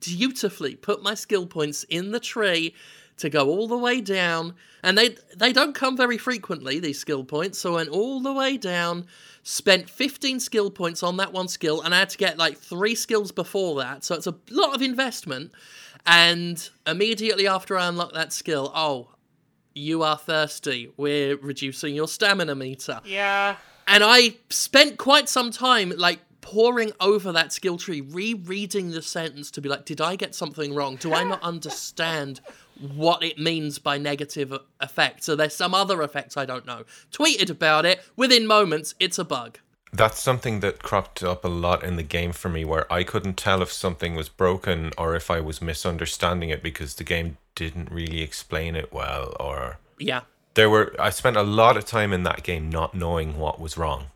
beautifully 0.00 0.74
put 0.74 1.02
my 1.02 1.14
skill 1.14 1.46
points 1.46 1.84
in 1.84 2.10
the 2.12 2.20
tree 2.20 2.74
to 3.16 3.28
go 3.28 3.48
all 3.48 3.68
the 3.68 3.76
way 3.76 4.00
down 4.00 4.54
and 4.82 4.96
they 4.96 5.16
they 5.36 5.52
don't 5.52 5.74
come 5.74 5.96
very 5.96 6.16
frequently 6.16 6.80
these 6.80 6.98
skill 6.98 7.22
points 7.24 7.58
so 7.58 7.72
I 7.72 7.76
went 7.76 7.90
all 7.90 8.20
the 8.20 8.32
way 8.32 8.56
down 8.56 9.06
spent 9.42 9.90
15 9.90 10.40
skill 10.40 10.70
points 10.70 11.02
on 11.02 11.16
that 11.18 11.32
one 11.32 11.48
skill 11.48 11.82
and 11.82 11.94
I 11.94 11.98
had 12.00 12.10
to 12.10 12.18
get 12.18 12.38
like 12.38 12.58
3 12.58 12.94
skills 12.94 13.30
before 13.30 13.76
that 13.80 14.04
so 14.04 14.14
it's 14.14 14.26
a 14.26 14.34
lot 14.50 14.74
of 14.74 14.82
investment 14.82 15.52
and 16.06 16.70
immediately 16.86 17.46
after 17.46 17.76
I 17.76 17.88
unlock 17.88 18.14
that 18.14 18.32
skill 18.32 18.72
oh 18.74 19.08
you 19.74 20.02
are 20.02 20.16
thirsty. 20.16 20.90
We're 20.96 21.36
reducing 21.36 21.94
your 21.94 22.08
stamina 22.08 22.54
meter. 22.54 23.00
Yeah. 23.04 23.56
And 23.86 24.04
I 24.04 24.36
spent 24.48 24.98
quite 24.98 25.28
some 25.28 25.50
time 25.50 25.92
like 25.96 26.20
poring 26.40 26.92
over 27.00 27.32
that 27.32 27.52
skill 27.52 27.76
tree, 27.76 28.00
rereading 28.00 28.90
the 28.90 29.02
sentence 29.02 29.50
to 29.52 29.60
be 29.60 29.68
like, 29.68 29.84
did 29.84 30.00
I 30.00 30.16
get 30.16 30.34
something 30.34 30.74
wrong? 30.74 30.96
Do 30.96 31.14
I 31.14 31.24
not 31.24 31.42
understand 31.42 32.40
what 32.96 33.22
it 33.22 33.38
means 33.38 33.78
by 33.78 33.98
negative 33.98 34.52
effect? 34.80 35.24
So 35.24 35.36
there's 35.36 35.54
some 35.54 35.74
other 35.74 36.02
effects 36.02 36.36
I 36.36 36.46
don't 36.46 36.66
know. 36.66 36.84
Tweeted 37.12 37.50
about 37.50 37.84
it. 37.84 38.00
Within 38.16 38.46
moments, 38.46 38.94
it's 38.98 39.18
a 39.18 39.24
bug. 39.24 39.58
That's 39.92 40.20
something 40.22 40.60
that 40.60 40.82
cropped 40.82 41.22
up 41.22 41.44
a 41.44 41.48
lot 41.48 41.82
in 41.82 41.96
the 41.96 42.04
game 42.04 42.32
for 42.32 42.48
me 42.48 42.64
where 42.64 42.90
I 42.92 43.02
couldn't 43.02 43.36
tell 43.36 43.60
if 43.60 43.72
something 43.72 44.14
was 44.14 44.28
broken 44.28 44.92
or 44.96 45.16
if 45.16 45.30
I 45.32 45.40
was 45.40 45.60
misunderstanding 45.60 46.48
it 46.50 46.62
because 46.62 46.94
the 46.94 47.02
game 47.04 47.38
didn't 47.56 47.90
really 47.90 48.22
explain 48.22 48.76
it 48.76 48.92
well 48.92 49.34
or 49.40 49.78
Yeah. 49.98 50.20
there 50.54 50.70
were 50.70 50.94
I 50.98 51.10
spent 51.10 51.36
a 51.36 51.42
lot 51.42 51.76
of 51.76 51.84
time 51.86 52.12
in 52.12 52.22
that 52.22 52.44
game 52.44 52.70
not 52.70 52.94
knowing 52.94 53.36
what 53.36 53.60
was 53.60 53.76
wrong 53.76 54.06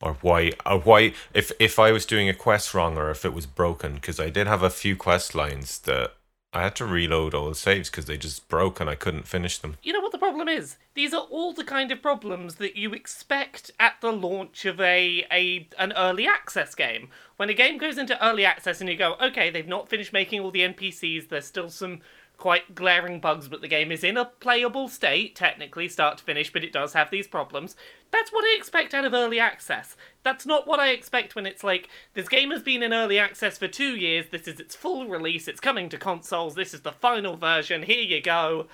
or 0.00 0.14
why 0.20 0.52
or 0.66 0.80
why 0.80 1.12
if 1.34 1.52
if 1.58 1.78
I 1.78 1.92
was 1.92 2.06
doing 2.06 2.28
a 2.28 2.34
quest 2.34 2.74
wrong 2.74 2.96
or 2.96 3.10
if 3.10 3.24
it 3.24 3.34
was 3.34 3.46
broken 3.46 3.94
because 3.94 4.18
I 4.18 4.30
did 4.30 4.46
have 4.46 4.62
a 4.62 4.70
few 4.70 4.96
quest 4.96 5.34
lines 5.34 5.78
that 5.80 6.14
I 6.52 6.62
had 6.62 6.74
to 6.76 6.84
reload 6.84 7.32
all 7.32 7.48
the 7.48 7.54
saves 7.54 7.90
because 7.90 8.06
they 8.06 8.16
just 8.16 8.48
broke 8.48 8.80
and 8.80 8.90
I 8.90 8.96
couldn't 8.96 9.28
finish 9.28 9.58
them. 9.58 9.76
You 9.84 9.92
know 9.92 10.00
what 10.00 10.10
the 10.10 10.18
problem 10.18 10.48
is? 10.48 10.78
These 10.94 11.14
are 11.14 11.22
all 11.30 11.52
the 11.52 11.62
kind 11.62 11.92
of 11.92 12.02
problems 12.02 12.56
that 12.56 12.76
you 12.76 12.92
expect 12.92 13.70
at 13.78 14.00
the 14.00 14.10
launch 14.10 14.64
of 14.64 14.80
a, 14.80 15.24
a 15.30 15.68
an 15.78 15.92
early 15.96 16.26
access 16.26 16.74
game. 16.74 17.08
When 17.36 17.50
a 17.50 17.54
game 17.54 17.78
goes 17.78 17.98
into 17.98 18.22
early 18.24 18.44
access 18.44 18.80
and 18.80 18.90
you 18.90 18.96
go, 18.96 19.14
okay, 19.22 19.50
they've 19.50 19.66
not 19.66 19.88
finished 19.88 20.12
making 20.12 20.40
all 20.40 20.50
the 20.50 20.66
NPCs, 20.66 21.28
there's 21.28 21.46
still 21.46 21.70
some 21.70 22.00
quite 22.40 22.74
glaring 22.74 23.20
bugs, 23.20 23.46
but 23.46 23.60
the 23.60 23.68
game 23.68 23.92
is 23.92 24.02
in 24.02 24.16
a 24.16 24.24
playable 24.24 24.88
state, 24.88 25.36
technically, 25.36 25.88
start 25.88 26.18
to 26.18 26.24
finish, 26.24 26.52
but 26.52 26.64
it 26.64 26.72
does 26.72 26.94
have 26.94 27.10
these 27.10 27.28
problems. 27.28 27.76
That's 28.10 28.32
what 28.32 28.44
I 28.44 28.56
expect 28.56 28.94
out 28.94 29.04
of 29.04 29.12
early 29.12 29.38
access. 29.38 29.94
That's 30.24 30.46
not 30.46 30.66
what 30.66 30.80
I 30.80 30.88
expect 30.88 31.36
when 31.36 31.46
it's 31.46 31.62
like, 31.62 31.88
this 32.14 32.28
game 32.28 32.50
has 32.50 32.62
been 32.62 32.82
in 32.82 32.92
early 32.92 33.18
access 33.18 33.58
for 33.58 33.68
two 33.68 33.94
years, 33.94 34.26
this 34.30 34.48
is 34.48 34.58
its 34.58 34.74
full 34.74 35.06
release, 35.06 35.46
it's 35.46 35.60
coming 35.60 35.88
to 35.90 35.98
consoles, 35.98 36.54
this 36.56 36.74
is 36.74 36.80
the 36.80 36.90
final 36.90 37.36
version, 37.36 37.82
here 37.84 38.02
you 38.02 38.20
go. 38.20 38.66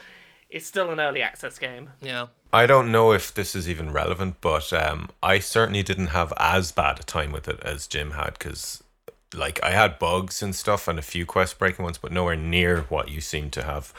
It's 0.48 0.66
still 0.66 0.90
an 0.92 1.00
early 1.00 1.22
access 1.22 1.58
game. 1.58 1.90
Yeah. 2.00 2.28
I 2.52 2.66
don't 2.66 2.92
know 2.92 3.10
if 3.12 3.34
this 3.34 3.56
is 3.56 3.68
even 3.68 3.92
relevant, 3.92 4.36
but 4.40 4.72
um, 4.72 5.10
I 5.20 5.40
certainly 5.40 5.82
didn't 5.82 6.08
have 6.08 6.32
as 6.36 6.70
bad 6.70 7.00
a 7.00 7.02
time 7.02 7.32
with 7.32 7.48
it 7.48 7.58
as 7.64 7.88
Jim 7.88 8.12
had 8.12 8.38
because, 8.38 8.84
like, 9.36 9.62
I 9.62 9.70
had 9.70 9.98
bugs 9.98 10.42
and 10.42 10.54
stuff 10.54 10.88
and 10.88 10.98
a 10.98 11.02
few 11.02 11.26
quest 11.26 11.58
breaking 11.58 11.84
ones, 11.84 11.98
but 11.98 12.12
nowhere 12.12 12.36
near 12.36 12.82
what 12.82 13.10
you 13.10 13.20
seem 13.20 13.50
to 13.50 13.62
have. 13.62 13.92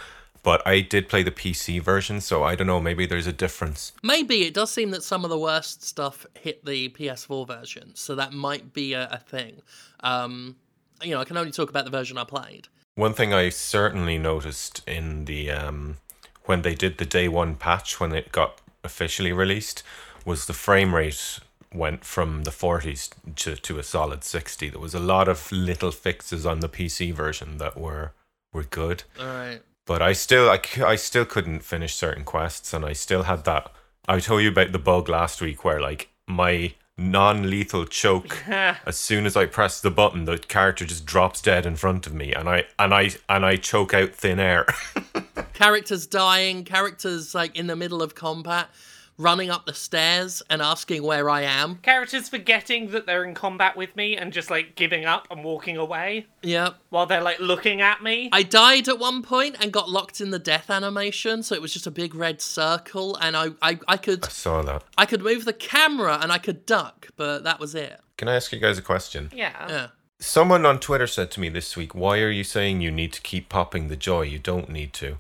But 0.44 0.66
I 0.66 0.82
did 0.82 1.10
play 1.10 1.24
the 1.24 1.32
PC 1.32 1.82
version, 1.82 2.22
so 2.22 2.44
I 2.44 2.56
don't 2.56 2.68
know. 2.68 2.80
Maybe 2.80 3.06
there's 3.06 3.28
a 3.28 3.34
difference. 3.34 3.92
Maybe 4.02 4.44
it 4.44 4.54
does 4.54 4.72
seem 4.72 4.92
that 4.92 5.04
some 5.04 5.24
of 5.24 5.30
the 5.30 5.38
worst 5.38 5.84
stuff 5.84 6.26
hit 6.40 6.64
the 6.64 6.90
PS4 6.90 7.46
version, 7.46 7.96
so 7.96 8.16
that 8.16 8.34
might 8.34 8.74
be 8.74 8.94
a, 8.94 9.10
a 9.12 9.18
thing. 9.18 9.62
Um, 10.02 10.56
you 11.02 11.12
know, 11.12 11.20
I 11.20 11.26
can 11.26 11.38
only 11.38 11.52
talk 11.52 11.70
about 11.70 11.86
the 11.86 11.92
version 11.92 12.18
I 12.18 12.24
played. 12.24 12.70
One 12.96 13.14
thing 13.14 13.34
I 13.34 13.50
certainly 13.50 14.18
noticed 14.18 14.82
in 14.88 15.26
the 15.26 15.52
um, 15.52 15.98
when 16.46 16.62
they 16.62 16.74
did 16.76 16.98
the 16.98 17.06
day 17.06 17.28
one 17.28 17.56
patch 17.56 18.00
when 18.00 18.14
it 18.14 18.32
got 18.32 18.62
officially 18.84 19.34
released 19.34 19.84
was 20.26 20.46
the 20.46 20.54
frame 20.54 20.96
rate 20.96 21.40
went 21.74 22.04
from 22.06 22.44
the 22.44 22.52
40s 22.52 23.10
to, 23.36 23.56
to 23.56 23.78
a 23.80 23.84
solid 23.84 24.24
60 24.24 24.70
there 24.70 24.80
was 24.80 24.96
a 24.96 25.00
lot 25.00 25.28
of 25.28 25.52
little 25.52 25.92
fixes 25.92 26.46
on 26.46 26.60
the 26.62 26.70
pc 26.70 27.14
version 27.14 27.58
that 27.58 27.78
were 27.78 28.14
were 28.54 28.64
good. 28.64 29.04
All 29.20 29.26
right. 29.26 29.62
but 29.86 30.02
i 30.02 30.14
still 30.14 30.50
I, 30.50 30.60
I 30.84 30.96
still 30.96 31.26
couldn't 31.26 31.64
finish 31.64 31.94
certain 31.96 32.24
quests 32.24 32.74
and 32.74 32.86
i 32.86 32.94
still 32.94 33.24
had 33.24 33.44
that. 33.46 33.72
I 34.08 34.20
told 34.22 34.42
you 34.44 34.50
about 34.50 34.72
the 34.72 34.80
bug 34.80 35.10
last 35.10 35.42
week 35.42 35.66
where 35.66 35.82
like 35.82 36.10
my 36.28 36.74
non-lethal 36.98 37.86
choke 37.86 38.48
as 38.48 38.98
soon 38.98 39.26
as 39.28 39.36
i 39.38 39.46
press 39.46 39.80
the 39.82 39.92
button 39.92 40.26
the 40.26 40.38
character 40.38 40.84
just 40.84 41.06
drops 41.06 41.42
dead 41.42 41.64
in 41.66 41.76
front 41.76 42.08
of 42.08 42.14
me 42.14 42.34
and 42.34 42.50
i 42.50 42.66
and 42.80 42.92
i 42.94 43.12
and 43.30 43.46
i 43.46 43.56
choke 43.56 43.94
out 43.94 44.12
thin 44.16 44.40
air. 44.40 44.66
Characters 45.54 46.06
dying, 46.06 46.64
characters 46.64 47.34
like 47.34 47.56
in 47.56 47.66
the 47.66 47.76
middle 47.76 48.04
of 48.04 48.14
combat, 48.14 48.70
running 49.18 49.50
up 49.50 49.66
the 49.66 49.74
stairs 49.74 50.44
and 50.50 50.62
asking 50.62 51.02
where 51.04 51.30
I 51.30 51.42
am. 51.42 51.78
Characters 51.78 52.30
forgetting 52.30 52.92
that 52.92 53.06
they're 53.06 53.24
in 53.24 53.34
combat 53.34 53.76
with 53.76 53.96
me 53.96 54.16
and 54.16 54.32
just 54.32 54.52
like 54.52 54.76
giving 54.76 55.06
up 55.06 55.28
and 55.32 55.44
walking 55.44 55.76
away 55.78 56.28
Yep. 56.44 56.76
while 56.90 57.06
they're 57.08 57.22
like 57.22 57.40
looking 57.40 57.82
at 57.82 58.04
me. 58.04 58.30
I 58.32 58.44
died 58.44 58.88
at 58.88 59.00
one 59.00 59.24
point 59.24 59.56
and 59.60 59.72
got 59.74 59.90
locked 59.90 60.22
in 60.22 60.30
the 60.30 60.40
death 60.40 60.70
animation, 60.70 61.42
so 61.44 61.56
it 61.56 61.62
was 61.62 61.74
just 61.74 61.88
a 61.88 61.92
big 61.92 62.14
red 62.14 62.42
circle, 62.42 63.16
and 63.18 63.36
I, 63.36 63.48
I, 63.62 63.80
I 63.88 63.98
could 63.98 64.26
I 64.26 64.30
saw 64.30 64.62
that 64.62 64.84
I 64.98 65.06
could 65.06 65.24
move 65.24 65.46
the 65.46 65.54
camera 65.54 66.20
and 66.22 66.32
I 66.32 66.38
could 66.38 66.66
duck, 66.66 67.08
but 67.16 67.44
that 67.44 67.60
was 67.60 67.74
it. 67.76 68.00
can 68.18 68.28
i 68.28 68.36
ask 68.36 68.52
you 68.52 68.60
guys 68.60 68.78
a 68.78 68.82
question 68.84 69.32
Yeah. 69.34 69.54
Yeah. 69.68 69.88
Someone 70.20 70.66
on 70.66 70.80
Twitter 70.80 71.06
said 71.06 71.30
to 71.32 71.40
me 71.40 71.48
this 71.50 71.78
week, 71.78 71.94
"Why 71.94 72.20
are 72.22 72.30
you 72.32 72.44
saying 72.44 72.82
you 72.82 72.90
need 72.92 73.14
to 73.14 73.22
keep 73.22 73.50
popping 73.50 73.88
the 73.88 73.96
joy? 73.96 74.24
You 74.24 74.40
don't 74.40 74.68
need 74.70 74.92
to." 74.94 75.20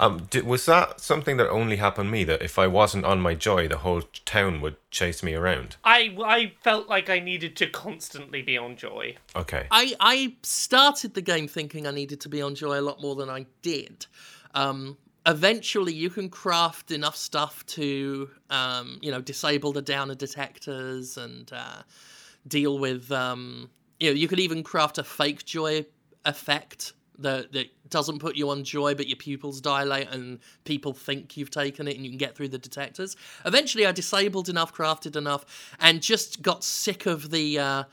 Um, 0.00 0.28
did, 0.30 0.46
was 0.46 0.64
that 0.66 1.00
something 1.00 1.38
that 1.38 1.48
only 1.48 1.76
happened 1.76 2.06
to 2.08 2.12
me? 2.12 2.24
That 2.24 2.40
if 2.40 2.58
I 2.58 2.66
wasn't 2.66 3.04
on 3.04 3.20
my 3.20 3.34
joy, 3.34 3.66
the 3.66 3.78
whole 3.78 4.02
town 4.24 4.60
would 4.60 4.76
chase 4.90 5.22
me 5.22 5.34
around? 5.34 5.76
I, 5.82 6.16
I 6.24 6.52
felt 6.62 6.88
like 6.88 7.10
I 7.10 7.18
needed 7.18 7.56
to 7.56 7.66
constantly 7.66 8.42
be 8.42 8.56
on 8.56 8.76
joy. 8.76 9.16
Okay, 9.34 9.66
I, 9.70 9.94
I 9.98 10.36
started 10.42 11.14
the 11.14 11.22
game 11.22 11.48
thinking 11.48 11.86
I 11.86 11.90
needed 11.90 12.20
to 12.22 12.28
be 12.28 12.40
on 12.40 12.54
Joy 12.54 12.78
a 12.78 12.82
lot 12.82 13.02
more 13.02 13.16
than 13.16 13.28
I 13.28 13.46
did. 13.62 14.06
Um, 14.54 14.96
eventually, 15.26 15.92
you 15.92 16.10
can 16.10 16.28
craft 16.28 16.92
enough 16.92 17.16
stuff 17.16 17.66
to, 17.66 18.30
um, 18.50 18.98
you 19.02 19.10
know, 19.10 19.20
disable 19.20 19.72
the 19.72 19.82
downer 19.82 20.14
detectors 20.14 21.16
and 21.16 21.50
uh, 21.52 21.82
deal 22.46 22.78
with, 22.78 23.10
um, 23.10 23.68
you 23.98 24.10
know, 24.10 24.14
you 24.14 24.28
could 24.28 24.40
even 24.40 24.62
craft 24.62 24.98
a 24.98 25.04
fake 25.04 25.44
Joy 25.44 25.86
effect 26.24 26.92
that, 27.18 27.52
that 27.52 27.66
doesn't 27.90 28.18
put 28.20 28.36
you 28.36 28.50
on 28.50 28.64
Joy, 28.64 28.94
but 28.94 29.06
your 29.08 29.16
pupils 29.16 29.60
dilate 29.60 30.08
and 30.10 30.38
people 30.64 30.92
think 30.92 31.36
you've 31.36 31.50
taken 31.50 31.88
it 31.88 31.96
and 31.96 32.04
you 32.04 32.10
can 32.10 32.18
get 32.18 32.36
through 32.36 32.48
the 32.48 32.58
detectors. 32.58 33.16
Eventually, 33.44 33.86
I 33.86 33.92
disabled 33.92 34.48
enough, 34.48 34.74
crafted 34.74 35.16
enough, 35.16 35.44
and 35.80 36.00
just 36.02 36.42
got 36.42 36.64
sick 36.64 37.06
of 37.06 37.30
the. 37.30 37.58
Uh, 37.58 37.84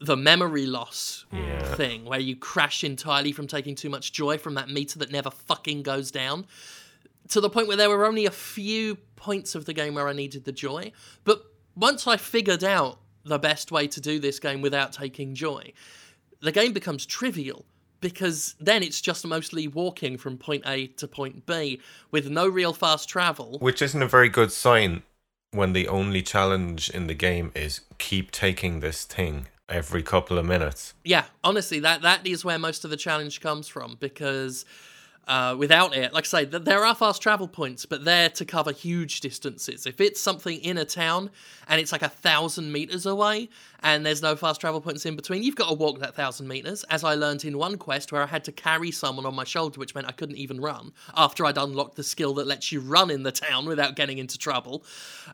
the 0.00 0.16
memory 0.16 0.64
loss 0.64 1.24
Yeah. 1.32 1.74
thing 1.74 2.04
where 2.04 2.20
you 2.20 2.36
crash 2.36 2.84
entirely 2.84 3.32
from 3.32 3.48
taking 3.48 3.74
too 3.74 3.90
much 3.90 4.12
joy 4.12 4.38
from 4.38 4.54
that 4.54 4.68
meter 4.68 4.96
that 5.00 5.10
never 5.10 5.28
fucking 5.28 5.82
goes 5.82 6.12
down 6.12 6.46
to 7.30 7.40
the 7.40 7.50
point 7.50 7.66
where 7.66 7.76
there 7.76 7.90
were 7.90 8.06
only 8.06 8.24
a 8.24 8.30
few 8.30 8.94
points 9.16 9.56
of 9.56 9.64
the 9.64 9.72
game 9.72 9.94
where 9.94 10.06
I 10.06 10.12
needed 10.12 10.44
the 10.44 10.52
joy. 10.52 10.92
But 11.24 11.42
once 11.74 12.06
I 12.06 12.16
figured 12.16 12.62
out 12.62 13.00
the 13.24 13.40
best 13.40 13.72
way 13.72 13.88
to 13.88 14.00
do 14.00 14.20
this 14.20 14.38
game 14.38 14.60
without 14.60 14.92
taking 14.92 15.34
joy, 15.34 15.72
the 16.40 16.52
game 16.52 16.72
becomes 16.72 17.04
trivial 17.04 17.64
because 18.00 18.54
then 18.60 18.82
it's 18.82 19.00
just 19.00 19.26
mostly 19.26 19.68
walking 19.68 20.16
from 20.16 20.36
point 20.38 20.64
A 20.66 20.86
to 20.88 21.08
point 21.08 21.46
B 21.46 21.80
with 22.10 22.30
no 22.30 22.48
real 22.48 22.72
fast 22.72 23.08
travel. 23.08 23.58
which 23.60 23.82
isn't 23.82 24.02
a 24.02 24.08
very 24.08 24.28
good 24.28 24.52
sign 24.52 25.02
when 25.50 25.72
the 25.72 25.88
only 25.88 26.22
challenge 26.22 26.90
in 26.90 27.06
the 27.06 27.14
game 27.14 27.50
is 27.54 27.80
keep 27.98 28.30
taking 28.30 28.80
this 28.80 29.04
thing 29.04 29.48
every 29.68 30.02
couple 30.02 30.38
of 30.38 30.46
minutes. 30.46 30.94
Yeah, 31.04 31.24
honestly, 31.44 31.80
that 31.80 32.02
that 32.02 32.26
is 32.26 32.44
where 32.44 32.58
most 32.58 32.84
of 32.84 32.90
the 32.90 32.96
challenge 32.96 33.40
comes 33.40 33.68
from 33.68 33.96
because 34.00 34.64
uh, 35.28 35.54
without 35.58 35.94
it, 35.94 36.14
like 36.14 36.24
I 36.24 36.26
say, 36.26 36.46
th- 36.46 36.64
there 36.64 36.86
are 36.86 36.94
fast 36.94 37.20
travel 37.20 37.46
points, 37.46 37.84
but 37.84 38.02
they're 38.02 38.30
to 38.30 38.46
cover 38.46 38.72
huge 38.72 39.20
distances. 39.20 39.84
If 39.86 40.00
it's 40.00 40.18
something 40.18 40.58
in 40.60 40.78
a 40.78 40.86
town 40.86 41.30
and 41.68 41.78
it's 41.78 41.92
like 41.92 42.00
a 42.00 42.08
thousand 42.08 42.72
meters 42.72 43.04
away 43.04 43.50
and 43.82 44.06
there's 44.06 44.22
no 44.22 44.36
fast 44.36 44.58
travel 44.62 44.80
points 44.80 45.04
in 45.04 45.16
between, 45.16 45.42
you've 45.42 45.54
got 45.54 45.68
to 45.68 45.74
walk 45.74 45.98
that 45.98 46.16
thousand 46.16 46.48
meters. 46.48 46.82
As 46.84 47.04
I 47.04 47.14
learned 47.14 47.44
in 47.44 47.58
one 47.58 47.76
quest 47.76 48.10
where 48.10 48.22
I 48.22 48.26
had 48.26 48.42
to 48.44 48.52
carry 48.52 48.90
someone 48.90 49.26
on 49.26 49.34
my 49.34 49.44
shoulder, 49.44 49.78
which 49.78 49.94
meant 49.94 50.06
I 50.06 50.12
couldn't 50.12 50.38
even 50.38 50.62
run 50.62 50.92
after 51.14 51.44
I'd 51.44 51.58
unlocked 51.58 51.96
the 51.96 52.04
skill 52.04 52.32
that 52.34 52.46
lets 52.46 52.72
you 52.72 52.80
run 52.80 53.10
in 53.10 53.22
the 53.22 53.32
town 53.32 53.66
without 53.66 53.96
getting 53.96 54.16
into 54.16 54.38
trouble. 54.38 54.82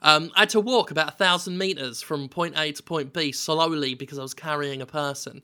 Um, 0.02 0.32
I 0.34 0.40
had 0.40 0.50
to 0.50 0.60
walk 0.60 0.90
about 0.90 1.08
a 1.08 1.12
thousand 1.12 1.56
meters 1.56 2.02
from 2.02 2.28
point 2.28 2.58
A 2.58 2.72
to 2.72 2.82
point 2.82 3.12
B 3.12 3.30
slowly 3.30 3.94
because 3.94 4.18
I 4.18 4.22
was 4.22 4.34
carrying 4.34 4.82
a 4.82 4.86
person. 4.86 5.40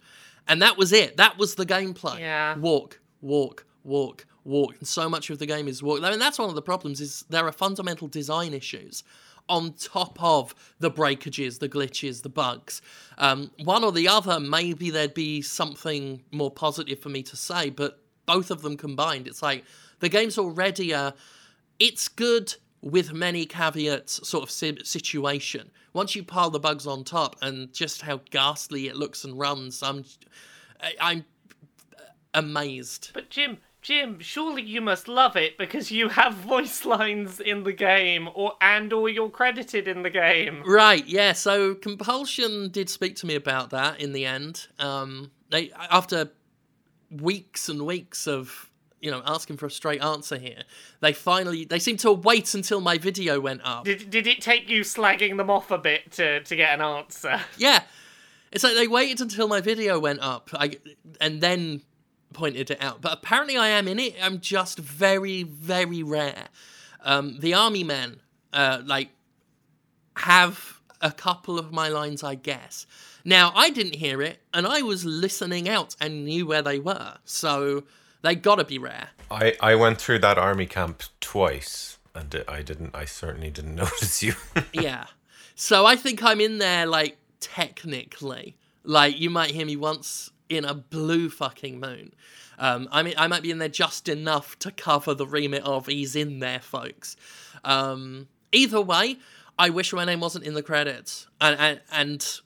And 0.49 0.61
that 0.61 0.77
was 0.77 0.93
it. 0.93 1.19
That 1.19 1.39
was 1.39 1.55
the 1.55 1.65
gameplay. 1.65 2.19
Yeah. 2.19 2.57
Walk, 2.57 2.99
walk, 3.21 3.65
walk, 3.85 4.27
walk. 4.51 4.77
And 4.79 4.87
so 4.87 5.09
much 5.09 5.31
of 5.31 5.39
the 5.39 5.47
game 5.47 5.69
is 5.69 5.83
walk. 5.83 6.03
I 6.03 6.11
mean, 6.11 6.19
that's 6.19 6.39
one 6.39 6.49
of 6.49 6.55
the 6.55 6.63
problems 6.63 7.01
is 7.01 7.25
there 7.31 7.47
are 7.47 7.53
fundamental 7.53 8.09
design 8.09 8.53
issues 8.53 9.03
on 9.49 9.73
top 9.73 10.17
of 10.23 10.55
the 10.79 10.91
breakages, 10.91 11.59
the 11.59 11.69
glitches, 11.69 12.23
the 12.23 12.29
bugs. 12.29 12.83
Um, 13.19 13.51
one 13.65 13.83
or 13.83 13.93
the 13.93 14.09
other, 14.09 14.39
maybe 14.39 14.91
there'd 14.91 15.15
be 15.15 15.43
something 15.43 16.23
more 16.31 16.51
positive 16.51 17.01
for 17.01 17.09
me 17.09 17.23
to 17.25 17.37
say, 17.37 17.71
but 17.71 18.01
both 18.27 18.51
of 18.51 18.63
them 18.63 18.77
combined, 18.77 19.27
it's 19.27 19.43
like 19.43 19.65
the 19.99 20.09
game's 20.09 20.39
already 20.39 20.93
a 20.93 21.15
it's 21.81 22.09
good 22.09 22.55
with 22.83 23.13
many 23.13 23.47
caveats 23.47 24.27
sort 24.29 24.45
of 24.45 24.51
situation. 24.87 25.71
Once 25.93 26.15
you 26.15 26.23
pile 26.23 26.51
the 26.51 26.61
bugs 26.61 26.87
on 26.87 27.03
top 27.03 27.37
and 27.43 27.73
just 27.73 28.03
how 28.03 28.21
ghastly 28.31 28.87
it 28.87 28.97
looks 28.97 29.25
and 29.25 29.39
runs, 29.39 29.83
I'm 29.83 30.05
I'm 31.01 31.25
amazed. 32.35 33.11
But 33.13 33.31
Jim, 33.31 33.59
Jim, 33.83 34.21
surely 34.21 34.63
you 34.63 34.81
must 34.81 35.09
love 35.09 35.37
it 35.37 35.57
because 35.57 35.91
you 35.91 36.09
have 36.11 36.35
voice 36.49 36.85
lines 36.85 37.41
in 37.41 37.65
the 37.65 37.73
game, 37.73 38.29
or 38.35 38.55
and 38.61 38.93
or 38.93 39.09
you're 39.09 39.31
credited 39.31 39.89
in 39.89 40.03
the 40.03 40.11
game. 40.11 40.63
Right, 40.67 41.07
yeah. 41.07 41.33
So 41.33 41.75
Compulsion 41.75 42.69
did 42.71 42.91
speak 42.91 43.17
to 43.17 43.27
me 43.27 43.35
about 43.35 43.71
that 43.71 44.01
in 44.01 44.13
the 44.13 44.27
end. 44.27 44.69
Um, 44.79 45.31
they 45.51 45.73
after 45.91 46.31
weeks 47.11 47.69
and 47.69 47.87
weeks 47.87 48.29
of 48.29 48.71
you 49.01 49.11
know 49.11 49.23
asking 49.25 49.57
for 49.57 49.67
a 49.67 49.71
straight 49.71 50.03
answer 50.03 50.37
here, 50.37 50.65
they 51.01 51.15
finally 51.15 51.65
they 51.65 51.79
seem 51.79 51.97
to 51.99 52.13
wait 52.13 52.53
until 52.55 52.81
my 52.81 52.99
video 52.99 53.41
went 53.41 53.63
up. 53.65 53.85
Did 53.85 54.11
did 54.11 54.27
it 54.27 54.43
take 54.43 54.69
you 54.69 54.83
slagging 54.83 55.39
them 55.39 55.49
off 55.49 55.71
a 55.71 55.79
bit 55.79 56.13
to 56.13 56.43
to 56.43 56.57
get 56.57 56.75
an 56.75 56.83
answer? 56.83 57.41
Yeah, 57.57 57.83
it's 58.53 58.63
like 58.63 58.75
they 58.75 58.89
waited 58.89 59.23
until 59.23 59.49
my 59.49 59.63
video 59.63 59.99
went 59.99 60.21
up, 60.21 60.51
I, 60.53 60.77
and 61.19 61.41
then 61.41 61.81
pointed 62.33 62.71
it 62.71 62.83
out. 62.83 63.01
But 63.01 63.13
apparently, 63.13 63.57
I 63.57 63.69
am 63.69 63.89
in 63.89 63.99
it. 63.99 64.15
I'm 64.23 64.41
just 64.41 64.79
very, 64.79 65.43
very 65.43 66.03
rare. 66.03 66.49
Um, 67.03 67.39
the 67.41 67.55
army 67.55 67.85
men, 67.85 68.21
uh, 68.53 68.83
like, 68.85 69.11
have 70.17 70.81
a 71.01 71.11
couple 71.11 71.59
of 71.59 71.73
my 71.73 71.89
lines, 71.89 72.23
I 72.23 72.35
guess. 72.35 72.87
Now, 73.25 73.53
I 73.55 73.71
didn't 73.71 73.97
hear 73.97 74.23
it, 74.23 74.41
and 74.53 74.67
I 74.67 74.83
was 74.83 75.05
listening 75.05 75.69
out 75.69 75.97
and 76.01 76.25
knew 76.25 76.47
where 76.47 76.63
they 76.63 76.79
were. 76.79 77.17
So 77.25 77.85
they 78.23 78.35
gotta 78.35 78.65
be 78.65 78.79
rare. 78.79 79.11
I, 79.31 79.55
I 79.61 79.75
went 79.75 80.01
through 80.01 80.21
that 80.21 80.39
army 80.39 80.67
camp 80.67 81.03
twice, 81.21 81.99
and 82.15 82.45
I 82.49 82.63
didn't. 82.63 82.95
I 82.95 83.05
certainly 83.05 83.51
didn't 83.51 83.75
notice 83.85 84.23
you. 84.23 84.35
yeah. 84.73 85.07
So 85.55 85.85
I 85.87 85.97
think 85.97 86.23
I'm 86.23 86.41
in 86.41 86.59
there, 86.59 86.87
like, 86.87 87.19
technically. 87.41 88.57
Like, 88.83 89.21
you 89.21 89.29
might 89.29 89.51
hear 89.51 89.67
me 89.67 89.77
once 89.77 90.31
in 90.51 90.65
a 90.67 90.75
blue 90.75 91.31
fucking 91.31 91.81
moon. 91.81 92.13
Um, 92.59 92.89
I 92.93 93.03
mean, 93.03 93.15
I 93.17 93.27
might 93.27 93.43
be 93.43 93.51
in 93.51 93.59
there 93.59 93.69
just 93.69 94.09
enough 94.09 94.59
to 94.59 94.71
cover 94.71 95.15
the 95.15 95.27
remit 95.27 95.63
of 95.65 95.87
he's 95.87 96.15
in 96.15 96.41
there, 96.41 96.61
folks. 96.61 97.17
Um, 97.65 98.29
either 98.53 98.83
way, 98.83 99.17
I 99.59 99.71
wish 99.71 99.93
my 99.95 100.05
name 100.05 100.21
wasn't 100.21 100.45
in 100.45 100.55
the 100.55 100.63
credits, 100.63 101.27
and, 101.41 101.59
and 101.59 101.81
and 101.91 102.41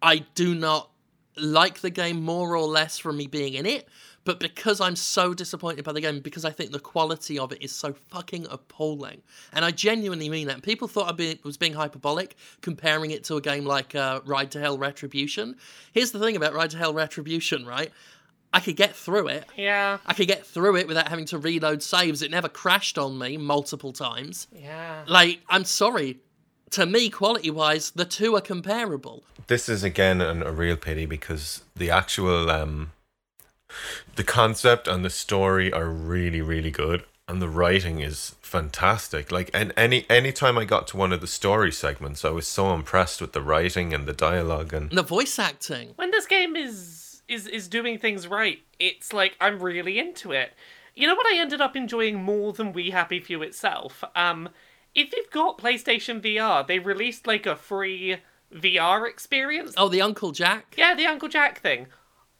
I 0.00 0.18
do 0.34 0.54
not 0.54 0.90
like 1.36 1.80
the 1.80 1.90
game 1.90 2.22
more 2.22 2.56
or 2.56 2.66
less 2.66 2.98
from 2.98 3.16
me 3.16 3.26
being 3.26 3.54
in 3.54 3.66
it. 3.66 3.88
But 4.24 4.40
because 4.40 4.80
I'm 4.80 4.96
so 4.96 5.34
disappointed 5.34 5.84
by 5.84 5.92
the 5.92 6.00
game, 6.00 6.20
because 6.20 6.46
I 6.46 6.50
think 6.50 6.72
the 6.72 6.80
quality 6.80 7.38
of 7.38 7.52
it 7.52 7.62
is 7.62 7.72
so 7.72 7.92
fucking 8.08 8.46
appalling, 8.50 9.20
and 9.52 9.66
I 9.66 9.70
genuinely 9.70 10.30
mean 10.30 10.46
that. 10.46 10.62
People 10.62 10.88
thought 10.88 11.10
I 11.10 11.12
be, 11.12 11.38
was 11.44 11.58
being 11.58 11.74
hyperbolic, 11.74 12.34
comparing 12.62 13.10
it 13.10 13.24
to 13.24 13.36
a 13.36 13.42
game 13.42 13.66
like 13.66 13.94
uh, 13.94 14.20
Ride 14.24 14.50
to 14.52 14.60
Hell 14.60 14.78
Retribution. 14.78 15.56
Here's 15.92 16.12
the 16.12 16.18
thing 16.18 16.36
about 16.36 16.54
Ride 16.54 16.70
to 16.70 16.78
Hell 16.78 16.94
Retribution, 16.94 17.66
right? 17.66 17.92
I 18.54 18.60
could 18.60 18.76
get 18.76 18.94
through 18.94 19.28
it. 19.28 19.44
Yeah. 19.56 19.98
I 20.06 20.14
could 20.14 20.28
get 20.28 20.46
through 20.46 20.76
it 20.76 20.86
without 20.86 21.08
having 21.08 21.26
to 21.26 21.38
reload 21.38 21.82
saves. 21.82 22.22
It 22.22 22.30
never 22.30 22.48
crashed 22.48 22.96
on 22.96 23.18
me 23.18 23.36
multiple 23.36 23.92
times. 23.92 24.46
Yeah. 24.52 25.04
Like, 25.08 25.40
I'm 25.50 25.64
sorry. 25.64 26.20
To 26.74 26.86
me, 26.86 27.08
quality 27.08 27.50
wise, 27.50 27.90
the 27.92 28.04
two 28.04 28.34
are 28.36 28.40
comparable. 28.40 29.22
this 29.46 29.68
is 29.68 29.84
again 29.84 30.20
an, 30.20 30.42
a 30.42 30.50
real 30.50 30.76
pity 30.76 31.06
because 31.06 31.62
the 31.76 31.90
actual 31.90 32.50
um 32.50 32.90
the 34.16 34.24
concept 34.24 34.88
and 34.88 35.04
the 35.04 35.10
story 35.10 35.72
are 35.72 35.88
really 35.88 36.40
really 36.40 36.70
good 36.70 37.04
and 37.28 37.40
the 37.42 37.48
writing 37.48 38.00
is 38.00 38.34
fantastic 38.40 39.30
like 39.32 39.50
and 39.52 39.72
any 39.76 40.06
any 40.08 40.32
time 40.32 40.56
i 40.58 40.64
got 40.64 40.86
to 40.88 40.96
one 40.96 41.12
of 41.12 41.20
the 41.20 41.26
story 41.26 41.72
segments 41.72 42.24
i 42.24 42.30
was 42.30 42.46
so 42.46 42.72
impressed 42.74 43.20
with 43.20 43.32
the 43.32 43.42
writing 43.42 43.92
and 43.94 44.06
the 44.06 44.12
dialogue 44.12 44.72
and 44.72 44.90
The 44.90 45.02
voice 45.02 45.38
acting. 45.38 45.86
When 45.96 46.10
this 46.10 46.26
game 46.26 46.56
is 46.56 47.22
is 47.28 47.46
is 47.46 47.68
doing 47.68 47.98
things 47.98 48.26
right, 48.28 48.58
it's 48.78 49.12
like 49.12 49.36
I'm 49.40 49.60
really 49.62 49.98
into 49.98 50.32
it. 50.32 50.50
You 50.94 51.06
know 51.08 51.14
what 51.14 51.26
I 51.26 51.38
ended 51.38 51.60
up 51.60 51.74
enjoying 51.76 52.16
more 52.22 52.52
than 52.52 52.72
We 52.72 52.90
Happy 52.90 53.20
Few 53.20 53.42
itself? 53.42 54.04
Um 54.14 54.48
if 54.94 55.12
you've 55.14 55.30
got 55.30 55.58
PlayStation 55.58 56.20
VR, 56.20 56.66
they 56.66 56.78
released 56.78 57.26
like 57.26 57.46
a 57.46 57.56
free 57.56 58.18
VR 58.54 59.08
experience. 59.08 59.74
Oh, 59.76 59.88
the 59.88 60.00
Uncle 60.02 60.32
Jack? 60.32 60.74
Yeah, 60.76 60.94
the 60.94 61.06
Uncle 61.06 61.28
Jack 61.28 61.60
thing. 61.60 61.86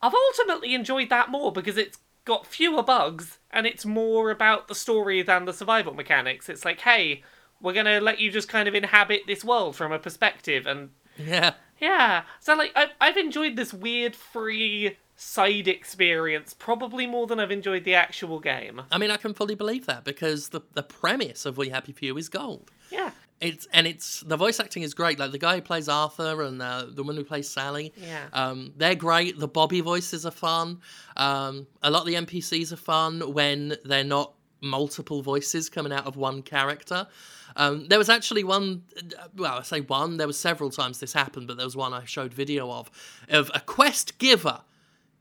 I've 0.00 0.14
ultimately 0.14 0.74
enjoyed 0.74 1.08
that 1.10 1.30
more 1.30 1.50
because 1.52 1.76
it's 1.76 1.98
got 2.24 2.46
fewer 2.46 2.82
bugs 2.82 3.38
and 3.50 3.66
it's 3.66 3.84
more 3.84 4.30
about 4.30 4.68
the 4.68 4.74
story 4.74 5.22
than 5.22 5.44
the 5.44 5.52
survival 5.52 5.94
mechanics. 5.94 6.48
It's 6.48 6.64
like, 6.64 6.80
hey, 6.80 7.22
we're 7.60 7.72
gonna 7.72 8.00
let 8.00 8.18
you 8.20 8.30
just 8.30 8.48
kind 8.48 8.68
of 8.68 8.74
inhabit 8.74 9.22
this 9.26 9.44
world 9.44 9.76
from 9.76 9.92
a 9.92 9.98
perspective 9.98 10.66
and 10.66 10.90
Yeah. 11.18 11.54
yeah. 11.80 12.24
So 12.40 12.54
like 12.54 12.72
I've 12.76 12.90
I've 13.00 13.16
enjoyed 13.16 13.56
this 13.56 13.72
weird 13.74 14.14
free 14.14 14.96
side 15.16 15.68
experience 15.68 16.54
probably 16.54 17.06
more 17.06 17.26
than 17.26 17.38
I've 17.38 17.50
enjoyed 17.50 17.84
the 17.84 17.94
actual 17.94 18.40
game. 18.40 18.82
I 18.90 18.98
mean, 18.98 19.10
I 19.10 19.16
can 19.16 19.34
fully 19.34 19.54
believe 19.54 19.86
that 19.86 20.04
because 20.04 20.48
the, 20.48 20.60
the 20.72 20.82
premise 20.82 21.46
of 21.46 21.56
We 21.56 21.68
Happy 21.68 21.92
Few 21.92 22.16
is 22.16 22.28
gold. 22.28 22.70
Yeah. 22.90 23.10
It's 23.40 23.66
and 23.72 23.86
it's 23.86 24.20
the 24.20 24.36
voice 24.36 24.60
acting 24.60 24.84
is 24.84 24.94
great. 24.94 25.18
Like 25.18 25.32
the 25.32 25.38
guy 25.38 25.56
who 25.56 25.62
plays 25.62 25.88
Arthur 25.88 26.42
and 26.42 26.62
uh, 26.62 26.86
the 26.88 27.02
one 27.02 27.16
who 27.16 27.24
plays 27.24 27.48
Sally. 27.48 27.92
Yeah. 27.96 28.26
Um, 28.32 28.72
they're 28.76 28.94
great. 28.94 29.38
The 29.38 29.48
Bobby 29.48 29.80
voices 29.80 30.24
are 30.24 30.30
fun. 30.30 30.80
Um, 31.16 31.66
a 31.82 31.90
lot 31.90 32.00
of 32.02 32.06
the 32.06 32.14
NPCs 32.14 32.72
are 32.72 32.76
fun 32.76 33.32
when 33.32 33.76
they're 33.84 34.04
not 34.04 34.34
multiple 34.60 35.22
voices 35.22 35.68
coming 35.68 35.92
out 35.92 36.06
of 36.06 36.16
one 36.16 36.42
character. 36.42 37.06
Um, 37.56 37.86
there 37.88 37.98
was 37.98 38.08
actually 38.08 38.42
one, 38.42 38.82
well, 39.36 39.58
I 39.58 39.62
say 39.62 39.80
one, 39.80 40.16
there 40.16 40.26
was 40.26 40.38
several 40.38 40.70
times 40.70 40.98
this 40.98 41.12
happened, 41.12 41.46
but 41.46 41.56
there 41.56 41.66
was 41.66 41.76
one 41.76 41.92
I 41.92 42.04
showed 42.04 42.34
video 42.34 42.70
of, 42.70 42.90
of 43.28 43.50
a 43.54 43.60
quest 43.60 44.18
giver. 44.18 44.62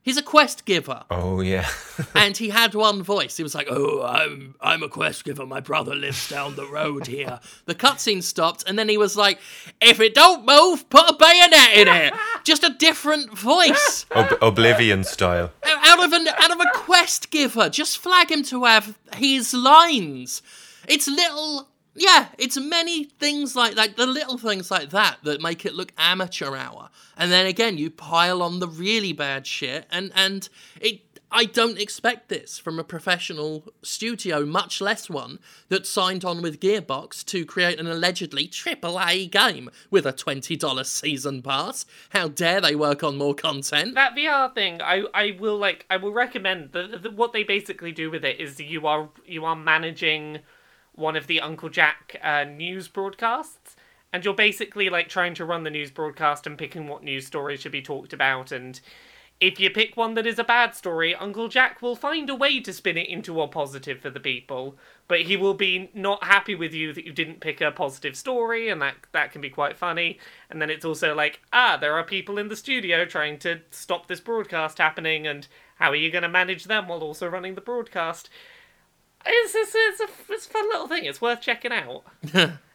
He's 0.04 0.18
a 0.18 0.22
quest 0.22 0.66
giver 0.66 1.04
oh 1.10 1.40
yeah 1.40 1.68
and 2.16 2.36
he 2.36 2.50
had 2.50 2.76
one 2.76 3.02
voice. 3.04 3.38
He 3.38 3.44
was 3.44 3.56
like, 3.56 3.68
"Oh, 3.70 4.04
I'm 4.04 4.56
I'm 4.60 4.84
a 4.84 4.90
quest 4.90 5.24
giver. 5.24 5.46
My 5.46 5.62
brother 5.62 5.96
lives 5.96 6.28
down 6.30 6.56
the 6.56 6.68
road 6.68 7.08
here." 7.08 7.40
The 7.66 7.76
cutscene 7.76 8.22
stopped, 8.22 8.64
and 8.68 8.78
then 8.78 8.90
he 8.90 8.98
was 8.98 9.16
like, 9.16 9.40
"If 9.82 10.00
it 10.02 10.14
don't 10.14 10.46
move, 10.46 10.90
put 10.90 11.10
a 11.10 11.14
bayonet 11.14 11.78
in 11.78 11.88
it." 11.88 12.14
Just 12.44 12.64
a 12.64 12.76
different 12.78 13.38
voice 13.38 14.06
Ob- 14.16 14.38
oblivion 14.42 15.04
style 15.06 15.52
out 15.64 16.04
of 16.04 16.12
an 16.12 16.28
out 16.28 16.52
of 16.52 16.60
a 16.60 16.70
quest 16.74 17.32
giver. 17.32 17.70
Just 17.70 17.98
flag 17.98 18.30
him 18.30 18.44
to 18.44 18.66
have 18.66 18.98
his 19.16 19.54
lines. 19.54 20.42
It's 20.88 21.08
little. 21.08 21.70
Yeah, 21.96 22.30
it's 22.38 22.58
many 22.58 23.04
things 23.04 23.56
like 23.56 23.76
like 23.76 23.96
the 23.96 24.08
little 24.08 24.38
things 24.38 24.72
like 24.72 24.90
that 24.90 25.18
that 25.24 25.42
make 25.42 25.66
it 25.66 25.76
look 25.76 25.92
amateur 25.98 26.56
hour. 26.56 26.90
And 27.16 27.32
then 27.32 27.46
again, 27.46 27.78
you 27.78 27.92
pile 27.92 28.42
on 28.42 28.60
the 28.60 28.68
really 28.68 29.14
bad 29.14 29.46
shit, 29.46 29.86
and 29.92 30.12
and 30.16 30.50
it. 30.82 31.02
I 31.36 31.46
don't 31.46 31.80
expect 31.80 32.30
this 32.30 32.60
from 32.60 32.78
a 32.78 32.84
professional 32.84 33.64
studio, 33.82 34.46
much 34.46 34.80
less 34.80 35.10
one 35.10 35.40
that 35.70 35.88
signed 35.88 36.24
on 36.24 36.44
with 36.44 36.60
Gearbox 36.60 37.26
to 37.26 37.44
create 37.44 37.80
an 37.80 37.88
allegedly 37.88 38.48
AAA 38.48 39.32
game 39.32 39.72
with 39.90 40.06
a 40.06 40.14
$20 40.14 40.86
season 40.86 41.42
pass. 41.42 41.88
How 42.12 42.28
dare 42.28 42.62
they 42.62 42.76
work 42.76 43.04
on 43.04 43.18
more 43.18 43.34
content? 43.34 43.96
That 43.96 44.16
VR 44.16 44.54
thing, 44.54 44.80
I 44.84 45.06
I 45.12 45.36
will 45.40 45.58
like 45.58 45.88
I 45.90 45.98
will 45.98 46.14
recommend 46.14 46.72
the, 46.72 47.00
the 47.02 47.10
what 47.10 47.34
they 47.34 47.44
basically 47.44 47.92
do 47.92 48.12
with 48.12 48.24
it 48.24 48.40
is 48.40 48.60
you 48.60 48.86
are 48.86 49.10
you 49.26 49.44
are 49.44 49.56
managing 49.56 50.38
one 50.96 51.16
of 51.16 51.28
the 51.28 51.42
Uncle 51.42 51.70
Jack 51.70 52.20
uh, 52.22 52.44
news 52.44 52.88
broadcasts 52.88 53.76
and 54.12 54.24
you're 54.24 54.34
basically 54.34 54.90
like 54.90 55.10
trying 55.10 55.34
to 55.34 55.46
run 55.46 55.64
the 55.64 55.70
news 55.70 55.92
broadcast 55.92 56.46
and 56.46 56.58
picking 56.58 56.88
what 56.88 57.04
news 57.04 57.26
stories 57.26 57.62
should 57.62 57.72
be 57.72 57.82
talked 57.82 58.14
about 58.14 58.52
and 58.52 58.80
if 59.40 59.60
you 59.60 59.70
pick 59.70 59.98
one 59.98 60.14
that 60.14 60.26
is 60.26 60.40
a 60.40 60.44
bad 60.44 60.74
story, 60.74 61.14
Uncle 61.14 61.50
Jack 61.50 61.82
will 61.82 61.98
find 61.98 62.30
a 62.30 62.36
way 62.36 62.62
to 62.62 62.72
spin 62.72 62.98
it 62.98 63.10
into 63.10 63.42
a 63.42 63.48
positive 63.48 64.00
for 64.00 64.10
the 64.10 64.20
people, 64.20 64.78
but 65.10 65.24
he 65.24 65.36
will 65.36 65.54
be 65.54 65.92
not 65.94 66.24
happy 66.24 66.56
with 66.56 66.74
you 66.74 66.94
that 66.94 67.06
you 67.06 67.12
didn't 67.12 67.42
pick 67.42 67.60
a 67.60 67.70
positive 67.70 68.16
story, 68.16 68.70
and 68.70 68.82
that 68.82 68.96
that 69.12 69.34
can 69.34 69.42
be 69.42 69.50
quite 69.50 69.76
funny. 69.76 70.18
And 70.50 70.62
then 70.62 70.70
it's 70.70 70.86
also 70.86 71.14
like, 71.14 71.42
ah, 71.52 71.76
there 71.76 71.94
are 71.96 72.06
people 72.06 72.38
in 72.38 72.48
the 72.48 72.56
studio 72.56 73.04
trying 73.04 73.38
to 73.40 73.60
stop 73.70 74.08
this 74.08 74.22
broadcast 74.22 74.78
happening, 74.78 75.28
and 75.28 75.46
how 75.76 75.90
are 75.90 75.96
you 75.96 76.10
going 76.10 76.24
to 76.24 76.30
manage 76.30 76.64
them 76.64 76.88
while 76.88 77.02
also 77.02 77.28
running 77.28 77.56
the 77.56 77.62
broadcast? 77.62 78.30
It's 79.26 79.56
it's, 79.56 79.74
it's, 79.76 80.00
a, 80.02 80.34
it's 80.34 80.48
a 80.48 80.50
fun 80.50 80.66
little 80.70 80.88
thing. 80.88 81.06
It's 81.06 81.22
worth 81.22 81.42
checking 81.42 81.72
out. 81.72 82.04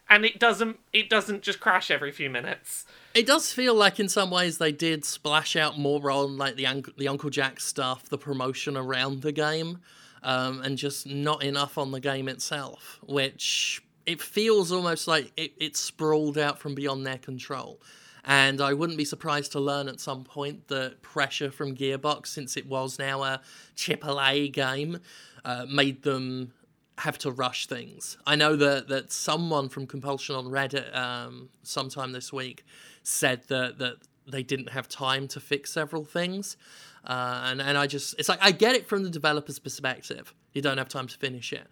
and 0.09 0.25
it 0.25 0.39
doesn't 0.39 0.79
it 0.91 1.09
doesn't 1.09 1.43
just 1.43 1.59
crash 1.59 1.91
every 1.91 2.11
few 2.11 2.29
minutes. 2.29 2.85
It 3.13 3.27
does 3.27 3.51
feel 3.51 3.75
like 3.75 3.99
in 3.99 4.09
some 4.09 4.31
ways 4.31 4.57
they 4.57 4.71
did 4.71 5.05
splash 5.05 5.55
out 5.55 5.77
more 5.77 6.09
on 6.11 6.37
like 6.37 6.55
the 6.55 6.65
Uncle, 6.65 6.93
the 6.97 7.07
Uncle 7.07 7.29
Jack 7.29 7.59
stuff, 7.59 8.09
the 8.09 8.17
promotion 8.17 8.75
around 8.75 9.21
the 9.21 9.31
game, 9.31 9.79
um, 10.23 10.61
and 10.61 10.77
just 10.77 11.07
not 11.07 11.43
enough 11.43 11.77
on 11.77 11.91
the 11.91 11.99
game 11.99 12.27
itself, 12.27 12.99
which 13.03 13.83
it 14.05 14.21
feels 14.21 14.71
almost 14.71 15.07
like 15.07 15.31
it, 15.37 15.53
it 15.57 15.77
sprawled 15.77 16.37
out 16.37 16.57
from 16.59 16.73
beyond 16.73 17.05
their 17.05 17.19
control. 17.19 17.79
And 18.25 18.61
I 18.61 18.73
wouldn't 18.73 18.97
be 18.97 19.05
surprised 19.05 19.51
to 19.53 19.59
learn 19.59 19.87
at 19.87 19.99
some 19.99 20.23
point 20.23 20.67
that 20.67 21.01
pressure 21.01 21.51
from 21.51 21.75
Gearbox, 21.75 22.27
since 22.27 22.57
it 22.57 22.67
was 22.67 22.99
now 22.99 23.23
a 23.23 23.41
AAA 23.75 24.51
game, 24.51 24.99
uh, 25.45 25.65
made 25.69 26.03
them 26.03 26.53
have 26.99 27.17
to 27.17 27.31
rush 27.31 27.65
things. 27.65 28.17
I 28.25 28.35
know 28.35 28.57
that 28.57 28.89
that 28.89 29.11
someone 29.11 29.69
from 29.69 29.87
Compulsion 29.87 30.35
on 30.35 30.45
Reddit 30.45 30.93
um, 30.95 31.49
sometime 31.63 32.11
this 32.11 32.33
week 32.33 32.65
said 33.03 33.43
that 33.47 33.77
that 33.77 33.97
they 34.29 34.43
didn't 34.43 34.69
have 34.69 34.87
time 34.87 35.27
to 35.29 35.39
fix 35.39 35.71
several 35.71 36.05
things. 36.05 36.57
Uh, 37.03 37.41
and, 37.45 37.61
and 37.61 37.77
I 37.77 37.87
just, 37.87 38.15
it's 38.19 38.29
like, 38.29 38.39
I 38.41 38.51
get 38.51 38.75
it 38.75 38.87
from 38.87 39.03
the 39.03 39.09
developer's 39.09 39.59
perspective. 39.59 40.33
You 40.53 40.61
don't 40.61 40.77
have 40.77 40.89
time 40.89 41.07
to 41.07 41.17
finish 41.17 41.53
it. 41.53 41.67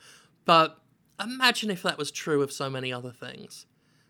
But 0.45 0.79
imagine 1.21 1.69
if 1.69 1.83
that 1.83 1.97
was 1.97 2.11
true 2.11 2.41
of 2.41 2.51
so 2.51 2.69
many 2.69 2.91
other 2.91 3.11
things. 3.11 3.65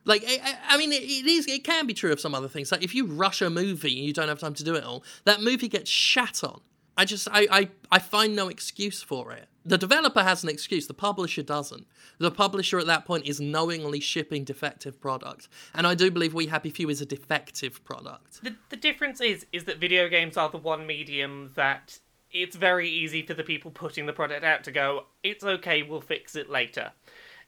Like, 0.08 0.24
I, 0.26 0.58
I 0.70 0.78
mean, 0.78 0.92
it, 0.92 1.04
it 1.04 1.28
is, 1.28 1.46
it 1.48 1.64
can 1.64 1.86
be 1.86 1.94
true 1.94 2.12
of 2.12 2.20
some 2.20 2.34
other 2.34 2.48
things. 2.48 2.72
Like, 2.72 2.84
if 2.84 2.96
you 2.96 3.06
rush 3.06 3.42
a 3.42 3.50
movie 3.50 3.98
and 3.98 4.08
you 4.08 4.14
don't 4.14 4.30
have 4.30 4.40
time 4.40 4.56
to 4.56 4.64
do 4.64 4.76
it 4.76 4.84
all, 4.84 5.04
that 5.26 5.42
movie 5.42 5.68
gets 5.68 5.90
shat 5.90 6.44
on. 6.44 6.62
I 7.00 7.06
just, 7.06 7.28
I, 7.32 7.48
I, 7.52 7.70
I 7.92 8.00
find 8.00 8.36
no 8.36 8.48
excuse 8.48 9.04
for 9.04 9.32
it. 9.32 9.48
The 9.64 9.78
developer 9.78 10.24
has 10.24 10.44
an 10.44 10.50
excuse, 10.50 10.88
the 10.88 10.94
publisher 10.94 11.44
doesn't. 11.44 11.86
The 12.20 12.32
publisher 12.32 12.80
at 12.80 12.88
that 12.88 13.06
point 13.06 13.28
is 13.28 13.40
knowingly 13.40 14.00
shipping 14.00 14.46
defective 14.46 15.00
product. 15.00 15.50
And 15.76 15.86
I 15.86 15.94
do 15.94 16.10
believe 16.10 16.34
We 16.34 16.48
Happy 16.48 16.70
Few 16.70 16.90
is 16.90 17.02
a 17.02 17.06
defective 17.06 17.84
product. 17.84 18.42
The, 18.42 18.56
the 18.70 18.78
difference 18.78 19.20
is 19.22 19.46
is 19.52 19.66
that 19.66 19.78
video 19.78 20.08
games 20.08 20.38
are 20.38 20.50
the 20.50 20.58
one 20.58 20.88
medium 20.88 21.52
that 21.56 22.00
it's 22.32 22.56
very 22.56 22.90
easy 22.90 23.22
for 23.22 23.34
the 23.34 23.44
people 23.44 23.72
putting 23.72 24.06
the 24.06 24.14
product 24.14 24.44
out 24.44 24.64
to 24.64 24.72
go, 24.72 25.06
it's 25.22 25.44
okay, 25.44 25.84
we'll 25.84 26.02
fix 26.02 26.36
it 26.36 26.50
later. 26.50 26.94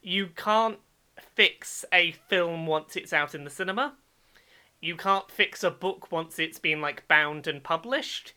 You 0.02 0.28
can't 0.28 0.78
fix 1.40 1.86
a 1.90 2.12
film 2.28 2.66
once 2.66 2.96
it's 2.96 3.14
out 3.14 3.34
in 3.34 3.44
the 3.44 3.50
cinema. 3.50 3.94
You 4.78 4.94
can't 4.94 5.30
fix 5.30 5.64
a 5.64 5.70
book 5.70 6.12
once 6.12 6.38
it's 6.38 6.58
been 6.58 6.82
like 6.82 7.08
bound 7.08 7.46
and 7.46 7.64
published. 7.64 8.34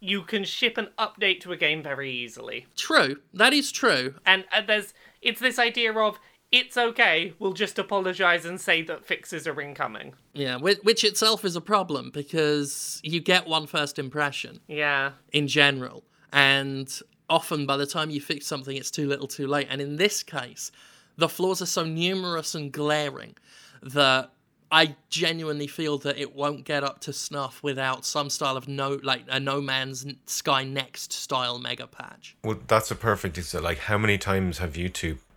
You 0.00 0.22
can 0.22 0.42
ship 0.42 0.76
an 0.76 0.88
update 0.98 1.40
to 1.42 1.52
a 1.52 1.56
game 1.56 1.80
very 1.80 2.10
easily. 2.10 2.66
True, 2.76 3.18
that 3.34 3.52
is 3.52 3.70
true. 3.70 4.16
And, 4.26 4.46
and 4.52 4.66
there's 4.66 4.94
it's 5.22 5.38
this 5.40 5.60
idea 5.60 5.92
of 5.92 6.18
it's 6.50 6.76
okay, 6.76 7.34
we'll 7.38 7.52
just 7.52 7.78
apologize 7.78 8.44
and 8.44 8.60
say 8.60 8.82
that 8.82 9.06
fixes 9.06 9.46
are 9.46 9.60
incoming. 9.60 10.14
Yeah, 10.32 10.56
which, 10.56 10.78
which 10.82 11.04
itself 11.04 11.44
is 11.44 11.54
a 11.54 11.60
problem 11.60 12.10
because 12.12 13.00
you 13.04 13.20
get 13.20 13.46
one 13.46 13.68
first 13.68 13.96
impression 13.96 14.58
Yeah. 14.66 15.12
in 15.32 15.46
general. 15.46 16.02
And 16.32 16.92
often 17.30 17.64
by 17.64 17.76
the 17.76 17.86
time 17.86 18.10
you 18.10 18.20
fix 18.20 18.44
something, 18.44 18.76
it's 18.76 18.90
too 18.90 19.06
little 19.06 19.28
too 19.28 19.46
late. 19.46 19.68
And 19.70 19.80
in 19.80 19.98
this 19.98 20.24
case, 20.24 20.72
the 21.16 21.28
flaws 21.28 21.62
are 21.62 21.66
so 21.66 21.84
numerous 21.84 22.54
and 22.54 22.72
glaring 22.72 23.36
that 23.82 24.30
I 24.70 24.96
genuinely 25.08 25.68
feel 25.68 25.98
that 25.98 26.18
it 26.18 26.34
won't 26.34 26.64
get 26.64 26.82
up 26.82 27.00
to 27.02 27.12
snuff 27.12 27.62
without 27.62 28.04
some 28.04 28.28
style 28.28 28.56
of 28.56 28.66
no, 28.66 28.98
like 29.02 29.22
a 29.28 29.38
No 29.38 29.60
Man's 29.60 30.04
Sky 30.26 30.64
Next 30.64 31.12
style 31.12 31.58
mega 31.58 31.86
patch. 31.86 32.36
Well, 32.42 32.58
that's 32.66 32.90
a 32.90 32.96
perfect 32.96 33.38
example. 33.38 33.64
Like, 33.64 33.78
how 33.78 33.98
many 33.98 34.18
times 34.18 34.58
have 34.58 34.76
you 34.76 34.88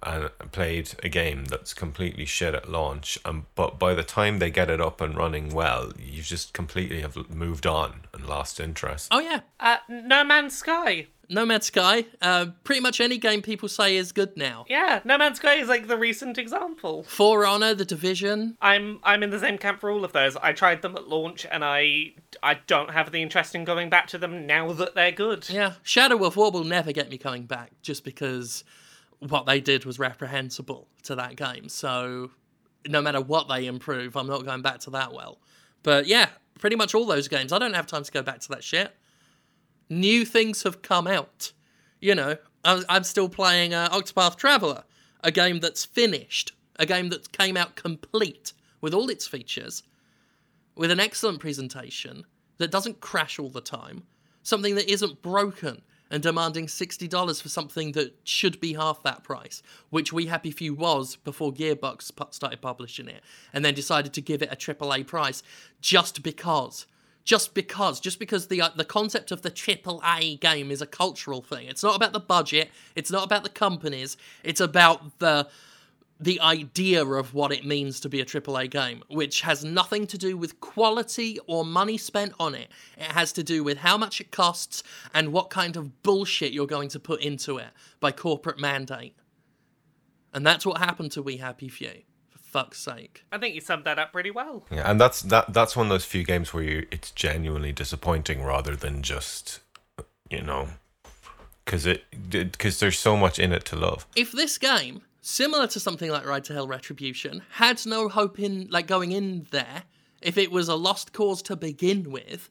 two 0.03 0.09
uh, 0.09 0.29
played 0.51 0.91
a 1.03 1.09
game 1.09 1.45
that's 1.45 1.73
completely 1.73 2.25
shit 2.25 2.53
at 2.55 2.69
launch, 2.69 3.17
and 3.25 3.43
but 3.55 3.79
by 3.79 3.93
the 3.93 4.03
time 4.03 4.39
they 4.39 4.49
get 4.51 4.69
it 4.69 4.81
up 4.81 5.01
and 5.01 5.15
running 5.17 5.49
well, 5.53 5.91
you 5.99 6.21
just 6.21 6.53
completely 6.53 7.01
have 7.01 7.29
moved 7.29 7.65
on 7.67 8.01
and 8.13 8.25
lost 8.27 8.59
interest. 8.59 9.09
Oh 9.11 9.19
yeah, 9.19 9.41
Uh, 9.59 9.77
no 9.89 10.23
Man's 10.23 10.55
Sky. 10.57 11.07
No 11.29 11.45
Man's 11.45 11.65
Sky. 11.65 12.05
Uh, 12.21 12.45
pretty 12.63 12.79
much 12.79 13.01
any 13.01 13.17
game 13.17 13.41
people 13.41 13.67
say 13.67 13.97
is 13.97 14.13
good 14.13 14.37
now. 14.37 14.63
Yeah, 14.69 15.01
No 15.03 15.17
Man's 15.17 15.39
Sky 15.39 15.55
is 15.55 15.67
like 15.67 15.87
the 15.89 15.97
recent 15.97 16.37
example. 16.37 17.03
For 17.03 17.45
Honor, 17.45 17.73
The 17.73 17.83
Division. 17.83 18.55
I'm 18.61 18.99
I'm 19.03 19.23
in 19.23 19.29
the 19.31 19.39
same 19.39 19.57
camp 19.57 19.81
for 19.81 19.89
all 19.91 20.05
of 20.05 20.13
those. 20.13 20.37
I 20.37 20.53
tried 20.53 20.81
them 20.83 20.95
at 20.95 21.09
launch, 21.09 21.45
and 21.51 21.65
I 21.65 22.13
I 22.41 22.59
don't 22.67 22.91
have 22.91 23.11
the 23.11 23.21
interest 23.21 23.55
in 23.55 23.65
going 23.65 23.89
back 23.89 24.07
to 24.07 24.17
them 24.17 24.45
now 24.47 24.71
that 24.71 24.95
they're 24.95 25.11
good. 25.11 25.49
Yeah, 25.49 25.73
Shadow 25.83 26.23
of 26.23 26.37
War 26.37 26.49
will 26.49 26.63
never 26.63 26.93
get 26.93 27.09
me 27.09 27.17
coming 27.17 27.43
back 27.45 27.71
just 27.81 28.05
because 28.05 28.63
what 29.19 29.45
they 29.45 29.59
did 29.59 29.85
was 29.85 29.99
reprehensible 29.99 30.87
to 31.03 31.15
that 31.15 31.35
game. 31.35 31.69
So 31.69 32.31
no 32.87 33.01
matter 33.01 33.21
what 33.21 33.47
they 33.47 33.65
improve, 33.65 34.15
I'm 34.15 34.27
not 34.27 34.45
going 34.45 34.61
back 34.61 34.79
to 34.81 34.89
that 34.91 35.13
well. 35.13 35.39
But 35.83 36.07
yeah, 36.07 36.29
pretty 36.59 36.75
much 36.75 36.93
all 36.93 37.05
those 37.05 37.27
games. 37.27 37.51
I 37.51 37.59
don't 37.59 37.73
have 37.73 37.87
time 37.87 38.03
to 38.03 38.11
go 38.11 38.21
back 38.21 38.39
to 38.41 38.49
that 38.49 38.63
shit. 38.63 38.95
New 39.89 40.25
things 40.25 40.63
have 40.63 40.81
come 40.81 41.07
out. 41.07 41.53
You 41.99 42.13
know, 42.13 42.37
I'm, 42.63 43.03
still 43.03 43.29
playing 43.29 43.73
uh, 43.73 43.89
Octopath 43.89 44.35
Traveler, 44.35 44.83
a 45.23 45.31
game 45.31 45.59
that's 45.59 45.85
finished, 45.85 46.51
a 46.77 46.85
game 46.85 47.09
that 47.09 47.31
came 47.31 47.57
out 47.57 47.75
complete 47.75 48.53
with 48.81 48.93
all 48.93 49.09
its 49.09 49.25
features, 49.25 49.83
with 50.75 50.91
an 50.91 50.99
excellent 50.99 51.39
presentation 51.39 52.25
that 52.57 52.69
doesn't 52.69 52.99
crash 52.99 53.39
all 53.39 53.49
the 53.49 53.61
time, 53.61 54.03
something 54.43 54.75
that 54.75 54.91
isn't 54.91 55.21
broken 55.21 55.81
and 56.09 56.23
demanding 56.23 56.67
$60 56.67 57.41
for 57.41 57.49
something 57.49 57.91
that 57.93 58.15
should 58.23 58.59
be 58.59 58.73
half 58.73 59.03
that 59.03 59.23
price, 59.23 59.61
which 59.89 60.13
We 60.13 60.27
Happy 60.27 60.51
Few 60.51 60.73
was 60.73 61.15
before 61.17 61.51
Gearbox 61.51 62.11
started 62.33 62.61
publishing 62.61 63.07
it, 63.07 63.21
and 63.53 63.63
then 63.63 63.73
decided 63.73 64.13
to 64.13 64.21
give 64.21 64.41
it 64.41 64.51
a 64.51 64.55
AAA 64.55 65.07
price 65.07 65.43
just 65.81 66.23
because. 66.23 66.85
Just 67.23 67.53
because, 67.53 67.99
just 67.99 68.19
because 68.19 68.47
the 68.47 68.61
uh, 68.61 68.69
the 68.73 68.85
concept 68.85 69.33
of 69.33 69.41
the 69.41 69.51
AAA 69.51 70.39
game 70.39 70.71
is 70.71 70.81
a 70.81 70.87
cultural 70.87 71.41
thing. 71.41 71.67
It's 71.67 71.83
not 71.83 71.97
about 71.97 72.13
the 72.13 72.21
budget. 72.21 72.69
It's 72.95 73.11
not 73.11 73.25
about 73.25 73.43
the 73.43 73.49
companies. 73.49 74.15
It's 74.45 74.61
about 74.61 75.19
the 75.19 75.49
the 76.19 76.41
idea 76.41 77.05
of 77.05 77.33
what 77.33 77.51
it 77.51 77.65
means 77.65 77.99
to 77.99 78.09
be 78.09 78.19
a 78.19 78.25
AAA 78.25 78.69
game, 78.69 79.03
which 79.09 79.41
has 79.41 79.63
nothing 79.63 80.07
to 80.07 80.17
do 80.17 80.35
with 80.35 80.59
quality 80.59 81.37
or 81.47 81.63
money 81.63 81.97
spent 81.97 82.33
on 82.39 82.55
it. 82.55 82.69
It 82.97 83.11
has 83.11 83.31
to 83.33 83.43
do 83.43 83.63
with 83.63 83.79
how 83.79 83.97
much 83.97 84.19
it 84.19 84.31
costs 84.31 84.83
and 85.13 85.31
what 85.31 85.49
kind 85.49 85.75
of 85.75 86.01
bullshit 86.01 86.53
you're 86.53 86.67
going 86.67 86.89
to 86.89 86.99
put 86.99 87.21
into 87.21 87.57
it 87.57 87.67
by 87.99 88.11
corporate 88.11 88.59
mandate. 88.59 89.15
And 90.33 90.45
that's 90.45 90.65
what 90.65 90.79
happened 90.79 91.11
to 91.13 91.21
We 91.21 91.37
Happy 91.37 91.69
Few, 91.69 92.03
for 92.29 92.39
fuck's 92.39 92.79
sake. 92.79 93.23
I 93.31 93.37
think 93.37 93.55
you 93.55 93.61
summed 93.61 93.85
that 93.85 93.99
up 93.99 94.11
pretty 94.11 94.31
well. 94.31 94.65
Yeah, 94.71 94.89
and 94.89 94.99
that's 94.99 95.21
that. 95.21 95.53
That's 95.53 95.75
one 95.75 95.87
of 95.87 95.89
those 95.89 96.05
few 96.05 96.23
games 96.23 96.53
where 96.53 96.63
you, 96.63 96.87
it's 96.91 97.11
genuinely 97.11 97.71
disappointing 97.71 98.43
rather 98.43 98.75
than 98.75 99.03
just, 99.03 99.61
you 100.29 100.41
know, 100.41 100.69
because 101.63 101.85
it 101.85 102.03
because 102.29 102.79
there's 102.79 102.99
so 102.99 103.15
much 103.15 103.39
in 103.39 103.51
it 103.51 103.65
to 103.65 103.75
love. 103.75 104.05
If 104.15 104.31
this 104.31 104.57
game, 104.57 105.01
similar 105.27 105.67
to 105.67 105.79
something 105.79 106.09
like 106.09 106.25
Ride 106.25 106.45
to 106.45 106.53
Hell 106.53 106.67
Retribution, 106.67 107.43
had 107.51 107.85
no 107.85 108.07
hope 108.07 108.39
in 108.39 108.67
like 108.69 108.87
going 108.87 109.11
in 109.11 109.45
there, 109.51 109.83
if 110.21 110.37
it 110.37 110.51
was 110.51 110.69
a 110.69 110.75
lost 110.75 111.13
cause 111.13 111.41
to 111.43 111.55
begin 111.55 112.09
with, 112.09 112.49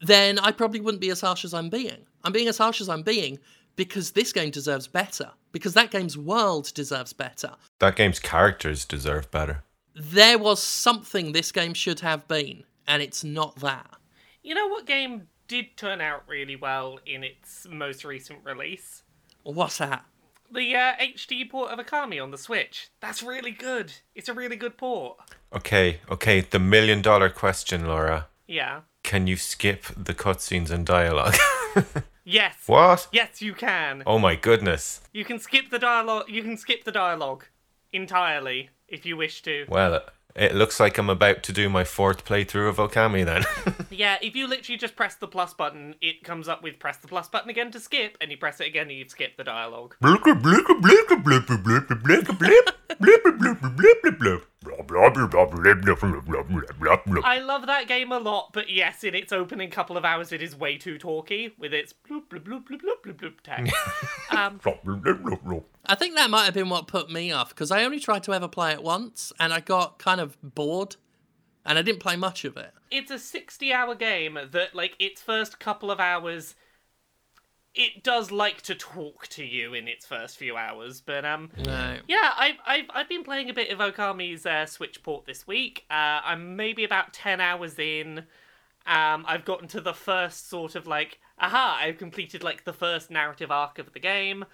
then 0.00 0.38
I 0.38 0.50
probably 0.50 0.80
wouldn't 0.80 1.00
be 1.00 1.10
as 1.10 1.20
harsh 1.20 1.44
as 1.44 1.54
I'm 1.54 1.70
being. 1.70 2.06
I'm 2.24 2.32
being 2.32 2.48
as 2.48 2.58
harsh 2.58 2.80
as 2.80 2.88
I'm 2.88 3.02
being 3.02 3.38
because 3.76 4.10
this 4.10 4.32
game 4.32 4.50
deserves 4.50 4.88
better. 4.88 5.30
Because 5.52 5.74
that 5.74 5.90
game's 5.90 6.18
world 6.18 6.72
deserves 6.74 7.12
better. 7.12 7.52
That 7.78 7.96
game's 7.96 8.18
characters 8.18 8.84
deserve 8.84 9.30
better. 9.30 9.62
There 9.94 10.38
was 10.38 10.62
something 10.62 11.32
this 11.32 11.52
game 11.52 11.74
should 11.74 12.00
have 12.00 12.26
been, 12.26 12.64
and 12.86 13.02
it's 13.02 13.22
not 13.22 13.56
that. 13.56 13.90
You 14.42 14.54
know 14.54 14.66
what 14.66 14.86
game 14.86 15.28
did 15.46 15.76
turn 15.76 16.00
out 16.00 16.24
really 16.26 16.56
well 16.56 16.98
in 17.04 17.22
its 17.22 17.66
most 17.70 18.04
recent 18.04 18.40
release? 18.44 19.02
What's 19.42 19.78
that? 19.78 20.04
The 20.52 20.74
uh, 20.74 20.92
HD 21.00 21.48
port 21.48 21.70
of 21.70 21.84
Okami 21.84 22.22
on 22.22 22.30
the 22.30 22.38
Switch. 22.38 22.90
That's 23.00 23.22
really 23.22 23.52
good. 23.52 23.92
It's 24.14 24.28
a 24.28 24.34
really 24.34 24.56
good 24.56 24.76
port. 24.76 25.18
Okay, 25.52 26.00
okay. 26.10 26.42
The 26.42 26.58
million 26.58 27.00
dollar 27.00 27.30
question, 27.30 27.86
Laura. 27.86 28.26
Yeah. 28.46 28.80
Can 29.02 29.26
you 29.26 29.36
skip 29.36 29.84
the 29.96 30.14
cutscenes 30.14 30.70
and 30.70 30.84
dialogue? 30.84 31.36
Yes. 32.24 32.54
what? 32.66 33.08
Yes, 33.12 33.42
you 33.42 33.52
can. 33.54 34.02
Oh 34.06 34.18
my 34.18 34.36
goodness. 34.36 35.00
You 35.12 35.24
can 35.24 35.38
skip 35.38 35.70
the 35.70 35.78
dialogue. 35.78 36.28
You 36.28 36.42
can 36.42 36.56
skip 36.56 36.84
the 36.84 36.92
dialogue 36.92 37.46
entirely 37.92 38.70
if 38.88 39.04
you 39.04 39.16
wish 39.16 39.42
to. 39.42 39.66
Well, 39.68 40.02
it 40.34 40.54
looks 40.54 40.80
like 40.80 40.98
I'm 40.98 41.10
about 41.10 41.42
to 41.44 41.52
do 41.52 41.68
my 41.68 41.84
fourth 41.84 42.24
playthrough 42.24 42.68
of 42.68 42.76
Okami 42.76 43.24
then. 43.24 43.44
Yeah, 43.90 44.16
if 44.22 44.34
you 44.34 44.48
literally 44.48 44.78
just 44.78 44.96
press 44.96 45.14
the 45.16 45.28
plus 45.28 45.54
button, 45.54 45.94
it 46.00 46.24
comes 46.24 46.48
up 46.48 46.62
with 46.62 46.78
press 46.78 46.96
the 46.96 47.08
plus 47.08 47.28
button 47.28 47.50
again 47.50 47.70
to 47.72 47.80
skip, 47.80 48.16
and 48.20 48.30
you 48.30 48.36
press 48.36 48.60
it 48.60 48.66
again 48.66 48.88
and 48.88 48.98
you've 48.98 49.10
skipped 49.10 49.36
the 49.36 49.44
dialogue. 49.44 49.96
I 57.24 57.38
love 57.38 57.66
that 57.66 57.88
game 57.88 58.12
a 58.12 58.18
lot, 58.18 58.50
but 58.52 58.70
yes, 58.70 59.02
in 59.04 59.14
its 59.14 59.32
opening 59.32 59.70
couple 59.70 59.96
of 59.96 60.04
hours, 60.04 60.32
it 60.32 60.42
is 60.42 60.54
way 60.56 60.76
too 60.78 60.98
talky 60.98 61.54
with 61.58 61.72
its 61.74 61.92
bloop 61.92 62.28
bloop 62.28 62.44
bloop 62.44 62.64
bloop 62.68 62.80
bloop 62.82 63.04
bloop 63.04 63.14
bloop 63.16 63.40
text. 63.42 63.74
um, 64.30 64.58
I 65.86 65.94
think 65.94 66.14
that 66.16 66.30
might 66.30 66.44
have 66.44 66.54
been 66.54 66.68
what 66.68 66.86
put 66.86 67.10
me 67.10 67.32
off 67.32 67.50
because 67.50 67.70
I 67.70 67.84
only 67.84 67.98
tried 68.00 68.22
to 68.24 68.32
ever 68.34 68.48
play 68.48 68.72
it 68.72 68.82
once 68.82 69.32
and 69.40 69.52
I 69.52 69.60
got 69.60 69.98
kind 69.98 70.20
of 70.20 70.36
bored 70.42 70.96
and 71.64 71.78
I 71.78 71.82
didn't 71.82 72.00
play 72.00 72.16
much 72.16 72.44
of 72.44 72.56
it. 72.56 72.72
it's 72.90 73.10
a 73.10 73.18
60 73.18 73.72
hour 73.72 73.94
game 73.94 74.38
that, 74.50 74.74
like, 74.74 74.96
its 74.98 75.20
first 75.22 75.58
couple 75.60 75.90
of 75.90 76.00
hours, 76.00 76.54
it 77.74 78.02
does 78.02 78.30
like 78.30 78.62
to 78.62 78.74
talk 78.74 79.26
to 79.28 79.44
you 79.44 79.72
in 79.74 79.88
its 79.88 80.04
first 80.04 80.36
few 80.36 80.56
hours, 80.56 81.00
but, 81.00 81.24
um, 81.24 81.50
No. 81.64 81.98
Yeah, 82.06 82.32
I've, 82.36 82.56
I've, 82.66 82.84
I've 82.90 83.08
been 83.08 83.24
playing 83.24 83.48
a 83.48 83.54
bit 83.54 83.70
of 83.70 83.78
Okami's 83.78 84.44
uh, 84.44 84.66
Switch 84.66 85.02
port 85.02 85.24
this 85.24 85.46
week. 85.46 85.84
Uh, 85.90 86.20
I'm 86.24 86.56
maybe 86.56 86.84
about 86.84 87.12
10 87.12 87.40
hours 87.40 87.78
in. 87.78 88.24
Um, 88.86 89.24
I've 89.26 89.44
gotten 89.44 89.68
to 89.68 89.80
the 89.80 89.94
first 89.94 90.50
sort 90.50 90.74
of 90.74 90.86
like, 90.86 91.20
aha, 91.38 91.78
I've 91.80 91.98
completed 91.98 92.42
like 92.42 92.64
the 92.64 92.72
first 92.72 93.10
narrative 93.10 93.50
arc 93.50 93.78
of 93.78 93.92
the 93.92 94.00
game. 94.00 94.44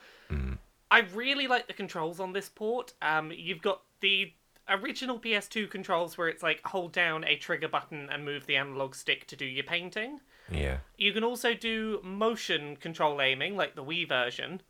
I 0.91 1.01
really 1.01 1.47
like 1.47 1.67
the 1.67 1.73
controls 1.73 2.21
on 2.21 2.33
this 2.33 2.49
port. 2.49 2.93
Um, 3.03 3.33
you've 3.35 3.63
got 3.63 3.83
the 4.01 4.33
original 4.69 5.19
PS2 5.19 5.71
controls 5.71 6.17
where 6.17 6.29
it's 6.29 6.43
like 6.43 6.61
hold 6.67 6.93
down 6.93 7.25
a 7.25 7.37
trigger 7.37 7.69
button 7.69 8.09
and 8.11 8.25
move 8.25 8.47
the 8.47 8.57
analog 8.57 8.95
stick 8.95 9.27
to 9.27 9.37
do 9.37 9.45
your 9.45 9.65
painting. 9.65 10.21
Yeah. 10.51 10.79
You 10.97 11.13
can 11.13 11.25
also 11.25 11.55
do 11.55 12.01
motion 12.03 12.77
control 12.77 13.21
aiming, 13.21 13.57
like 13.57 13.75
the 13.75 13.85
Wii 13.85 14.09
version, 14.09 14.63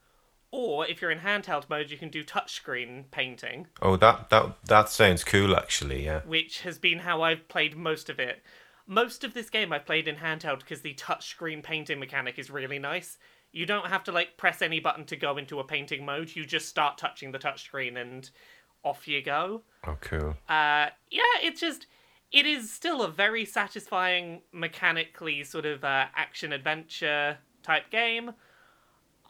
or 0.50 0.86
if 0.86 1.00
you're 1.02 1.10
in 1.10 1.20
handheld 1.20 1.68
mode, 1.68 1.90
you 1.90 1.98
can 1.98 2.08
do 2.08 2.24
touchscreen 2.24 3.04
painting, 3.10 3.66
Oh, 3.82 3.96
that 3.96 4.30
that 4.30 4.64
that 4.64 4.88
sounds 4.88 5.24
cool 5.24 5.54
actually. 5.56 6.04
Yeah. 6.04 6.20
which 6.22 6.60
has 6.62 6.78
been 6.78 7.00
how 7.00 7.22
I've 7.22 7.48
played 7.48 7.76
most 7.76 8.08
of 8.10 8.18
it. 8.18 8.42
Most 8.86 9.22
of 9.24 9.34
this 9.34 9.50
game 9.50 9.72
I've 9.72 9.84
played 9.84 10.08
in 10.08 10.16
handheld 10.16 10.60
because 10.60 10.80
the 10.80 10.94
touchscreen 10.94 11.62
painting 11.62 11.98
mechanic 12.00 12.38
is 12.38 12.50
really 12.50 12.78
nice. 12.78 13.18
You 13.52 13.66
don't 13.66 13.86
have 13.88 14.04
to 14.04 14.12
like 14.12 14.36
press 14.38 14.62
any 14.62 14.80
button 14.80 15.04
to 15.06 15.16
go 15.16 15.36
into 15.36 15.58
a 15.60 15.64
painting 15.64 16.04
mode. 16.06 16.34
You 16.34 16.46
just 16.46 16.68
start 16.68 16.96
touching 16.98 17.32
the 17.32 17.38
touchscreen 17.38 18.00
and 18.00 18.28
off 18.82 19.06
you 19.08 19.20
go. 19.22 19.62
Oh, 19.86 19.96
cool. 20.00 20.30
Uh, 20.48 20.88
yeah, 21.10 21.34
it's 21.42 21.60
just 21.60 21.86
it 22.30 22.46
is 22.46 22.72
still 22.72 23.02
a 23.02 23.08
very 23.08 23.44
satisfying 23.44 24.42
mechanically 24.52 25.44
sort 25.44 25.66
of 25.66 25.84
uh, 25.84 26.06
action 26.14 26.52
adventure 26.52 27.38
type 27.62 27.90
game. 27.90 28.32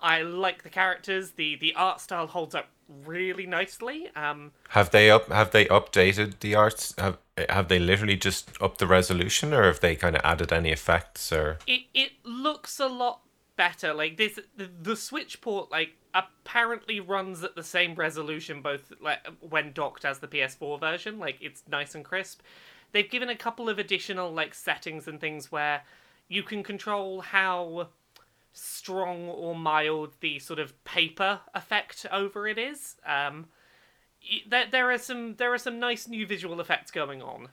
I 0.00 0.22
like 0.22 0.62
the 0.62 0.68
characters. 0.68 1.32
the 1.32 1.56
The 1.56 1.74
art 1.74 2.00
style 2.00 2.26
holds 2.26 2.54
up 2.54 2.68
really 3.04 3.46
nicely. 3.46 4.10
Um, 4.16 4.52
Have 4.70 4.90
they 4.90 5.10
up? 5.10 5.30
Have 5.30 5.50
they 5.50 5.66
updated 5.66 6.40
the 6.40 6.54
arts? 6.54 6.94
Have 6.98 7.18
have 7.48 7.68
they 7.68 7.78
literally 7.78 8.16
just 8.16 8.50
upped 8.60 8.78
the 8.78 8.86
resolution, 8.86 9.52
or 9.52 9.64
have 9.64 9.80
they 9.80 9.96
kind 9.96 10.16
of 10.16 10.22
added 10.24 10.52
any 10.52 10.70
effects? 10.70 11.32
Or 11.32 11.58
it 11.66 11.82
it 11.94 12.12
looks 12.24 12.78
a 12.78 12.86
lot 12.86 13.20
better. 13.56 13.92
Like 13.92 14.16
this, 14.16 14.38
the, 14.56 14.70
the 14.80 14.96
Switch 14.96 15.40
port 15.40 15.70
like 15.70 15.90
apparently 16.14 17.00
runs 17.00 17.44
at 17.44 17.54
the 17.54 17.62
same 17.62 17.94
resolution 17.94 18.62
both 18.62 18.92
like 19.00 19.18
when 19.40 19.72
docked 19.72 20.04
as 20.04 20.20
the 20.20 20.28
PS4 20.28 20.80
version. 20.80 21.18
Like 21.18 21.36
it's 21.40 21.62
nice 21.68 21.94
and 21.94 22.04
crisp. 22.04 22.40
They've 22.92 23.08
given 23.08 23.28
a 23.28 23.36
couple 23.36 23.68
of 23.68 23.78
additional 23.78 24.32
like 24.32 24.54
settings 24.54 25.06
and 25.06 25.20
things 25.20 25.52
where 25.52 25.82
you 26.28 26.42
can 26.42 26.62
control 26.62 27.20
how 27.20 27.88
strong 28.52 29.28
or 29.28 29.54
mild 29.54 30.14
the 30.20 30.38
sort 30.38 30.58
of 30.58 30.82
paper 30.84 31.40
effect 31.54 32.06
over 32.10 32.46
it 32.48 32.58
is. 32.58 32.96
Um, 33.06 33.46
there, 34.46 34.66
there 34.70 34.90
are 34.90 34.98
some 34.98 35.36
there 35.36 35.52
are 35.52 35.58
some 35.58 35.78
nice 35.78 36.08
new 36.08 36.26
visual 36.26 36.60
effects 36.60 36.90
going 36.90 37.22
on. 37.22 37.48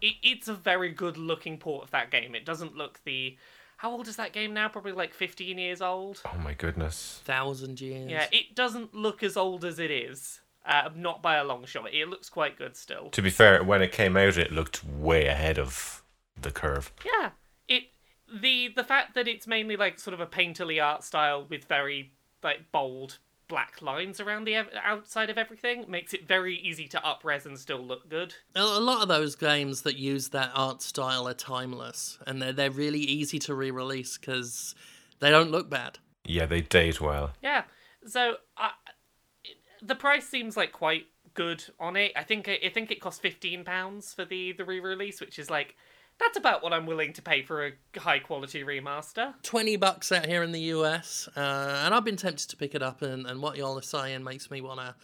It, 0.00 0.14
it's 0.22 0.48
a 0.48 0.54
very 0.54 0.90
good 0.90 1.16
looking 1.16 1.58
port 1.58 1.84
of 1.84 1.90
that 1.92 2.10
game. 2.10 2.34
It 2.34 2.44
doesn't 2.44 2.76
look 2.76 3.00
the 3.04 3.36
how 3.78 3.90
old 3.90 4.06
is 4.08 4.16
that 4.16 4.32
game 4.32 4.54
now? 4.54 4.68
Probably 4.68 4.92
like 4.92 5.12
15 5.12 5.58
years 5.58 5.82
old. 5.82 6.22
oh 6.24 6.38
my 6.38 6.54
goodness, 6.54 7.20
Thousand 7.24 7.80
years. 7.80 8.10
Yeah, 8.10 8.26
it 8.32 8.54
doesn't 8.54 8.94
look 8.94 9.22
as 9.22 9.36
old 9.36 9.64
as 9.64 9.78
it 9.78 9.90
is. 9.90 10.40
Uh, 10.66 10.88
not 10.96 11.22
by 11.22 11.36
a 11.36 11.44
long 11.44 11.66
shot. 11.66 11.92
It 11.92 12.08
looks 12.08 12.30
quite 12.30 12.56
good 12.56 12.74
still. 12.76 13.10
to 13.10 13.20
be 13.20 13.28
fair, 13.30 13.62
when 13.62 13.82
it 13.82 13.92
came 13.92 14.16
out, 14.16 14.38
it 14.38 14.50
looked 14.50 14.82
way 14.84 15.26
ahead 15.26 15.58
of 15.58 16.02
the 16.40 16.50
curve. 16.50 16.90
Yeah, 17.04 17.30
it 17.68 17.84
the 18.32 18.68
the 18.74 18.84
fact 18.84 19.14
that 19.14 19.28
it's 19.28 19.46
mainly 19.46 19.76
like 19.76 19.98
sort 19.98 20.14
of 20.14 20.20
a 20.20 20.26
painterly 20.26 20.82
art 20.82 21.04
style 21.04 21.46
with 21.48 21.64
very 21.64 22.12
like 22.42 22.72
bold 22.72 23.18
black 23.46 23.82
lines 23.82 24.20
around 24.20 24.44
the 24.44 24.54
ev- 24.54 24.70
outside 24.82 25.28
of 25.28 25.36
everything 25.36 25.84
makes 25.86 26.14
it 26.14 26.26
very 26.26 26.56
easy 26.56 26.88
to 26.88 26.98
upres 27.00 27.44
and 27.44 27.58
still 27.58 27.78
look 27.78 28.08
good. 28.08 28.34
A 28.56 28.60
a 28.60 28.80
lot 28.80 29.02
of 29.02 29.08
those 29.08 29.36
games 29.36 29.82
that 29.82 29.98
use 29.98 30.28
that 30.30 30.50
art 30.54 30.80
style 30.80 31.28
are 31.28 31.34
timeless, 31.34 32.18
and 32.26 32.40
they're 32.40 32.54
they're 32.54 32.70
really 32.70 33.00
easy 33.00 33.38
to 33.40 33.54
re-release 33.54 34.16
because 34.16 34.74
they 35.20 35.30
don't 35.30 35.50
look 35.50 35.68
bad. 35.68 35.98
Yeah, 36.24 36.46
they 36.46 36.62
date 36.62 37.02
well. 37.02 37.32
Yeah. 37.42 37.64
So 38.06 38.36
uh, 38.56 38.68
the 39.84 39.94
price 39.94 40.26
seems 40.28 40.56
like 40.56 40.72
quite 40.72 41.06
good 41.34 41.64
on 41.80 41.96
it. 41.96 42.12
I 42.16 42.22
think 42.22 42.48
I 42.48 42.68
think 42.72 42.90
it 42.90 43.00
cost 43.00 43.20
fifteen 43.22 43.64
pounds 43.64 44.14
for 44.14 44.24
the 44.24 44.52
the 44.52 44.64
re-release, 44.64 45.20
which 45.20 45.38
is 45.38 45.50
like 45.50 45.74
that's 46.18 46.36
about 46.38 46.62
what 46.62 46.72
I'm 46.72 46.86
willing 46.86 47.12
to 47.14 47.22
pay 47.22 47.42
for 47.42 47.66
a 47.66 47.72
high 47.98 48.20
quality 48.20 48.62
remaster. 48.62 49.34
Twenty 49.42 49.76
bucks 49.76 50.12
out 50.12 50.26
here 50.26 50.42
in 50.44 50.52
the 50.52 50.60
US, 50.60 51.28
uh, 51.36 51.82
and 51.84 51.92
I've 51.94 52.04
been 52.04 52.16
tempted 52.16 52.48
to 52.50 52.56
pick 52.56 52.74
it 52.74 52.82
up. 52.82 53.02
And, 53.02 53.26
and 53.26 53.42
what 53.42 53.56
y'all 53.56 53.76
are 53.76 53.82
saying 53.82 54.22
makes 54.22 54.48
me 54.48 54.60
wanna, 54.60 54.94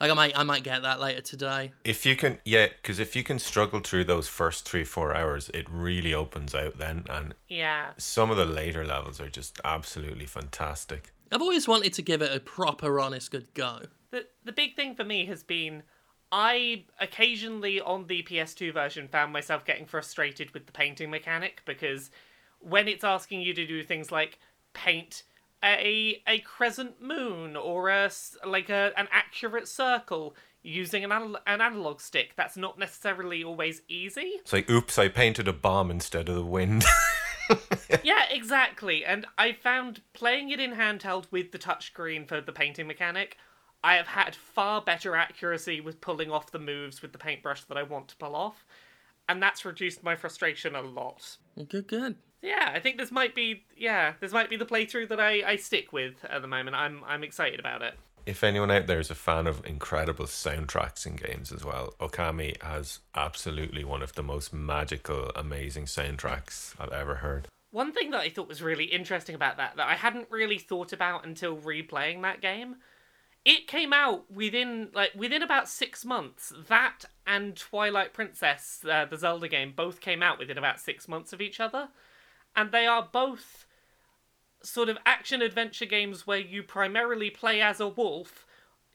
like, 0.00 0.10
I 0.10 0.14
might 0.14 0.38
I 0.38 0.42
might 0.42 0.62
get 0.64 0.80
that 0.80 1.00
later 1.00 1.20
today. 1.20 1.72
If 1.84 2.06
you 2.06 2.16
can, 2.16 2.38
yeah, 2.46 2.68
because 2.68 2.98
if 2.98 3.14
you 3.14 3.22
can 3.22 3.38
struggle 3.38 3.80
through 3.80 4.04
those 4.04 4.26
first 4.26 4.66
three 4.66 4.84
four 4.84 5.14
hours, 5.14 5.50
it 5.52 5.66
really 5.70 6.14
opens 6.14 6.54
out 6.54 6.78
then, 6.78 7.04
and 7.10 7.34
Yeah. 7.46 7.90
some 7.98 8.30
of 8.30 8.38
the 8.38 8.46
later 8.46 8.86
levels 8.86 9.20
are 9.20 9.28
just 9.28 9.60
absolutely 9.64 10.24
fantastic. 10.26 11.12
I've 11.30 11.42
always 11.42 11.66
wanted 11.68 11.92
to 11.94 12.02
give 12.02 12.22
it 12.22 12.34
a 12.34 12.40
proper, 12.40 12.98
honest, 13.00 13.30
good 13.32 13.52
go. 13.54 13.80
The 14.14 14.26
the 14.44 14.52
big 14.52 14.76
thing 14.76 14.94
for 14.94 15.02
me 15.02 15.26
has 15.26 15.42
been 15.42 15.82
I 16.30 16.84
occasionally 17.00 17.80
on 17.80 18.06
the 18.06 18.22
PS2 18.22 18.72
version 18.72 19.08
found 19.08 19.32
myself 19.32 19.64
getting 19.64 19.86
frustrated 19.86 20.52
with 20.52 20.66
the 20.66 20.72
painting 20.72 21.10
mechanic 21.10 21.62
because 21.64 22.12
when 22.60 22.86
it's 22.86 23.02
asking 23.02 23.40
you 23.40 23.54
to 23.54 23.66
do 23.66 23.82
things 23.82 24.12
like 24.12 24.38
paint 24.72 25.24
a 25.64 26.22
a 26.28 26.38
crescent 26.40 27.02
moon 27.02 27.56
or 27.56 27.88
a 27.88 28.08
like 28.46 28.70
a 28.70 28.92
an 28.96 29.08
accurate 29.10 29.66
circle 29.66 30.36
using 30.62 31.02
an 31.02 31.10
anal- 31.10 31.40
an 31.48 31.60
analog 31.60 32.00
stick, 32.00 32.34
that's 32.36 32.56
not 32.56 32.78
necessarily 32.78 33.42
always 33.42 33.82
easy. 33.88 34.34
It's 34.36 34.52
like, 34.52 34.70
oops, 34.70 34.96
I 34.96 35.08
painted 35.08 35.48
a 35.48 35.52
bomb 35.52 35.90
instead 35.90 36.28
of 36.28 36.36
the 36.36 36.44
wind. 36.44 36.84
yeah, 38.04 38.26
exactly. 38.30 39.04
And 39.04 39.26
I 39.36 39.52
found 39.52 40.02
playing 40.12 40.50
it 40.50 40.60
in 40.60 40.74
handheld 40.74 41.24
with 41.32 41.50
the 41.50 41.58
touchscreen 41.58 42.28
for 42.28 42.40
the 42.40 42.52
painting 42.52 42.86
mechanic, 42.86 43.36
I 43.84 43.96
have 43.96 44.08
had 44.08 44.34
far 44.34 44.80
better 44.80 45.14
accuracy 45.14 45.80
with 45.80 46.00
pulling 46.00 46.30
off 46.30 46.50
the 46.50 46.58
moves 46.58 47.02
with 47.02 47.12
the 47.12 47.18
paintbrush 47.18 47.64
that 47.64 47.76
I 47.76 47.82
want 47.82 48.08
to 48.08 48.16
pull 48.16 48.34
off. 48.34 48.64
And 49.28 49.42
that's 49.42 49.64
reduced 49.64 50.02
my 50.02 50.16
frustration 50.16 50.74
a 50.74 50.80
lot. 50.82 51.36
Good, 51.68 51.86
good. 51.86 52.16
Yeah, 52.42 52.72
I 52.74 52.80
think 52.80 52.98
this 52.98 53.10
might 53.12 53.34
be 53.34 53.64
yeah, 53.76 54.14
this 54.20 54.32
might 54.32 54.50
be 54.50 54.56
the 54.56 54.66
playthrough 54.66 55.08
that 55.10 55.20
I, 55.20 55.42
I 55.46 55.56
stick 55.56 55.92
with 55.92 56.24
at 56.24 56.42
the 56.42 56.48
moment. 56.48 56.76
I'm 56.76 57.02
I'm 57.06 57.22
excited 57.22 57.60
about 57.60 57.82
it. 57.82 57.94
if 58.26 58.42
anyone 58.42 58.70
out 58.70 58.86
there 58.86 59.00
is 59.00 59.10
a 59.10 59.14
fan 59.14 59.46
of 59.46 59.64
incredible 59.66 60.24
soundtracks 60.26 61.06
in 61.06 61.16
games 61.16 61.52
as 61.52 61.62
well, 61.64 61.94
Okami 62.00 62.60
has 62.62 63.00
absolutely 63.14 63.84
one 63.84 64.02
of 64.02 64.14
the 64.14 64.22
most 64.22 64.52
magical, 64.52 65.30
amazing 65.36 65.84
soundtracks 65.84 66.74
I've 66.78 66.92
ever 66.92 67.16
heard. 67.16 67.48
One 67.70 67.92
thing 67.92 68.10
that 68.12 68.20
I 68.20 68.28
thought 68.30 68.48
was 68.48 68.62
really 68.62 68.84
interesting 68.84 69.34
about 69.34 69.56
that 69.58 69.76
that 69.76 69.88
I 69.88 69.94
hadn't 69.94 70.30
really 70.30 70.58
thought 70.58 70.92
about 70.92 71.26
until 71.26 71.56
replaying 71.56 72.22
that 72.22 72.40
game, 72.40 72.76
it 73.44 73.66
came 73.66 73.92
out 73.92 74.30
within 74.30 74.88
like 74.94 75.12
within 75.14 75.42
about 75.42 75.68
six 75.68 76.04
months. 76.04 76.52
That 76.68 77.04
and 77.26 77.56
Twilight 77.56 78.12
Princess, 78.12 78.84
uh, 78.88 79.04
the 79.04 79.18
Zelda 79.18 79.48
game, 79.48 79.72
both 79.76 80.00
came 80.00 80.22
out 80.22 80.38
within 80.38 80.58
about 80.58 80.80
six 80.80 81.06
months 81.08 81.32
of 81.32 81.40
each 81.40 81.60
other, 81.60 81.88
and 82.56 82.72
they 82.72 82.86
are 82.86 83.08
both 83.10 83.66
sort 84.62 84.88
of 84.88 84.96
action 85.04 85.42
adventure 85.42 85.84
games 85.84 86.26
where 86.26 86.38
you 86.38 86.62
primarily 86.62 87.30
play 87.30 87.60
as 87.60 87.80
a 87.80 87.88
wolf. 87.88 88.46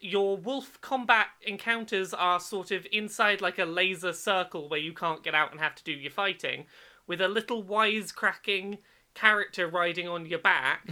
Your 0.01 0.37
wolf 0.37 0.79
combat 0.81 1.27
encounters 1.45 2.13
are 2.13 2.39
sort 2.39 2.71
of 2.71 2.87
inside 2.91 3.41
like 3.41 3.59
a 3.59 3.65
laser 3.65 4.13
circle 4.13 4.69
where 4.69 4.79
you 4.79 4.93
can't 4.93 5.23
get 5.23 5.35
out 5.35 5.51
and 5.51 5.59
have 5.59 5.75
to 5.75 5.83
do 5.83 5.91
your 5.91 6.11
fighting, 6.11 6.65
with 7.05 7.21
a 7.21 7.27
little 7.27 7.63
wisecracking 7.63 8.79
character 9.13 9.67
riding 9.67 10.07
on 10.07 10.25
your 10.25 10.39
back. 10.39 10.87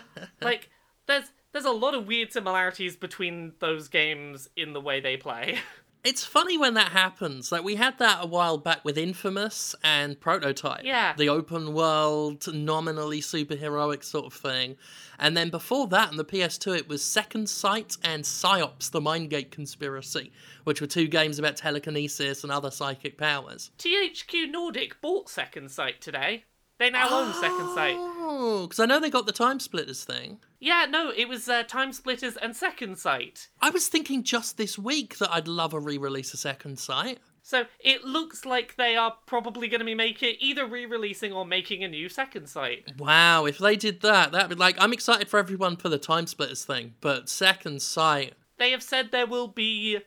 like 0.40 0.70
there's 1.06 1.30
there's 1.52 1.64
a 1.64 1.70
lot 1.70 1.94
of 1.94 2.06
weird 2.06 2.32
similarities 2.32 2.96
between 2.96 3.52
those 3.60 3.88
games 3.88 4.48
in 4.56 4.72
the 4.72 4.80
way 4.80 5.00
they 5.00 5.16
play. 5.16 5.58
It's 6.04 6.24
funny 6.24 6.56
when 6.56 6.74
that 6.74 6.92
happens. 6.92 7.50
Like 7.50 7.64
we 7.64 7.74
had 7.74 7.98
that 7.98 8.22
a 8.22 8.26
while 8.26 8.56
back 8.56 8.84
with 8.84 8.96
Infamous 8.96 9.74
and 9.82 10.18
Prototype. 10.18 10.84
Yeah. 10.84 11.14
The 11.16 11.28
open 11.28 11.74
world, 11.74 12.46
nominally 12.54 13.20
superheroic 13.20 14.04
sort 14.04 14.26
of 14.26 14.32
thing. 14.32 14.76
And 15.18 15.36
then 15.36 15.50
before 15.50 15.88
that, 15.88 16.10
on 16.10 16.16
the 16.16 16.24
PS2, 16.24 16.78
it 16.78 16.88
was 16.88 17.02
Second 17.02 17.50
Sight 17.50 17.96
and 18.04 18.24
Psi-Ops, 18.24 18.90
the 18.90 19.00
Mindgate 19.00 19.50
Conspiracy, 19.50 20.30
which 20.62 20.80
were 20.80 20.86
two 20.86 21.08
games 21.08 21.40
about 21.40 21.56
telekinesis 21.56 22.44
and 22.44 22.52
other 22.52 22.70
psychic 22.70 23.18
powers. 23.18 23.72
THQ 23.78 24.50
Nordic 24.50 25.00
bought 25.02 25.28
Second 25.28 25.70
Sight 25.70 26.00
today. 26.00 26.44
They 26.78 26.90
now 26.90 27.08
own 27.10 27.32
Second 27.34 27.74
Sight. 27.74 27.96
Oh, 27.98 28.62
because 28.66 28.78
I 28.78 28.86
know 28.86 29.00
they 29.00 29.10
got 29.10 29.26
the 29.26 29.32
Time 29.32 29.58
Splitters 29.58 30.04
thing. 30.04 30.38
Yeah, 30.60 30.86
no, 30.88 31.10
it 31.14 31.28
was 31.28 31.48
uh, 31.48 31.64
Time 31.64 31.92
Splitters 31.92 32.36
and 32.36 32.54
Second 32.54 32.98
Sight. 32.98 33.48
I 33.60 33.70
was 33.70 33.88
thinking 33.88 34.22
just 34.22 34.56
this 34.56 34.78
week 34.78 35.18
that 35.18 35.32
I'd 35.32 35.48
love 35.48 35.74
a 35.74 35.80
re-release 35.80 36.32
of 36.34 36.38
Second 36.40 36.78
Sight. 36.78 37.18
So 37.42 37.64
it 37.80 38.04
looks 38.04 38.44
like 38.44 38.76
they 38.76 38.94
are 38.94 39.14
probably 39.26 39.68
going 39.68 39.78
to 39.80 39.84
be 39.86 39.94
making 39.94 40.36
either 40.38 40.66
re-releasing 40.66 41.32
or 41.32 41.44
making 41.46 41.82
a 41.82 41.88
new 41.88 42.08
Second 42.08 42.46
Sight. 42.48 42.92
Wow, 42.98 43.46
if 43.46 43.58
they 43.58 43.74
did 43.74 44.02
that, 44.02 44.32
that'd 44.32 44.50
be 44.50 44.54
like 44.54 44.76
I'm 44.78 44.92
excited 44.92 45.28
for 45.28 45.38
everyone 45.38 45.76
for 45.76 45.88
the 45.88 45.98
Time 45.98 46.26
Splitters 46.26 46.64
thing, 46.64 46.94
but 47.00 47.28
Second 47.28 47.80
Sight, 47.82 48.34
They 48.58 48.70
have 48.72 48.82
said 48.82 49.10
there 49.10 49.26
will 49.26 49.48
be 49.48 49.98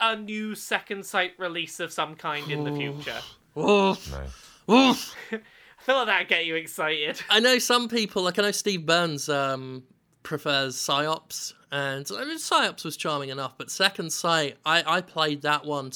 a 0.00 0.16
new 0.16 0.54
Second 0.56 1.06
Sight 1.06 1.32
release 1.38 1.78
of 1.80 1.92
some 1.92 2.16
kind 2.16 2.50
in 2.50 2.64
the 2.64 2.72
future. 2.72 3.20
oof, 3.56 4.12
Nice. 4.68 4.70
oof. 4.70 5.14
Feel 5.88 6.04
that 6.04 6.28
get 6.28 6.44
you 6.44 6.54
excited. 6.54 7.18
I 7.30 7.40
know 7.40 7.58
some 7.58 7.88
people, 7.88 8.22
like 8.22 8.38
I 8.38 8.42
know 8.42 8.50
Steve 8.50 8.84
Burns, 8.84 9.30
um, 9.30 9.84
prefers 10.22 10.76
Psi-Ops, 10.76 11.54
and 11.72 12.06
I 12.14 12.26
mean, 12.26 12.38
Psi-Ops 12.38 12.84
was 12.84 12.94
charming 12.94 13.30
enough, 13.30 13.54
but 13.56 13.70
Second 13.70 14.12
Sight, 14.12 14.58
I, 14.66 14.84
I 14.86 15.00
played 15.00 15.40
that 15.42 15.64
one 15.64 15.92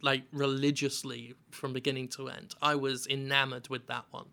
like 0.00 0.22
religiously 0.32 1.34
from 1.50 1.72
beginning 1.72 2.06
to 2.10 2.28
end. 2.28 2.54
I 2.62 2.76
was 2.76 3.08
enamored 3.08 3.66
with 3.68 3.88
that 3.88 4.04
one. 4.12 4.26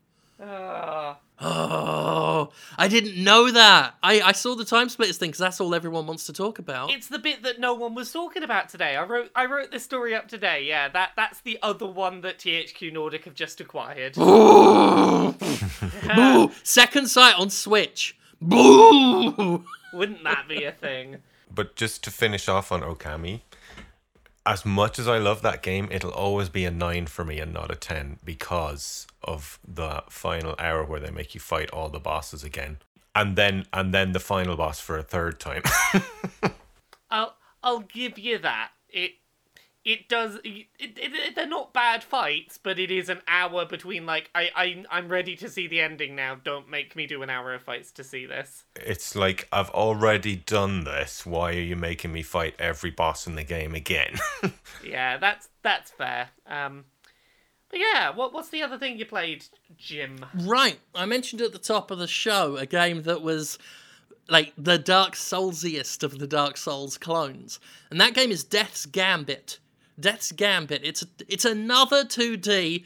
Ah. 0.43 1.17
Oh, 1.43 2.49
I 2.77 2.87
didn't 2.87 3.21
know 3.23 3.49
that. 3.51 3.95
I, 4.03 4.21
I 4.21 4.31
saw 4.31 4.55
the 4.55 4.65
time 4.65 4.89
splitters 4.89 5.17
thing 5.17 5.29
because 5.29 5.39
that's 5.39 5.59
all 5.59 5.73
everyone 5.73 6.05
wants 6.05 6.25
to 6.27 6.33
talk 6.33 6.59
about. 6.59 6.91
It's 6.91 7.07
the 7.07 7.17
bit 7.17 7.41
that 7.43 7.59
no 7.59 7.73
one 7.73 7.95
was 7.95 8.11
talking 8.11 8.43
about 8.43 8.69
today. 8.69 8.95
I 8.95 9.03
wrote 9.03 9.31
I 9.35 9.45
wrote 9.45 9.71
this 9.71 9.83
story 9.83 10.15
up 10.15 10.27
today. 10.27 10.63
Yeah, 10.65 10.89
that 10.89 11.11
that's 11.15 11.41
the 11.41 11.57
other 11.63 11.87
one 11.87 12.21
that 12.21 12.37
THQ 12.37 12.93
Nordic 12.93 13.25
have 13.25 13.33
just 13.33 13.59
acquired. 13.59 14.13
Boo! 14.13 15.33
Boo! 16.15 16.51
Second 16.63 17.07
Sight 17.07 17.35
on 17.39 17.49
Switch. 17.49 18.17
Boo! 18.39 19.63
Wouldn't 19.93 20.23
that 20.23 20.45
be 20.47 20.63
a 20.63 20.71
thing? 20.71 21.17
But 21.53 21.75
just 21.75 22.03
to 22.05 22.11
finish 22.11 22.47
off 22.47 22.71
on 22.71 22.81
Okami, 22.81 23.41
as 24.45 24.65
much 24.65 24.97
as 24.97 25.07
I 25.07 25.17
love 25.17 25.41
that 25.43 25.61
game, 25.61 25.87
it'll 25.91 26.11
always 26.11 26.49
be 26.49 26.65
a 26.65 26.71
9 26.71 27.05
for 27.07 27.23
me 27.23 27.39
and 27.39 27.53
not 27.53 27.71
a 27.71 27.75
10 27.75 28.19
because 28.23 29.07
of 29.23 29.59
the 29.67 30.03
final 30.09 30.55
hour 30.57 30.83
where 30.83 30.99
they 30.99 31.11
make 31.11 31.35
you 31.35 31.39
fight 31.39 31.69
all 31.71 31.89
the 31.89 31.99
bosses 31.99 32.43
again. 32.43 32.77
And 33.13 33.35
then 33.35 33.65
and 33.73 33.93
then 33.93 34.13
the 34.13 34.19
final 34.19 34.55
boss 34.55 34.79
for 34.79 34.97
a 34.97 35.03
third 35.03 35.39
time. 35.39 35.63
I'll 37.11 37.35
I'll 37.61 37.81
give 37.81 38.17
you 38.17 38.37
that. 38.37 38.71
It 38.87 39.11
it 39.83 40.07
does. 40.09 40.35
It, 40.43 40.67
it, 40.79 40.97
it- 40.97 41.35
they're 41.35 41.47
not 41.47 41.73
bad 41.73 42.03
fights, 42.03 42.57
but 42.61 42.77
it 42.79 42.91
is 42.91 43.09
an 43.09 43.21
hour 43.27 43.65
between. 43.65 44.05
Like 44.05 44.29
I 44.35 44.49
I 44.55 44.85
I'm 44.91 45.07
ready 45.09 45.35
to 45.37 45.49
see 45.49 45.67
the 45.67 45.79
ending 45.81 46.15
now. 46.15 46.35
Don't 46.43 46.69
make 46.69 46.95
me 46.95 47.07
do 47.07 47.21
an 47.23 47.29
hour 47.29 47.53
of 47.53 47.61
fights 47.63 47.91
to 47.93 48.03
see 48.03 48.25
this. 48.25 48.65
it's 48.75 49.15
like 49.15 49.47
I've 49.51 49.69
already 49.71 50.35
done 50.35 50.83
this. 50.83 51.25
Why 51.25 51.51
are 51.51 51.61
you 51.61 51.75
making 51.75 52.11
me 52.13 52.21
fight 52.21 52.55
every 52.59 52.91
boss 52.91 53.25
in 53.27 53.35
the 53.35 53.43
game 53.43 53.73
again? 53.75 54.15
Yeah, 54.83 55.17
that's 55.17 55.49
that's 55.61 55.91
fair. 55.91 56.29
Um, 56.47 56.85
but 57.69 57.79
yeah, 57.79 58.09
what 58.09 58.33
what's 58.33 58.49
the 58.49 58.63
other 58.63 58.77
thing 58.77 58.97
you 58.97 59.05
played, 59.05 59.45
Jim? 59.77 60.25
Right, 60.35 60.79
I 60.95 61.05
mentioned 61.05 61.41
at 61.41 61.53
the 61.53 61.59
top 61.59 61.91
of 61.91 61.99
the 61.99 62.07
show 62.07 62.57
a 62.57 62.65
game 62.65 63.03
that 63.03 63.21
was 63.21 63.57
like 64.27 64.53
the 64.57 64.77
Dark 64.77 65.13
Soulsiest 65.15 66.03
of 66.03 66.17
the 66.19 66.27
Dark 66.27 66.57
Souls 66.57 66.97
clones, 66.97 67.59
and 67.89 68.01
that 68.01 68.13
game 68.13 68.31
is 68.31 68.43
Death's 68.43 68.85
Gambit. 68.85 69.59
Death's 69.99 70.31
Gambit. 70.31 70.81
It's 70.83 71.05
it's 71.27 71.45
another 71.45 72.03
2D 72.03 72.85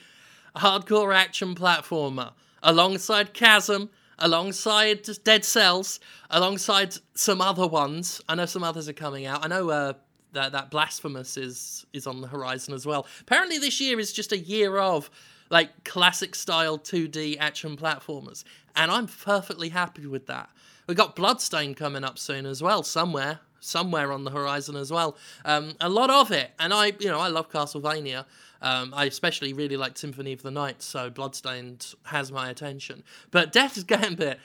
hardcore 0.56 1.16
action 1.16 1.56
platformer 1.56 2.32
alongside 2.64 3.34
Chasm, 3.34 3.90
alongside 4.18 5.08
Dead 5.24 5.46
Cells, 5.46 6.00
alongside 6.30 6.96
some 7.14 7.42
other 7.42 7.68
ones. 7.68 8.22
I 8.28 8.36
know 8.36 8.46
some 8.46 8.64
others 8.64 8.90
are 8.90 8.94
coming 8.94 9.26
out. 9.26 9.44
I 9.44 9.48
know 9.48 9.70
uh, 9.70 9.94
that 10.34 10.52
that 10.52 10.72
Blasphemous 10.72 11.38
is 11.38 11.86
is 11.94 12.08
on 12.08 12.22
the 12.22 12.28
horizon 12.28 12.74
as 12.74 12.86
well. 12.86 13.08
Apparently, 13.22 13.58
this 13.58 13.80
year 13.80 14.00
is 14.00 14.14
just 14.14 14.32
a 14.32 14.38
year 14.38 14.78
of 14.78 15.10
like 15.50 15.84
classic 15.84 16.34
style 16.34 16.78
2D 16.78 17.38
action 17.40 17.78
platformers, 17.78 18.44
and 18.76 18.92
I'm 18.92 19.08
perfectly 19.08 19.70
happy 19.70 20.08
with 20.08 20.28
that. 20.28 20.50
We've 20.88 20.98
got 20.98 21.16
Bloodstain 21.16 21.74
coming 21.74 22.04
up 22.04 22.20
soon 22.20 22.46
as 22.46 22.62
well, 22.62 22.84
somewhere, 22.84 23.40
somewhere 23.66 24.12
on 24.12 24.24
the 24.24 24.32
horizon 24.32 24.76
as 24.76 24.92
well. 24.92 25.18
Um, 25.44 25.74
a 25.82 25.90
lot 25.90 26.10
of 26.10 26.32
it, 26.32 26.52
and 26.60 26.74
I, 26.74 26.94
you 27.00 27.08
know, 27.08 27.20
I 27.20 27.28
love 27.28 27.50
Castlevania. 27.52 28.26
Um, 28.62 28.94
I 28.96 29.06
especially 29.06 29.54
really 29.54 29.78
like 29.78 29.98
Symphony 29.98 30.34
of 30.34 30.42
the 30.42 30.52
Night, 30.52 30.82
so 30.82 31.10
Bloodstained 31.10 31.94
has 32.04 32.32
my 32.32 32.50
attention. 32.50 33.04
But 33.32 33.52
Death's 33.52 33.84
Gambit 33.84 34.40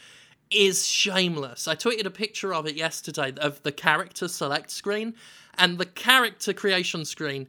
is 0.50 0.86
shameless. 0.86 1.68
I 1.68 1.76
tweeted 1.76 2.06
a 2.06 2.10
picture 2.10 2.52
of 2.52 2.66
it 2.66 2.74
yesterday 2.74 3.32
of 3.36 3.62
the 3.62 3.72
character 3.72 4.28
select 4.28 4.70
screen, 4.70 5.14
and 5.56 5.78
the 5.78 5.86
character 5.86 6.52
creation 6.52 7.04
screen 7.04 7.46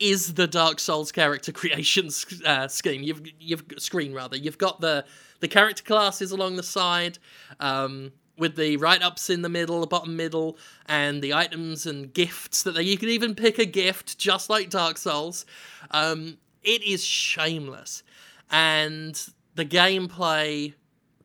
is 0.00 0.34
the 0.34 0.46
Dark 0.46 0.80
Souls 0.80 1.12
character 1.12 1.52
creation 1.60 2.08
uh, 2.46 2.66
scheme. 2.68 3.02
You've 3.02 3.22
you've 3.38 3.64
screen 3.78 4.14
rather. 4.14 4.36
You've 4.36 4.58
got 4.58 4.80
the 4.80 5.04
the 5.40 5.48
character 5.48 5.84
classes 5.84 6.32
along 6.32 6.56
the 6.56 6.62
side, 6.62 7.18
um, 7.60 8.12
with 8.40 8.56
the 8.56 8.76
write 8.78 9.02
ups 9.02 9.30
in 9.30 9.42
the 9.42 9.48
middle, 9.48 9.80
the 9.80 9.86
bottom 9.86 10.16
middle, 10.16 10.58
and 10.86 11.22
the 11.22 11.34
items 11.34 11.86
and 11.86 12.12
gifts 12.12 12.62
that 12.64 12.72
they, 12.72 12.82
you 12.82 12.98
can 12.98 13.10
even 13.10 13.34
pick 13.34 13.58
a 13.58 13.66
gift 13.66 14.18
just 14.18 14.48
like 14.48 14.70
Dark 14.70 14.96
Souls. 14.98 15.44
Um, 15.90 16.38
it 16.64 16.82
is 16.82 17.04
shameless, 17.04 18.02
and 18.50 19.22
the 19.54 19.64
gameplay 19.64 20.74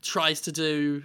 tries 0.02 0.42
to 0.42 0.52
do 0.52 1.04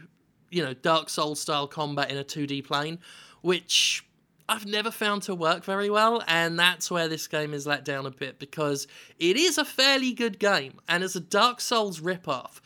you 0.50 0.62
know 0.62 0.74
Dark 0.74 1.08
Souls 1.08 1.40
style 1.40 1.68
combat 1.68 2.11
in 2.11 2.18
a 2.18 2.24
2D 2.24 2.64
plane, 2.64 2.98
which 3.40 4.04
I've 4.48 4.66
never 4.66 4.90
found 4.90 5.22
to 5.22 5.34
work 5.34 5.64
very 5.64 5.88
well, 5.88 6.24
and 6.26 6.58
that's 6.58 6.90
where 6.90 7.06
this 7.06 7.28
game 7.28 7.54
is 7.54 7.68
let 7.68 7.84
down 7.84 8.04
a 8.04 8.11
bit 8.11 8.40
because 8.40 8.88
it 9.20 9.36
is 9.36 9.58
a 9.58 9.64
fairly 9.64 10.12
good 10.12 10.40
game, 10.40 10.80
and 10.88 11.04
as 11.04 11.14
a 11.14 11.20
Dark 11.20 11.61
Souls 11.61 12.00
ripoff, 12.00 12.61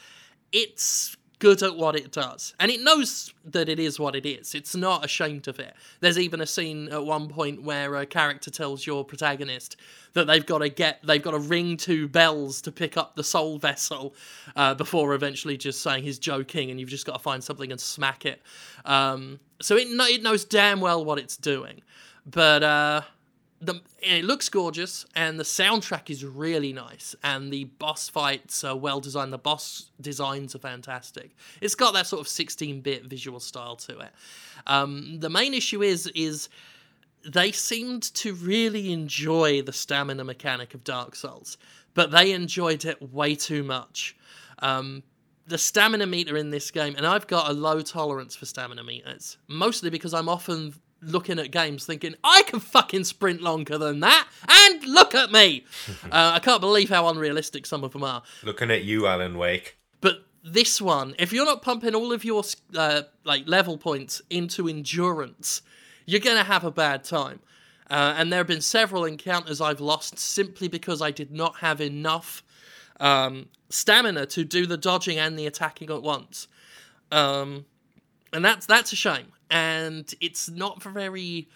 it's 0.51 1.17
good 1.45 1.63
at 1.63 1.77
what 1.77 1.95
it 1.95 2.11
does, 2.11 2.55
and 2.59 2.71
it 2.71 2.81
knows 2.81 3.35
that 3.45 3.69
it 3.69 3.79
is 3.79 4.01
what 4.01 4.17
it 4.17 4.25
is. 4.25 4.55
It's 4.55 4.75
not 4.75 5.05
ashamed 5.05 5.47
of 5.47 5.61
it. 5.61 5.75
There's 6.01 6.19
even 6.19 6.41
a 6.41 6.47
scene 6.47 6.89
at 6.89 7.05
one 7.05 7.29
point 7.29 7.63
where 7.63 7.97
a 7.97 8.07
character 8.07 8.51
tells 8.51 8.87
your 8.87 9.05
protagonist 9.05 9.77
that 10.15 10.27
they've 10.27 10.47
got 10.47 10.61
to 10.61 10.71
get, 10.71 11.01
they've 11.05 11.23
got 11.23 11.33
to 11.33 11.39
ring 11.39 11.77
two 11.77 12.09
bells 12.09 12.63
to 12.63 12.73
pick 12.73 12.97
up 12.97 13.15
the 13.15 13.23
soul 13.23 13.59
vessel, 13.59 14.15
uh, 14.57 14.73
before 14.73 15.13
eventually 15.13 15.59
just 15.59 15.83
saying 15.83 16.03
he's 16.03 16.19
joking, 16.19 16.71
and 16.71 16.81
you've 16.81 16.89
just 16.89 17.05
got 17.05 17.13
to 17.13 17.19
find 17.19 17.45
something 17.45 17.71
and 17.71 17.79
smack 17.79 18.25
it. 18.25 18.41
Um, 18.87 19.39
so 19.61 19.77
it 19.77 19.89
it 19.89 20.23
knows 20.23 20.47
damn 20.47 20.81
well 20.81 21.05
what 21.05 21.19
it's 21.19 21.37
doing, 21.37 21.83
but 22.25 22.63
uh, 22.63 23.03
the 23.67 23.81
it 24.01 24.25
looks 24.25 24.49
gorgeous 24.49 25.07
and 25.15 25.39
the 25.39 25.45
soundtrack 25.45 26.11
is 26.11 26.25
really 26.25 26.73
nice 26.73 27.15
and 27.23 27.53
the 27.53 27.65
boss 27.65 28.09
fights 28.09 28.65
are 28.65 28.77
well 28.77 29.01
designed. 29.01 29.33
The 29.33 29.39
boss 29.39 29.91
designs 30.01 30.55
are 30.55 30.59
fantastic. 30.59 31.35
It's 31.61 31.75
got 31.75 31.95
that 31.95 32.07
sort 32.07 32.21
of 32.21 32.27
16-bit 32.27 33.05
visual 33.05 33.41
style 33.41 33.77
to 33.77 33.99
it. 34.01 34.11
Um, 34.67 35.19
the 35.21 35.31
main 35.31 35.55
issue 35.55 35.83
is 35.83 36.07
is 36.09 36.49
they 37.27 37.53
seemed 37.53 38.03
to 38.15 38.35
really 38.35 38.93
enjoy 38.93 39.63
the 39.63 39.73
stamina 39.73 40.25
mechanic 40.25 40.75
of 40.75 40.85
dark 40.85 41.17
souls 41.17 41.57
but 41.95 42.11
they 42.11 42.33
enjoyed 42.33 42.85
it 42.85 43.01
way 43.13 43.35
too 43.35 43.63
much. 43.63 44.17
Um, 44.59 45.03
the 45.47 45.59
stamina 45.59 46.07
meter 46.07 46.37
in 46.37 46.51
this 46.51 46.71
game, 46.71 46.95
and 46.97 47.07
I've 47.07 47.27
got 47.27 47.51
a 47.51 47.53
low 47.53 47.81
tolerance 47.81 48.35
for 48.35 48.47
stamina 48.47 48.83
meters, 48.83 49.39
mostly 49.47 49.91
because 49.91 50.13
I'm 50.13 50.29
often 50.29 50.75
looking 51.05 51.39
at 51.39 51.51
games 51.51 51.87
thinking, 51.87 52.15
I 52.23 52.43
can 52.43 52.61
fucking 52.61 53.05
sprint 53.05 53.43
longer 53.43 53.79
than 53.79 54.01
that, 54.01 54.29
and 54.49 54.85
look 54.85 55.15
at 55.15 55.31
me! 55.31 55.65
uh, 56.05 56.33
I 56.35 56.39
can't 56.39 56.61
believe 56.61 56.89
how 56.89 57.09
unrealistic 57.09 57.67
some 57.67 57.85
of 57.85 57.93
them 57.93 58.05
are. 58.05 58.23
Looking 58.43 58.71
at 58.71 58.85
you, 58.85 59.07
Alan 59.07 59.39
Wake. 59.39 59.77
But 60.01 60.25
this 60.45 60.81
one, 60.81 61.15
if 61.19 61.33
you're 61.33 61.45
not 61.45 61.63
pumping 61.63 61.95
all 61.95 62.13
of 62.13 62.25
your 62.25 62.43
uh, 62.77 63.03
like 63.25 63.49
level 63.49 63.79
points 63.79 64.23
into 64.31 64.69
endurance, 64.69 65.63
you're 66.07 66.21
gonna 66.21 66.45
have 66.45 66.65
a 66.65 66.71
bad 66.71 67.05
time. 67.05 67.41
Uh, 67.91 68.15
and 68.17 68.33
there 68.33 68.39
have 68.39 68.47
been 68.47 68.63
several 68.63 69.05
encounters 69.05 69.61
I've 69.61 69.81
lost 69.81 70.19
simply 70.19 70.69
because 70.69 71.03
I 71.03 71.11
did 71.11 71.31
not 71.31 71.57
have 71.59 71.81
enough 71.81 72.43
um, 72.99 73.49
stamina 73.69 74.27
to 74.27 74.45
do 74.45 74.67
the 74.67 74.77
dodging 74.77 75.19
and 75.19 75.39
the 75.39 75.47
attacking 75.47 75.91
at 75.91 76.03
once. 76.03 76.49
Um, 77.13 77.67
and 78.33 78.45
that's 78.45 78.67
that's 78.67 78.93
a 78.93 78.97
shame. 78.97 79.27
And 79.51 80.13
it's 80.21 80.49
not 80.49 80.83
very. 80.83 81.49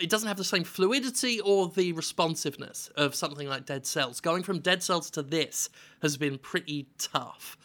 It 0.00 0.08
doesn't 0.08 0.26
have 0.26 0.38
the 0.38 0.44
same 0.44 0.64
fluidity 0.64 1.38
or 1.40 1.68
the 1.68 1.92
responsiveness 1.92 2.90
of 2.96 3.14
something 3.14 3.46
like 3.46 3.66
Dead 3.66 3.86
Cells. 3.86 4.20
Going 4.20 4.42
from 4.42 4.60
Dead 4.60 4.82
Cells 4.82 5.10
to 5.10 5.22
this 5.22 5.68
has 6.00 6.16
been 6.16 6.38
pretty 6.38 6.86
tough. 6.98 7.56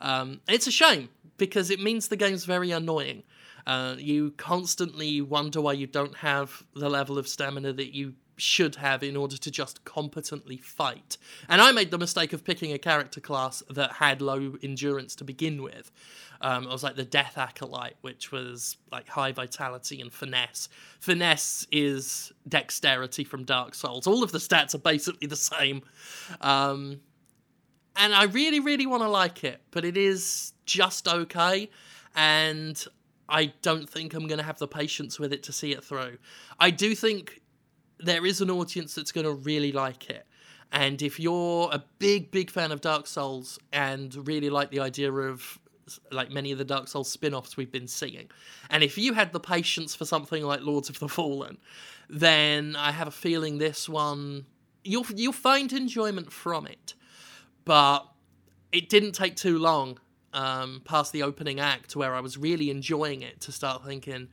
Um, 0.00 0.40
it's 0.46 0.66
a 0.66 0.70
shame 0.70 1.08
because 1.38 1.70
it 1.70 1.80
means 1.80 2.08
the 2.08 2.16
game's 2.16 2.44
very 2.44 2.70
annoying. 2.70 3.22
Uh, 3.66 3.96
you 3.98 4.32
constantly 4.36 5.22
wonder 5.22 5.60
why 5.60 5.72
you 5.72 5.86
don't 5.86 6.16
have 6.18 6.64
the 6.74 6.90
level 6.90 7.16
of 7.16 7.26
stamina 7.26 7.72
that 7.72 7.94
you 7.94 8.14
should 8.36 8.76
have 8.76 9.02
in 9.02 9.16
order 9.16 9.36
to 9.36 9.50
just 9.50 9.84
competently 9.84 10.56
fight. 10.56 11.16
And 11.48 11.60
I 11.60 11.72
made 11.72 11.90
the 11.90 11.98
mistake 11.98 12.32
of 12.32 12.44
picking 12.44 12.72
a 12.72 12.78
character 12.78 13.20
class 13.20 13.62
that 13.70 13.92
had 13.92 14.20
low 14.20 14.56
endurance 14.62 15.14
to 15.16 15.24
begin 15.24 15.62
with. 15.62 15.90
Um, 16.40 16.66
I 16.66 16.72
was 16.72 16.82
like 16.82 16.96
the 16.96 17.04
Death 17.04 17.38
Acolyte, 17.38 17.96
which 18.02 18.32
was 18.32 18.76
like 18.92 19.08
high 19.08 19.32
vitality 19.32 20.00
and 20.00 20.12
finesse. 20.12 20.68
Finesse 21.00 21.66
is 21.70 22.32
dexterity 22.48 23.24
from 23.24 23.44
Dark 23.44 23.74
Souls. 23.74 24.06
All 24.06 24.22
of 24.22 24.32
the 24.32 24.38
stats 24.38 24.74
are 24.74 24.78
basically 24.78 25.26
the 25.26 25.36
same. 25.36 25.82
Um, 26.40 27.00
and 27.96 28.14
I 28.14 28.24
really, 28.24 28.60
really 28.60 28.86
want 28.86 29.02
to 29.02 29.08
like 29.08 29.44
it, 29.44 29.60
but 29.70 29.84
it 29.84 29.96
is 29.96 30.52
just 30.66 31.06
okay. 31.06 31.70
And 32.16 32.84
I 33.28 33.52
don't 33.62 33.88
think 33.88 34.14
I'm 34.14 34.26
going 34.26 34.38
to 34.38 34.44
have 34.44 34.58
the 34.58 34.68
patience 34.68 35.18
with 35.18 35.32
it 35.32 35.42
to 35.44 35.52
see 35.52 35.72
it 35.72 35.84
through. 35.84 36.18
I 36.58 36.70
do 36.70 36.94
think 36.94 37.40
there 38.04 38.26
is 38.26 38.40
an 38.40 38.50
audience 38.50 38.94
that's 38.94 39.12
going 39.12 39.26
to 39.26 39.32
really 39.32 39.72
like 39.72 40.10
it. 40.10 40.26
And 40.72 41.00
if 41.02 41.20
you're 41.20 41.68
a 41.72 41.84
big, 41.98 42.30
big 42.30 42.50
fan 42.50 42.72
of 42.72 42.80
Dark 42.80 43.06
Souls 43.06 43.58
and 43.72 44.26
really 44.26 44.50
like 44.50 44.70
the 44.70 44.80
idea 44.80 45.12
of 45.12 45.58
like 46.10 46.30
many 46.30 46.50
of 46.50 46.58
the 46.58 46.64
Dark 46.64 46.88
Souls 46.88 47.10
spin-offs 47.10 47.56
we've 47.56 47.70
been 47.70 47.86
seeing. 47.86 48.28
And 48.70 48.82
if 48.82 48.96
you 48.96 49.12
had 49.12 49.32
the 49.32 49.40
patience 49.40 49.94
for 49.94 50.04
something 50.04 50.42
like 50.42 50.62
Lords 50.62 50.88
of 50.88 50.98
the 50.98 51.08
Fallen, 51.08 51.58
then 52.08 52.74
I 52.76 52.90
have 52.90 53.08
a 53.08 53.12
feeling 53.12 53.58
this 53.58 53.88
one 53.88 54.46
you'll 54.84 55.06
you'll 55.14 55.32
find 55.32 55.72
enjoyment 55.72 56.32
from 56.32 56.66
it. 56.66 56.94
But 57.64 58.06
it 58.72 58.88
didn't 58.88 59.12
take 59.12 59.36
too 59.36 59.58
long 59.58 59.98
um, 60.32 60.82
past 60.84 61.12
the 61.12 61.22
opening 61.22 61.60
act 61.60 61.96
where 61.96 62.14
I 62.14 62.20
was 62.20 62.36
really 62.36 62.70
enjoying 62.70 63.22
it 63.22 63.40
to 63.42 63.52
start 63.52 63.84
thinking, 63.84 64.28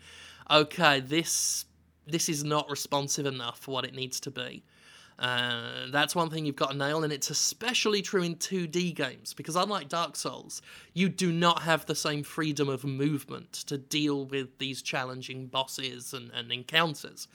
okay, 0.49 0.99
this 0.99 1.65
this 2.07 2.29
is 2.29 2.43
not 2.43 2.69
responsive 2.69 3.25
enough 3.25 3.59
for 3.59 3.71
what 3.71 3.85
it 3.85 3.93
needs 3.93 4.19
to 4.21 4.31
be. 4.31 4.63
Uh, 5.21 5.85
that's 5.91 6.15
one 6.15 6.31
thing 6.31 6.45
you've 6.45 6.55
got 6.55 6.71
to 6.71 6.77
nail, 6.77 7.03
and 7.03 7.13
it's 7.13 7.29
especially 7.29 8.01
true 8.01 8.23
in 8.23 8.35
2D 8.35 8.95
games 8.95 9.35
because, 9.35 9.55
unlike 9.55 9.87
Dark 9.87 10.15
Souls, 10.15 10.63
you 10.93 11.09
do 11.09 11.31
not 11.31 11.61
have 11.61 11.85
the 11.85 11.93
same 11.93 12.23
freedom 12.23 12.67
of 12.67 12.83
movement 12.83 13.51
to 13.53 13.77
deal 13.77 14.25
with 14.25 14.57
these 14.57 14.81
challenging 14.81 15.45
bosses 15.45 16.13
and, 16.13 16.31
and 16.31 16.51
encounters. 16.51 17.27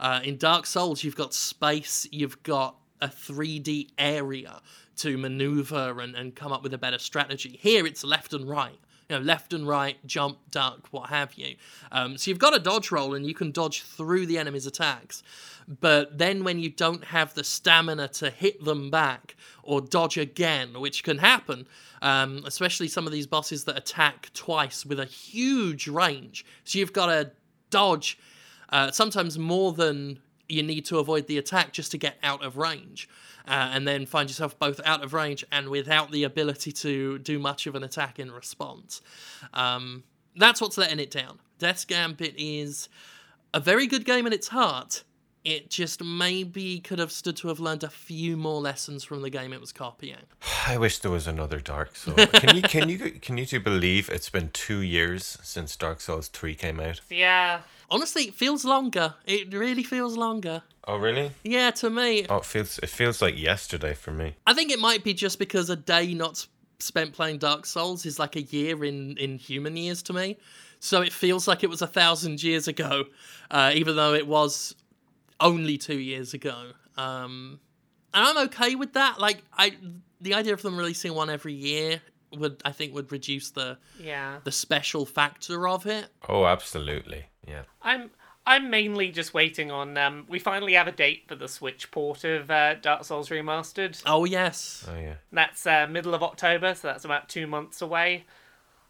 Uh, 0.00 0.20
in 0.24 0.36
Dark 0.36 0.66
Souls, 0.66 1.04
you've 1.04 1.14
got 1.14 1.32
space, 1.32 2.08
you've 2.10 2.42
got 2.42 2.74
a 3.00 3.06
3D 3.06 3.90
area 3.98 4.60
to 4.96 5.16
maneuver 5.16 6.00
and, 6.00 6.16
and 6.16 6.34
come 6.34 6.52
up 6.52 6.64
with 6.64 6.74
a 6.74 6.78
better 6.78 6.98
strategy. 6.98 7.56
Here, 7.60 7.86
it's 7.86 8.02
left 8.02 8.32
and 8.32 8.48
right 8.48 8.80
you 9.08 9.16
know, 9.16 9.22
left 9.22 9.52
and 9.52 9.66
right, 9.66 9.96
jump, 10.06 10.38
duck, 10.50 10.88
what 10.90 11.08
have 11.08 11.34
you. 11.34 11.56
Um, 11.90 12.18
so 12.18 12.30
you've 12.30 12.38
got 12.38 12.54
a 12.54 12.58
dodge 12.58 12.90
roll 12.90 13.14
and 13.14 13.26
you 13.26 13.34
can 13.34 13.52
dodge 13.52 13.82
through 13.82 14.26
the 14.26 14.38
enemy's 14.38 14.66
attacks. 14.66 15.22
But 15.66 16.18
then 16.18 16.44
when 16.44 16.58
you 16.58 16.70
don't 16.70 17.04
have 17.04 17.34
the 17.34 17.44
stamina 17.44 18.08
to 18.08 18.30
hit 18.30 18.64
them 18.64 18.90
back 18.90 19.36
or 19.62 19.80
dodge 19.80 20.18
again, 20.18 20.80
which 20.80 21.04
can 21.04 21.18
happen, 21.18 21.66
um, 22.02 22.42
especially 22.46 22.88
some 22.88 23.06
of 23.06 23.12
these 23.12 23.26
bosses 23.26 23.64
that 23.64 23.76
attack 23.76 24.30
twice 24.34 24.84
with 24.84 25.00
a 25.00 25.04
huge 25.04 25.88
range. 25.88 26.44
So 26.64 26.78
you've 26.78 26.92
got 26.92 27.06
to 27.06 27.32
dodge 27.70 28.18
uh, 28.70 28.90
sometimes 28.90 29.38
more 29.38 29.72
than 29.72 30.20
you 30.48 30.62
need 30.62 30.84
to 30.86 30.98
avoid 30.98 31.26
the 31.26 31.38
attack 31.38 31.72
just 31.72 31.90
to 31.90 31.98
get 31.98 32.16
out 32.22 32.42
of 32.44 32.56
range 32.56 33.08
uh, 33.46 33.70
and 33.72 33.86
then 33.86 34.06
find 34.06 34.28
yourself 34.28 34.58
both 34.58 34.80
out 34.84 35.02
of 35.02 35.12
range 35.14 35.44
and 35.50 35.68
without 35.68 36.10
the 36.10 36.24
ability 36.24 36.72
to 36.72 37.18
do 37.18 37.38
much 37.38 37.66
of 37.66 37.74
an 37.74 37.82
attack 37.82 38.18
in 38.18 38.30
response. 38.30 39.00
Um, 39.54 40.04
that's 40.36 40.60
what's 40.60 40.78
letting 40.78 41.00
it 41.00 41.10
down. 41.10 41.38
Death's 41.58 41.84
Gambit 41.84 42.34
is 42.36 42.88
a 43.52 43.60
very 43.60 43.86
good 43.86 44.04
game 44.04 44.26
in 44.26 44.32
its 44.32 44.48
heart. 44.48 45.02
It 45.44 45.70
just 45.70 46.02
maybe 46.02 46.78
could 46.80 46.98
have 46.98 47.10
stood 47.10 47.36
to 47.38 47.48
have 47.48 47.58
learned 47.58 47.82
a 47.82 47.88
few 47.88 48.36
more 48.36 48.60
lessons 48.60 49.02
from 49.02 49.22
the 49.22 49.30
game 49.30 49.52
it 49.52 49.60
was 49.60 49.72
copying. 49.72 50.16
I 50.66 50.76
wish 50.76 50.98
there 50.98 51.10
was 51.10 51.26
another 51.26 51.58
Dark 51.58 51.96
Souls. 51.96 52.26
Can 52.34 52.56
you 52.56 52.62
can 52.62 52.88
you 52.88 52.98
can 52.98 53.38
you 53.38 53.46
two 53.46 53.60
believe 53.60 54.10
it's 54.10 54.28
been 54.28 54.50
two 54.52 54.80
years 54.80 55.38
since 55.42 55.74
Dark 55.76 56.00
Souls 56.00 56.28
three 56.28 56.54
came 56.54 56.80
out? 56.80 57.00
Yeah. 57.08 57.62
Honestly, 57.90 58.24
it 58.24 58.34
feels 58.34 58.64
longer. 58.64 59.14
It 59.26 59.52
really 59.52 59.82
feels 59.82 60.16
longer. 60.16 60.62
Oh 60.86 60.96
really? 60.96 61.32
Yeah, 61.42 61.70
to 61.72 61.90
me. 61.90 62.26
Oh, 62.28 62.38
it 62.38 62.44
feels 62.44 62.78
it 62.78 62.88
feels 62.88 63.20
like 63.22 63.38
yesterday 63.38 63.94
for 63.94 64.10
me. 64.10 64.36
I 64.46 64.54
think 64.54 64.70
it 64.70 64.78
might 64.78 65.04
be 65.04 65.14
just 65.14 65.38
because 65.38 65.70
a 65.70 65.76
day 65.76 66.14
not 66.14 66.46
spent 66.78 67.12
playing 67.12 67.38
Dark 67.38 67.66
Souls 67.66 68.06
is 68.06 68.18
like 68.18 68.36
a 68.36 68.42
year 68.42 68.84
in 68.84 69.16
in 69.16 69.38
human 69.38 69.76
years 69.76 70.02
to 70.04 70.12
me. 70.12 70.38
So 70.80 71.02
it 71.02 71.12
feels 71.12 71.48
like 71.48 71.64
it 71.64 71.70
was 71.70 71.82
a 71.82 71.86
thousand 71.86 72.42
years 72.42 72.68
ago, 72.68 73.04
uh, 73.50 73.72
even 73.74 73.96
though 73.96 74.14
it 74.14 74.26
was 74.26 74.76
only 75.40 75.76
two 75.76 75.98
years 75.98 76.34
ago. 76.34 76.72
Um, 76.96 77.60
and 78.14 78.24
I'm 78.24 78.46
okay 78.46 78.74
with 78.74 78.92
that. 78.94 79.18
Like 79.18 79.42
I, 79.56 79.76
the 80.20 80.34
idea 80.34 80.52
of 80.52 80.62
them 80.62 80.76
releasing 80.76 81.14
one 81.14 81.30
every 81.30 81.52
year 81.52 82.00
would 82.32 82.60
I 82.64 82.72
think 82.72 82.94
would 82.94 83.10
reduce 83.12 83.50
the 83.50 83.78
Yeah. 83.98 84.38
the 84.44 84.52
special 84.52 85.06
factor 85.06 85.68
of 85.68 85.86
it. 85.86 86.06
Oh, 86.28 86.44
absolutely. 86.46 87.26
Yeah. 87.46 87.62
I'm 87.82 88.10
I'm 88.46 88.70
mainly 88.70 89.10
just 89.10 89.34
waiting 89.34 89.70
on 89.70 89.96
um 89.98 90.24
we 90.28 90.38
finally 90.38 90.74
have 90.74 90.88
a 90.88 90.92
date 90.92 91.24
for 91.28 91.34
the 91.34 91.48
Switch 91.48 91.90
port 91.90 92.24
of 92.24 92.50
uh, 92.50 92.74
Dark 92.74 93.04
Souls 93.04 93.28
Remastered. 93.28 94.00
Oh 94.06 94.24
yes, 94.24 94.86
Oh 94.90 94.98
yeah. 94.98 95.14
That's 95.32 95.66
uh, 95.66 95.86
middle 95.88 96.14
of 96.14 96.22
October, 96.22 96.74
so 96.74 96.88
that's 96.88 97.04
about 97.04 97.28
2 97.28 97.46
months 97.46 97.82
away. 97.82 98.24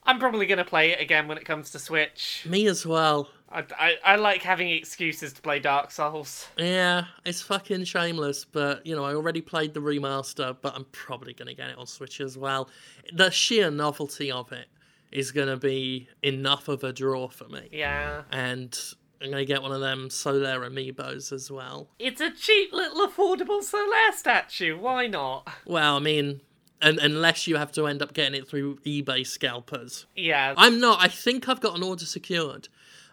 I'm 0.04 0.18
probably 0.18 0.46
going 0.46 0.58
to 0.58 0.64
play 0.64 0.90
it 0.92 1.00
again 1.00 1.28
when 1.28 1.36
it 1.38 1.44
comes 1.44 1.70
to 1.72 1.78
Switch. 1.78 2.44
me 2.48 2.66
as 2.66 2.86
well. 2.86 3.28
I, 3.50 3.64
I, 3.78 3.96
I 4.04 4.16
like 4.16 4.42
having 4.42 4.68
excuses 4.70 5.32
to 5.34 5.42
play 5.42 5.58
Dark 5.58 5.90
Souls. 5.90 6.48
Yeah, 6.56 7.04
it's 7.24 7.42
fucking 7.42 7.84
shameless, 7.84 8.44
but 8.44 8.86
you 8.86 8.94
know, 8.94 9.04
I 9.04 9.14
already 9.14 9.40
played 9.40 9.74
the 9.74 9.80
remaster, 9.80 10.56
but 10.60 10.74
I'm 10.74 10.84
probably 10.92 11.32
gonna 11.32 11.54
get 11.54 11.70
it 11.70 11.78
on 11.78 11.86
Switch 11.86 12.20
as 12.20 12.36
well. 12.36 12.68
The 13.12 13.30
sheer 13.30 13.70
novelty 13.70 14.30
of 14.30 14.52
it 14.52 14.68
is 15.10 15.32
gonna 15.32 15.56
be 15.56 16.08
enough 16.22 16.68
of 16.68 16.84
a 16.84 16.92
draw 16.92 17.28
for 17.28 17.48
me. 17.48 17.68
Yeah. 17.72 18.22
And 18.30 18.78
I'm 19.22 19.30
gonna 19.30 19.44
get 19.44 19.62
one 19.62 19.72
of 19.72 19.80
them 19.80 20.08
Solaire 20.10 20.68
amiibos 20.68 21.32
as 21.32 21.50
well. 21.50 21.88
It's 21.98 22.20
a 22.20 22.30
cheap 22.30 22.72
little 22.72 23.06
affordable 23.06 23.62
Solaire 23.62 24.12
statue. 24.12 24.78
Why 24.78 25.06
not? 25.06 25.48
Well, 25.64 25.96
I 25.96 26.00
mean, 26.00 26.40
and 26.80 26.98
unless 26.98 27.46
you 27.46 27.56
have 27.56 27.72
to 27.72 27.86
end 27.86 28.02
up 28.02 28.12
getting 28.12 28.40
it 28.40 28.48
through 28.48 28.76
eBay 28.80 29.26
scalpers. 29.26 30.06
Yeah. 30.14 30.54
I'm 30.56 30.78
not. 30.80 31.02
I 31.02 31.08
think 31.08 31.48
I've 31.48 31.60
got 31.60 31.76
an 31.76 31.82
order 31.82 32.04
secured. 32.04 32.68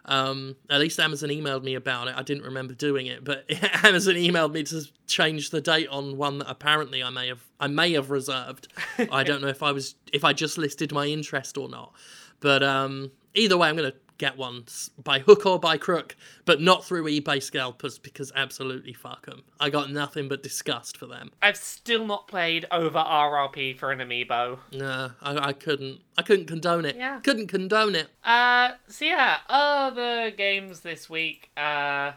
Um, 0.08 0.56
at 0.70 0.80
least 0.80 1.00
Amazon 1.00 1.30
emailed 1.30 1.64
me 1.64 1.74
about 1.76 2.08
it. 2.08 2.16
I 2.16 2.22
didn't 2.22 2.44
remember 2.44 2.74
doing 2.74 3.08
it, 3.08 3.24
but 3.24 3.46
Amazon 3.84 4.16
emailed 4.16 4.54
me 4.54 4.64
to 4.64 4.88
change 5.08 5.50
the 5.50 5.62
date 5.62 5.88
on 5.90 6.18
one 6.18 6.40
that 6.40 6.50
apparently 6.50 7.04
I 7.04 7.10
may 7.10 7.28
have 7.28 7.44
I 7.60 7.68
may 7.68 7.94
have 7.94 8.12
reserved. 8.12 8.68
I 9.12 9.24
don't 9.24 9.42
know 9.42 9.48
if 9.48 9.64
I 9.64 9.72
was 9.72 9.96
if 10.14 10.24
I 10.24 10.34
just 10.34 10.58
listed 10.58 10.92
my 10.92 11.08
interest 11.08 11.58
or 11.58 11.70
not. 11.70 11.94
But 12.40 12.62
um, 12.62 13.12
either 13.34 13.58
way, 13.58 13.70
I'm 13.70 13.76
gonna 13.76 13.94
get 14.18 14.38
one 14.38 14.66
by 15.04 15.20
hook 15.20 15.46
or 15.46 15.60
by 15.60 15.78
crook, 15.78 16.16
but 16.46 16.62
not 16.62 16.86
through 16.86 17.06
eBay 17.06 17.42
scalpers 17.42 17.98
because 17.98 18.32
absolutely 18.36 18.94
fuck 18.94 19.26
them. 19.26 19.44
I 19.60 19.70
got 19.70 19.92
nothing 19.92 20.28
but 20.28 20.44
disgust 20.44 20.98
for 20.98 21.06
them. 21.06 21.32
I've 21.42 21.58
still 21.58 22.06
not 22.06 22.28
played 22.28 22.66
over 22.72 23.00
RRP 23.00 23.78
for 23.78 23.92
an 23.92 24.00
amiibo. 24.00 24.60
No, 24.74 25.12
I, 25.22 25.50
I 25.50 25.54
couldn't. 25.54 26.00
I 26.18 26.22
couldn't 26.22 26.46
condone 26.46 26.86
it. 26.86 26.96
Yeah. 26.96 27.20
Couldn't 27.20 27.48
condone 27.48 27.96
it. 27.96 28.08
Uh, 28.24 28.72
so 28.88 29.06
yeah, 29.06 29.38
other 29.50 30.32
games 30.32 30.82
this 30.82 31.10
week. 31.10 31.52
Uh, 31.58 32.14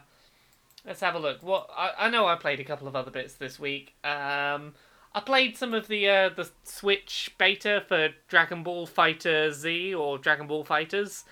let's 0.85 1.01
have 1.01 1.15
a 1.15 1.19
look. 1.19 1.43
What 1.43 1.69
I, 1.75 1.91
I 1.99 2.09
know 2.09 2.27
I 2.27 2.35
played 2.35 2.59
a 2.59 2.63
couple 2.63 2.87
of 2.87 2.95
other 2.95 3.11
bits 3.11 3.33
this 3.33 3.59
week. 3.59 3.95
Um, 4.03 4.73
I 5.13 5.21
played 5.21 5.57
some 5.57 5.73
of 5.73 5.87
the 5.87 6.07
uh, 6.07 6.29
the 6.29 6.49
Switch 6.63 7.33
beta 7.37 7.83
for 7.87 8.09
Dragon 8.27 8.63
Ball 8.63 8.85
Fighter 8.85 9.51
Z 9.51 9.93
or 9.93 10.17
Dragon 10.17 10.47
Ball 10.47 10.63
Fighters. 10.63 11.25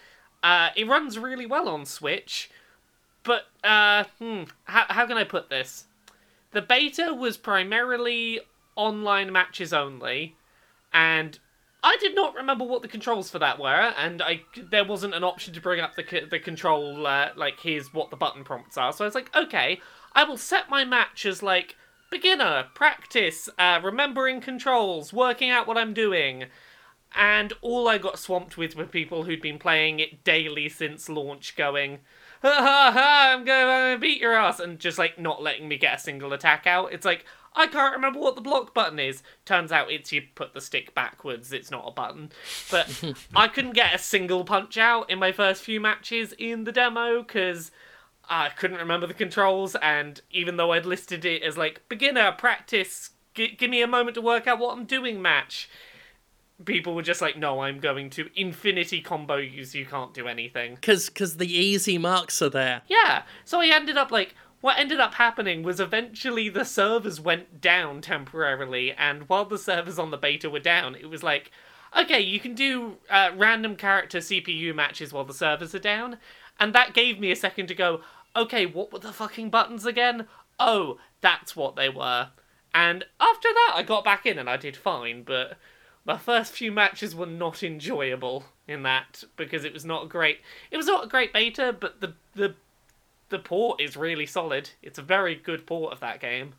Uh, 0.43 0.69
it 0.75 0.87
runs 0.87 1.17
really 1.17 1.45
well 1.45 1.67
on 1.67 1.85
Switch, 1.85 2.49
but 3.23 3.43
uh, 3.63 4.05
hmm, 4.19 4.43
how 4.65 4.85
how 4.89 5.05
can 5.05 5.17
I 5.17 5.23
put 5.23 5.49
this? 5.49 5.85
The 6.51 6.61
beta 6.61 7.13
was 7.13 7.37
primarily 7.37 8.39
online 8.75 9.31
matches 9.31 9.73
only, 9.73 10.35
and 10.93 11.37
I 11.83 11.97
did 11.99 12.15
not 12.15 12.35
remember 12.35 12.63
what 12.63 12.81
the 12.81 12.87
controls 12.87 13.29
for 13.29 13.39
that 13.39 13.59
were, 13.59 13.93
and 13.97 14.21
I 14.21 14.41
there 14.71 14.85
wasn't 14.85 15.13
an 15.13 15.23
option 15.23 15.53
to 15.53 15.61
bring 15.61 15.79
up 15.79 15.95
the 15.95 16.27
the 16.29 16.39
control 16.39 17.05
uh, 17.05 17.29
like 17.35 17.59
here's 17.59 17.93
what 17.93 18.09
the 18.09 18.15
button 18.15 18.43
prompts 18.43 18.77
are. 18.77 18.93
So 18.93 19.03
I 19.03 19.07
was 19.07 19.15
like, 19.15 19.35
okay, 19.35 19.79
I 20.13 20.23
will 20.23 20.37
set 20.37 20.69
my 20.69 20.85
match 20.85 21.25
as 21.25 21.43
like 21.43 21.75
beginner, 22.09 22.67
practice, 22.73 23.49
uh, 23.59 23.79
remembering 23.83 24.41
controls, 24.41 25.13
working 25.13 25.49
out 25.49 25.67
what 25.67 25.77
I'm 25.77 25.93
doing. 25.93 26.45
And 27.15 27.53
all 27.61 27.87
I 27.87 27.97
got 27.97 28.19
swamped 28.19 28.57
with 28.57 28.75
were 28.75 28.85
people 28.85 29.23
who'd 29.23 29.41
been 29.41 29.59
playing 29.59 29.99
it 29.99 30.23
daily 30.23 30.69
since 30.69 31.09
launch, 31.09 31.55
going, 31.55 31.99
ha 32.41 32.53
ha 32.59 32.91
ha, 32.93 33.33
I'm 33.33 33.45
gonna, 33.45 33.71
I'm 33.71 33.83
gonna 33.85 33.99
beat 33.99 34.21
your 34.21 34.33
ass, 34.33 34.59
and 34.59 34.77
just 34.77 34.97
like 34.97 35.17
not 35.17 35.41
letting 35.41 35.67
me 35.67 35.77
get 35.77 35.95
a 35.95 35.99
single 35.99 36.33
attack 36.33 36.67
out. 36.67 36.91
It's 36.91 37.05
like, 37.05 37.25
I 37.55 37.65
can't 37.67 37.95
remember 37.95 38.19
what 38.19 38.35
the 38.35 38.41
block 38.41 38.73
button 38.73 38.99
is. 38.99 39.23
Turns 39.45 39.71
out 39.71 39.91
it's 39.91 40.11
you 40.11 40.21
put 40.35 40.53
the 40.53 40.61
stick 40.61 40.93
backwards, 40.93 41.51
it's 41.51 41.71
not 41.71 41.87
a 41.87 41.91
button. 41.91 42.31
But 42.69 43.03
I 43.35 43.47
couldn't 43.47 43.73
get 43.73 43.95
a 43.95 43.99
single 43.99 44.43
punch 44.45 44.77
out 44.77 45.09
in 45.09 45.17
my 45.17 45.31
first 45.31 45.63
few 45.63 45.79
matches 45.79 46.33
in 46.37 46.65
the 46.65 46.71
demo 46.71 47.23
because 47.23 47.71
I 48.29 48.49
couldn't 48.49 48.77
remember 48.77 49.07
the 49.07 49.13
controls, 49.13 49.75
and 49.75 50.21
even 50.29 50.57
though 50.57 50.71
I'd 50.71 50.85
listed 50.85 51.25
it 51.25 51.41
as 51.41 51.57
like 51.57 51.87
beginner, 51.89 52.31
practice, 52.31 53.11
g- 53.33 53.55
give 53.57 53.71
me 53.71 53.81
a 53.81 53.87
moment 53.87 54.15
to 54.15 54.21
work 54.21 54.45
out 54.45 54.59
what 54.59 54.77
I'm 54.77 54.85
doing 54.85 55.21
match, 55.21 55.69
people 56.65 56.95
were 56.95 57.03
just 57.03 57.21
like, 57.21 57.37
no, 57.37 57.61
I'm 57.61 57.79
going 57.79 58.09
to 58.11 58.29
infinity 58.35 59.01
combo 59.01 59.37
use, 59.37 59.75
you 59.75 59.85
can't 59.85 60.13
do 60.13 60.27
anything. 60.27 60.75
Because 60.75 61.09
cause 61.09 61.37
the 61.37 61.51
easy 61.51 61.97
marks 61.97 62.41
are 62.41 62.49
there. 62.49 62.81
Yeah, 62.87 63.23
so 63.45 63.61
I 63.61 63.67
ended 63.67 63.97
up 63.97 64.11
like 64.11 64.35
what 64.61 64.79
ended 64.79 64.99
up 64.99 65.15
happening 65.15 65.61
was 65.61 65.79
eventually 65.79 66.49
the 66.49 66.65
servers 66.65 67.21
went 67.21 67.61
down 67.61 68.01
temporarily, 68.01 68.91
and 68.93 69.29
while 69.29 69.45
the 69.45 69.57
servers 69.57 69.99
on 69.99 70.11
the 70.11 70.17
beta 70.17 70.49
were 70.49 70.59
down, 70.59 70.95
it 70.95 71.09
was 71.09 71.21
like, 71.23 71.51
okay, 71.95 72.19
you 72.19 72.39
can 72.39 72.55
do 72.55 72.97
uh, 73.09 73.29
random 73.35 73.75
character 73.75 74.17
CPU 74.17 74.73
matches 74.73 75.13
while 75.13 75.25
the 75.25 75.33
servers 75.33 75.75
are 75.75 75.79
down, 75.79 76.17
and 76.59 76.73
that 76.73 76.95
gave 76.95 77.19
me 77.19 77.31
a 77.31 77.35
second 77.35 77.67
to 77.67 77.75
go, 77.75 78.01
okay, 78.35 78.65
what 78.65 78.91
were 78.91 78.99
the 78.99 79.13
fucking 79.13 79.49
buttons 79.49 79.85
again? 79.85 80.27
Oh, 80.59 80.97
that's 81.21 81.55
what 81.55 81.75
they 81.75 81.89
were. 81.89 82.29
And 82.73 83.05
after 83.19 83.49
that, 83.53 83.73
I 83.75 83.83
got 83.83 84.03
back 84.03 84.25
in 84.25 84.37
and 84.37 84.49
I 84.49 84.57
did 84.57 84.75
fine, 84.75 85.23
but 85.23 85.57
my 86.07 86.17
first 86.17 86.53
few 86.53 86.71
matches 86.71 87.13
were 87.13 87.25
not 87.25 87.61
enjoyable 87.61 88.45
in 88.65 88.83
that 88.83 89.25
because 89.35 89.65
it 89.65 89.73
was 89.73 89.83
not 89.85 90.05
a 90.05 90.07
great. 90.07 90.39
It 90.71 90.77
was 90.77 90.87
not 90.87 91.03
a 91.03 91.07
great 91.07 91.33
beta, 91.33 91.75
but 91.77 91.99
the 92.01 92.13
the 92.33 92.55
the 93.29 93.39
port 93.39 93.81
is 93.81 93.97
really 93.97 94.25
solid. 94.25 94.69
It's 94.81 94.97
a 94.97 95.03
very 95.03 95.35
good 95.35 95.67
port 95.67 95.91
of 95.91 95.99
that 95.99 96.21
game. 96.21 96.53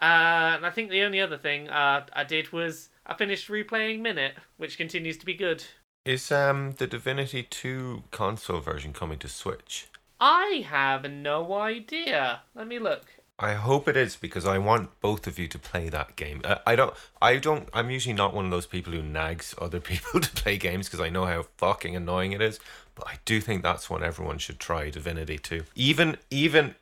Uh, 0.00 0.56
and 0.56 0.64
I 0.64 0.70
think 0.70 0.90
the 0.90 1.02
only 1.02 1.20
other 1.20 1.36
thing 1.36 1.68
uh, 1.68 2.06
I 2.12 2.24
did 2.24 2.52
was 2.52 2.88
I 3.04 3.14
finished 3.14 3.48
replaying 3.48 4.00
Minit, 4.00 4.34
which 4.56 4.78
continues 4.78 5.18
to 5.18 5.26
be 5.26 5.34
good. 5.34 5.64
Is 6.06 6.32
um 6.32 6.72
the 6.78 6.86
Divinity 6.86 7.42
2 7.42 8.04
console 8.10 8.60
version 8.60 8.94
coming 8.94 9.18
to 9.18 9.28
Switch? 9.28 9.88
I 10.20 10.64
have 10.66 11.10
no 11.10 11.52
idea. 11.52 12.40
Let 12.54 12.66
me 12.66 12.78
look. 12.78 13.04
I 13.40 13.54
hope 13.54 13.86
it 13.86 13.96
is 13.96 14.16
because 14.16 14.44
I 14.44 14.58
want 14.58 15.00
both 15.00 15.28
of 15.28 15.38
you 15.38 15.46
to 15.48 15.58
play 15.60 15.88
that 15.90 16.16
game. 16.16 16.40
Uh, 16.42 16.56
I 16.66 16.74
don't. 16.74 16.92
I 17.22 17.36
don't. 17.36 17.68
I'm 17.72 17.88
usually 17.88 18.14
not 18.14 18.34
one 18.34 18.46
of 18.46 18.50
those 18.50 18.66
people 18.66 18.92
who 18.92 19.02
nags 19.02 19.54
other 19.60 19.80
people 19.80 20.20
to 20.20 20.30
play 20.30 20.56
games 20.56 20.88
because 20.88 21.00
I 21.00 21.08
know 21.08 21.26
how 21.26 21.46
fucking 21.56 21.94
annoying 21.94 22.32
it 22.32 22.42
is. 22.42 22.58
But 22.94 23.06
I 23.06 23.18
do 23.24 23.40
think 23.40 23.62
that's 23.62 23.88
one 23.88 24.02
everyone 24.02 24.38
should 24.38 24.58
try. 24.58 24.90
Divinity 24.90 25.38
2. 25.38 25.62
Even 25.76 26.16
even 26.30 26.74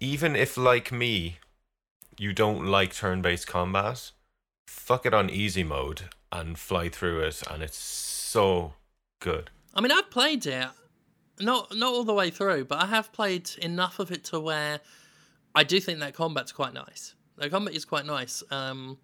even 0.00 0.36
if 0.36 0.58
like 0.58 0.92
me, 0.92 1.38
you 2.18 2.34
don't 2.34 2.66
like 2.66 2.94
turn-based 2.94 3.46
combat, 3.46 4.10
fuck 4.66 5.06
it 5.06 5.14
on 5.14 5.30
easy 5.30 5.64
mode 5.64 6.02
and 6.30 6.58
fly 6.58 6.88
through 6.88 7.20
it, 7.20 7.42
and 7.50 7.62
it's 7.62 7.78
so 7.78 8.74
good. 9.20 9.50
I 9.74 9.80
mean, 9.80 9.92
I've 9.92 10.10
played 10.10 10.44
it, 10.44 10.68
not 11.40 11.74
not 11.74 11.94
all 11.94 12.04
the 12.04 12.12
way 12.12 12.28
through, 12.28 12.66
but 12.66 12.82
I 12.82 12.86
have 12.86 13.12
played 13.12 13.50
enough 13.62 13.98
of 13.98 14.12
it 14.12 14.24
to 14.24 14.40
where 14.40 14.80
I 15.54 15.64
do 15.64 15.80
think 15.80 16.00
that 16.00 16.14
combat's 16.14 16.52
quite 16.52 16.74
nice. 16.74 17.14
The 17.36 17.50
combat 17.50 17.74
is 17.74 17.84
quite 17.84 18.06
nice. 18.06 18.42
Um, 18.50 18.98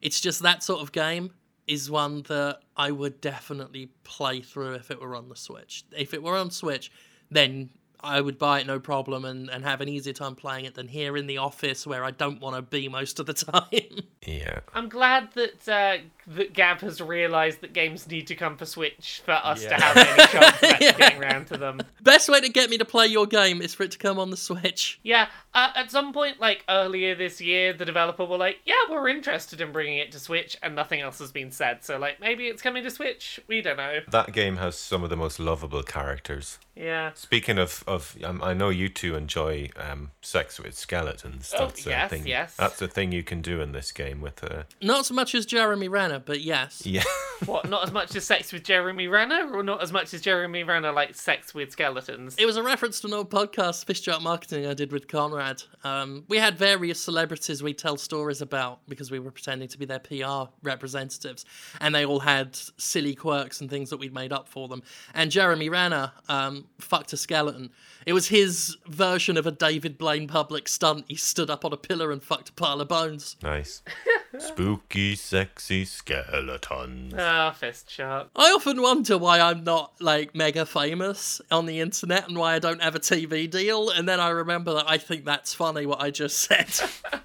it's 0.00 0.20
just 0.20 0.42
that 0.42 0.62
sort 0.62 0.80
of 0.80 0.92
game 0.92 1.32
is 1.66 1.90
one 1.90 2.22
that 2.28 2.60
I 2.76 2.90
would 2.90 3.20
definitely 3.20 3.90
play 4.04 4.40
through 4.40 4.74
if 4.74 4.90
it 4.90 5.00
were 5.00 5.14
on 5.14 5.28
the 5.28 5.36
Switch. 5.36 5.84
If 5.96 6.14
it 6.14 6.22
were 6.22 6.36
on 6.36 6.50
Switch, 6.50 6.90
then 7.30 7.70
I 8.00 8.20
would 8.20 8.38
buy 8.38 8.60
it 8.60 8.66
no 8.66 8.78
problem 8.78 9.24
and, 9.24 9.50
and 9.50 9.64
have 9.64 9.80
an 9.80 9.88
easier 9.88 10.12
time 10.12 10.34
playing 10.34 10.64
it 10.64 10.74
than 10.74 10.88
here 10.88 11.16
in 11.16 11.26
the 11.26 11.38
office 11.38 11.86
where 11.86 12.04
I 12.04 12.10
don't 12.10 12.40
want 12.40 12.56
to 12.56 12.62
be 12.62 12.88
most 12.88 13.18
of 13.20 13.26
the 13.26 13.34
time. 13.34 14.06
Yeah. 14.24 14.60
I'm 14.72 14.88
glad 14.88 15.32
that 15.32 15.68
uh, 15.68 15.98
that 16.28 16.52
Gab 16.52 16.80
has 16.80 17.00
realised 17.00 17.60
that 17.62 17.72
games 17.72 18.06
need 18.08 18.26
to 18.28 18.34
come 18.34 18.56
for 18.56 18.66
Switch 18.66 19.22
for 19.24 19.32
us 19.32 19.62
Yeah. 19.62 19.68
to 19.76 19.82
have 19.84 19.96
any 19.96 20.26
chance 20.28 20.62
of 20.62 20.62
Yeah. 20.80 20.92
getting 20.92 21.22
around 21.22 21.46
to 21.48 21.56
them. 21.56 21.80
Best 22.02 22.28
way 22.28 22.40
to 22.40 22.48
get 22.48 22.70
me 22.70 22.78
to 22.78 22.84
play 22.84 23.06
your 23.06 23.26
game 23.26 23.62
is 23.62 23.74
for 23.74 23.82
it 23.84 23.90
to 23.92 23.98
come 23.98 24.18
on 24.18 24.30
the 24.30 24.36
Switch. 24.36 25.00
Yeah, 25.02 25.28
uh, 25.54 25.70
at 25.74 25.90
some 25.90 26.12
point, 26.12 26.38
like 26.40 26.64
earlier 26.68 27.14
this 27.14 27.40
year, 27.40 27.72
the 27.72 27.84
developer 27.84 28.24
were 28.24 28.36
like, 28.36 28.58
"Yeah, 28.64 28.74
we're 28.90 29.08
interested 29.08 29.60
in 29.60 29.72
bringing 29.72 29.98
it 29.98 30.12
to 30.12 30.20
Switch," 30.20 30.56
and 30.62 30.74
nothing 30.76 31.00
else 31.00 31.18
has 31.18 31.32
been 31.32 31.50
said. 31.50 31.84
So, 31.84 31.98
like, 31.98 32.20
maybe 32.20 32.46
it's 32.48 32.62
coming 32.62 32.82
to 32.84 32.90
Switch. 32.90 33.40
We 33.46 33.60
don't 33.62 33.76
know. 33.78 34.00
That 34.10 34.32
game 34.32 34.56
has 34.58 34.76
some 34.78 35.02
of 35.02 35.10
the 35.10 35.16
most 35.16 35.40
lovable 35.40 35.82
characters. 35.82 36.58
Yeah. 36.76 37.10
Speaking 37.14 37.58
of, 37.58 37.82
of 37.88 38.16
um, 38.22 38.40
I 38.42 38.54
know 38.54 38.68
you 38.68 38.88
two 38.88 39.16
enjoy 39.16 39.70
um, 39.76 40.12
sex 40.22 40.60
with 40.60 40.74
skeletons. 40.76 41.52
Oh, 41.56 41.66
That's 41.66 41.86
a 41.86 41.90
yes, 41.90 42.10
thing. 42.10 42.26
yes. 42.26 42.54
That's 42.54 42.80
a 42.80 42.86
thing 42.86 43.10
you 43.10 43.24
can 43.24 43.42
do 43.42 43.60
in 43.60 43.72
this 43.72 43.90
game 43.90 44.20
with 44.20 44.44
uh, 44.44 44.62
Not 44.80 45.06
so 45.06 45.14
much 45.14 45.34
as 45.34 45.44
Jeremy 45.44 45.88
Renner, 45.88 46.17
but 46.18 46.40
yes. 46.40 46.84
yeah. 46.86 47.02
What? 47.46 47.68
Not 47.68 47.84
as 47.84 47.92
much 47.92 48.16
as 48.16 48.24
sex 48.24 48.52
with 48.52 48.64
Jeremy 48.64 49.06
Renner, 49.06 49.54
or 49.54 49.62
not 49.62 49.80
as 49.80 49.92
much 49.92 50.12
as 50.12 50.20
Jeremy 50.20 50.64
Renner 50.64 50.90
like 50.90 51.14
sex 51.14 51.54
with 51.54 51.70
skeletons? 51.70 52.34
It 52.36 52.46
was 52.46 52.56
a 52.56 52.62
reference 52.62 53.00
to 53.00 53.06
an 53.06 53.12
old 53.12 53.30
podcast, 53.30 53.84
Fist 53.84 54.02
Shark 54.02 54.22
Marketing, 54.22 54.66
I 54.66 54.74
did 54.74 54.90
with 54.90 55.06
Conrad. 55.06 55.62
Um, 55.84 56.24
we 56.28 56.38
had 56.38 56.58
various 56.58 57.00
celebrities 57.00 57.62
we 57.62 57.74
tell 57.74 57.96
stories 57.96 58.40
about 58.40 58.80
because 58.88 59.10
we 59.10 59.20
were 59.20 59.30
pretending 59.30 59.68
to 59.68 59.78
be 59.78 59.84
their 59.84 60.00
PR 60.00 60.50
representatives, 60.62 61.44
and 61.80 61.94
they 61.94 62.04
all 62.04 62.18
had 62.20 62.56
silly 62.76 63.14
quirks 63.14 63.60
and 63.60 63.70
things 63.70 63.90
that 63.90 63.98
we'd 63.98 64.14
made 64.14 64.32
up 64.32 64.48
for 64.48 64.66
them. 64.66 64.82
And 65.14 65.30
Jeremy 65.30 65.68
Renner 65.68 66.12
um, 66.28 66.66
fucked 66.80 67.12
a 67.12 67.16
skeleton. 67.16 67.70
It 68.04 68.14
was 68.14 68.28
his 68.28 68.76
version 68.86 69.36
of 69.36 69.46
a 69.46 69.50
David 69.52 69.96
Blaine 69.98 70.26
public 70.26 70.66
stunt. 70.66 71.04
He 71.08 71.14
stood 71.14 71.50
up 71.50 71.64
on 71.64 71.72
a 71.72 71.76
pillar 71.76 72.10
and 72.10 72.22
fucked 72.22 72.48
a 72.48 72.52
pile 72.52 72.80
of 72.80 72.88
bones. 72.88 73.36
nice. 73.42 73.82
Spooky, 74.40 75.14
sexy 75.14 75.84
skeletons. 75.84 77.14
Ah, 77.16 77.50
fist 77.52 77.90
shark. 77.90 78.28
I 78.36 78.50
often 78.50 78.80
wonder 78.82 79.18
why 79.18 79.40
I'm 79.40 79.64
not 79.64 79.92
like 80.00 80.34
mega 80.34 80.64
famous 80.66 81.40
on 81.50 81.66
the 81.66 81.80
internet 81.80 82.28
and 82.28 82.38
why 82.38 82.54
I 82.54 82.58
don't 82.58 82.82
have 82.82 82.94
a 82.94 83.00
TV 83.00 83.50
deal. 83.50 83.90
And 83.90 84.08
then 84.08 84.20
I 84.20 84.28
remember 84.30 84.74
that 84.74 84.88
I 84.88 84.98
think 84.98 85.24
that's 85.24 85.54
funny 85.54 85.86
what 85.86 86.00
I 86.00 86.10
just 86.10 86.38
said. 86.38 86.68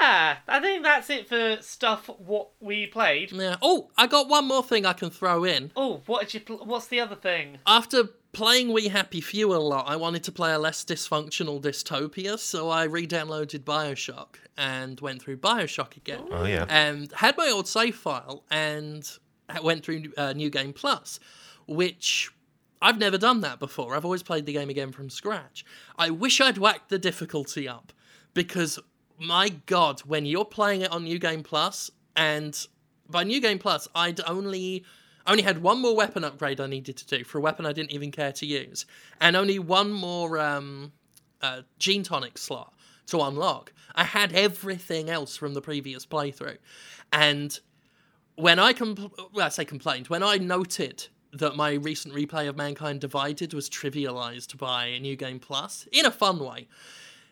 Yeah, 0.00 0.36
I 0.48 0.60
think 0.60 0.82
that's 0.82 1.10
it 1.10 1.28
for 1.28 1.58
stuff. 1.60 2.08
What 2.18 2.48
we 2.58 2.86
played. 2.86 3.30
yeah. 3.32 3.56
Oh, 3.62 3.90
I 3.96 4.06
got 4.06 4.28
one 4.28 4.48
more 4.48 4.62
thing 4.64 4.84
I 4.86 4.94
can 4.94 5.10
throw 5.10 5.44
in. 5.44 5.70
Oh, 5.76 6.00
what 6.06 6.22
did 6.22 6.34
you? 6.34 6.40
Pl- 6.40 6.64
what's 6.64 6.86
the 6.86 7.00
other 7.00 7.14
thing? 7.14 7.58
After 7.66 8.04
playing 8.32 8.72
We 8.72 8.88
Happy 8.88 9.20
Few 9.20 9.52
a 9.54 9.56
lot, 9.56 9.88
I 9.88 9.96
wanted 9.96 10.24
to 10.24 10.32
play 10.32 10.52
a 10.52 10.58
less 10.58 10.84
dysfunctional 10.84 11.60
dystopia, 11.60 12.38
so 12.38 12.68
I 12.68 12.84
re-downloaded 12.84 13.60
Bioshock 13.60 14.36
and 14.56 15.00
went 15.00 15.22
through 15.22 15.38
Bioshock 15.38 15.96
again. 15.96 16.24
Oh 16.30 16.44
yeah. 16.44 16.66
and 16.68 17.10
had 17.12 17.36
my 17.36 17.48
old 17.48 17.66
save 17.66 17.96
file 17.96 18.44
and 18.50 19.08
went 19.62 19.84
through 19.84 20.12
uh, 20.16 20.32
New 20.32 20.50
Game 20.50 20.72
Plus, 20.72 21.18
which 21.66 22.30
I've 22.82 22.98
never 22.98 23.18
done 23.18 23.40
that 23.42 23.58
before. 23.58 23.96
I've 23.96 24.04
always 24.04 24.22
played 24.22 24.46
the 24.46 24.52
game 24.52 24.70
again 24.70 24.92
from 24.92 25.10
scratch. 25.10 25.64
I 25.98 26.10
wish 26.10 26.40
I'd 26.40 26.58
whacked 26.58 26.88
the 26.88 26.98
difficulty 26.98 27.68
up 27.68 27.92
because 28.34 28.78
my 29.18 29.50
god, 29.66 30.00
when 30.00 30.24
you're 30.24 30.44
playing 30.44 30.80
it 30.82 30.90
on 30.90 31.04
New 31.04 31.18
Game 31.18 31.42
Plus, 31.42 31.90
and 32.16 32.66
by 33.08 33.24
New 33.24 33.40
Game 33.40 33.58
Plus, 33.58 33.86
I'd 33.94 34.20
only 34.26 34.84
only 35.26 35.42
had 35.42 35.62
one 35.62 35.80
more 35.80 35.94
weapon 35.96 36.24
upgrade 36.24 36.60
I 36.60 36.66
needed 36.66 36.96
to 36.98 37.06
do 37.06 37.24
for 37.24 37.38
a 37.38 37.40
weapon 37.40 37.66
I 37.66 37.72
didn't 37.72 37.92
even 37.92 38.10
care 38.10 38.32
to 38.32 38.46
use, 38.46 38.86
and 39.20 39.36
only 39.36 39.58
one 39.58 39.92
more 39.92 40.38
um, 40.38 40.92
uh, 41.42 41.62
gene 41.78 42.02
tonic 42.02 42.38
slot 42.38 42.72
to 43.06 43.20
unlock. 43.20 43.72
I 43.94 44.04
had 44.04 44.32
everything 44.32 45.10
else 45.10 45.36
from 45.36 45.54
the 45.54 45.60
previous 45.60 46.06
playthrough, 46.06 46.58
and 47.12 47.58
when 48.36 48.58
I 48.58 48.72
compl- 48.72 49.12
well, 49.32 49.46
I 49.46 49.50
say 49.50 49.64
complained 49.64 50.08
when 50.08 50.22
I 50.22 50.36
noted 50.36 51.08
that 51.32 51.56
my 51.56 51.72
recent 51.72 52.14
replay 52.14 52.48
of 52.48 52.56
Mankind 52.56 53.00
Divided 53.00 53.54
was 53.54 53.68
trivialized 53.68 54.58
by 54.58 54.86
a 54.86 54.98
New 54.98 55.16
Game 55.16 55.38
Plus 55.38 55.86
in 55.92 56.06
a 56.06 56.10
fun 56.10 56.38
way. 56.40 56.66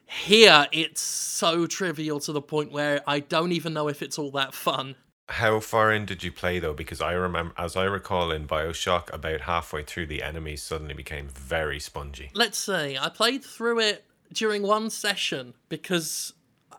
Here, 0.06 0.66
it's 0.72 1.00
so 1.00 1.66
trivial 1.66 2.20
to 2.20 2.32
the 2.32 2.40
point 2.40 2.72
where 2.72 3.02
I 3.06 3.20
don't 3.20 3.52
even 3.52 3.74
know 3.74 3.88
if 3.88 4.02
it's 4.02 4.18
all 4.18 4.30
that 4.32 4.54
fun. 4.54 4.94
How 5.28 5.60
far 5.60 5.92
in 5.92 6.06
did 6.06 6.22
you 6.22 6.32
play 6.32 6.58
though? 6.58 6.72
Because 6.72 7.00
I 7.00 7.12
remember, 7.12 7.52
as 7.58 7.76
I 7.76 7.84
recall, 7.84 8.30
in 8.30 8.46
Bioshock, 8.46 9.12
about 9.12 9.42
halfway 9.42 9.82
through, 9.82 10.06
the 10.06 10.22
enemies 10.22 10.62
suddenly 10.62 10.94
became 10.94 11.28
very 11.28 11.78
spongy. 11.78 12.30
Let's 12.34 12.58
see, 12.58 12.96
I 12.98 13.10
played 13.10 13.44
through 13.44 13.80
it 13.80 14.04
during 14.32 14.62
one 14.62 14.90
session 14.90 15.54
because 15.68 16.32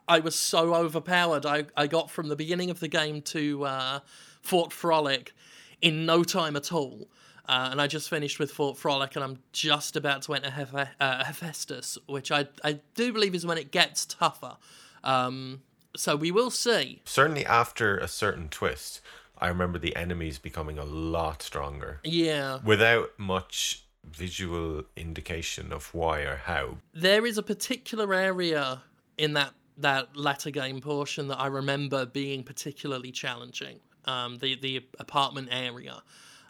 I 0.07 0.19
was 0.19 0.35
so 0.35 0.73
overpowered. 0.73 1.45
I, 1.45 1.65
I 1.77 1.85
got 1.85 2.09
from 2.09 2.27
the 2.29 2.35
beginning 2.35 2.71
of 2.71 2.79
the 2.79 2.87
game 2.87 3.21
to 3.23 3.65
uh, 3.65 3.99
Fort 4.41 4.73
Frolic 4.73 5.33
in 5.81 6.05
no 6.07 6.23
time 6.23 6.55
at 6.55 6.73
all. 6.73 7.07
Uh, 7.47 7.69
and 7.71 7.81
I 7.81 7.87
just 7.87 8.09
finished 8.09 8.37
with 8.37 8.51
Fort 8.51 8.77
Frolic, 8.77 9.15
and 9.15 9.23
I'm 9.23 9.39
just 9.53 9.95
about 9.95 10.21
to 10.23 10.33
enter 10.33 10.51
Heph- 10.51 10.89
uh, 10.99 11.23
Hephaestus, 11.23 11.97
which 12.07 12.31
I, 12.31 12.47
I 12.63 12.79
do 12.93 13.11
believe 13.11 13.33
is 13.33 13.45
when 13.45 13.57
it 13.57 13.71
gets 13.71 14.05
tougher. 14.05 14.57
Um, 15.03 15.61
so 15.95 16.15
we 16.15 16.31
will 16.31 16.49
see. 16.51 17.01
Certainly, 17.05 17.45
after 17.45 17.97
a 17.97 18.07
certain 18.07 18.49
twist, 18.49 19.01
I 19.37 19.47
remember 19.47 19.79
the 19.79 19.95
enemies 19.95 20.37
becoming 20.39 20.77
a 20.77 20.83
lot 20.85 21.41
stronger 21.41 21.99
Yeah. 22.03 22.59
without 22.63 23.17
much 23.17 23.83
visual 24.03 24.83
indication 24.95 25.71
of 25.71 25.93
why 25.93 26.21
or 26.21 26.37
how. 26.37 26.77
there 26.93 27.25
is 27.25 27.37
a 27.37 27.43
particular 27.43 28.13
area 28.13 28.81
in 29.17 29.33
that 29.33 29.53
that 29.77 30.17
latter 30.17 30.51
game 30.51 30.81
portion 30.81 31.29
that 31.29 31.39
I 31.39 31.47
remember 31.47 32.05
being 32.05 32.43
particularly 32.43 33.11
challenging. 33.13 33.79
Um, 34.05 34.37
the 34.39 34.55
the 34.55 34.85
apartment 34.99 35.49
area, 35.51 36.01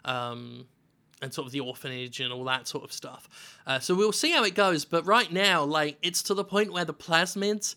um, 0.04 0.66
and 1.22 1.32
sort 1.32 1.46
of 1.46 1.52
the 1.52 1.60
orphanage 1.60 2.18
and 2.20 2.32
all 2.32 2.44
that 2.44 2.66
sort 2.66 2.82
of 2.84 2.92
stuff. 2.92 3.28
Uh, 3.66 3.78
so 3.78 3.94
we'll 3.94 4.12
see 4.12 4.32
how 4.32 4.42
it 4.44 4.54
goes. 4.54 4.84
But 4.84 5.06
right 5.06 5.30
now, 5.32 5.62
like 5.64 5.98
it's 6.02 6.22
to 6.24 6.34
the 6.34 6.44
point 6.44 6.72
where 6.72 6.84
the 6.84 6.94
plasmids 6.94 7.76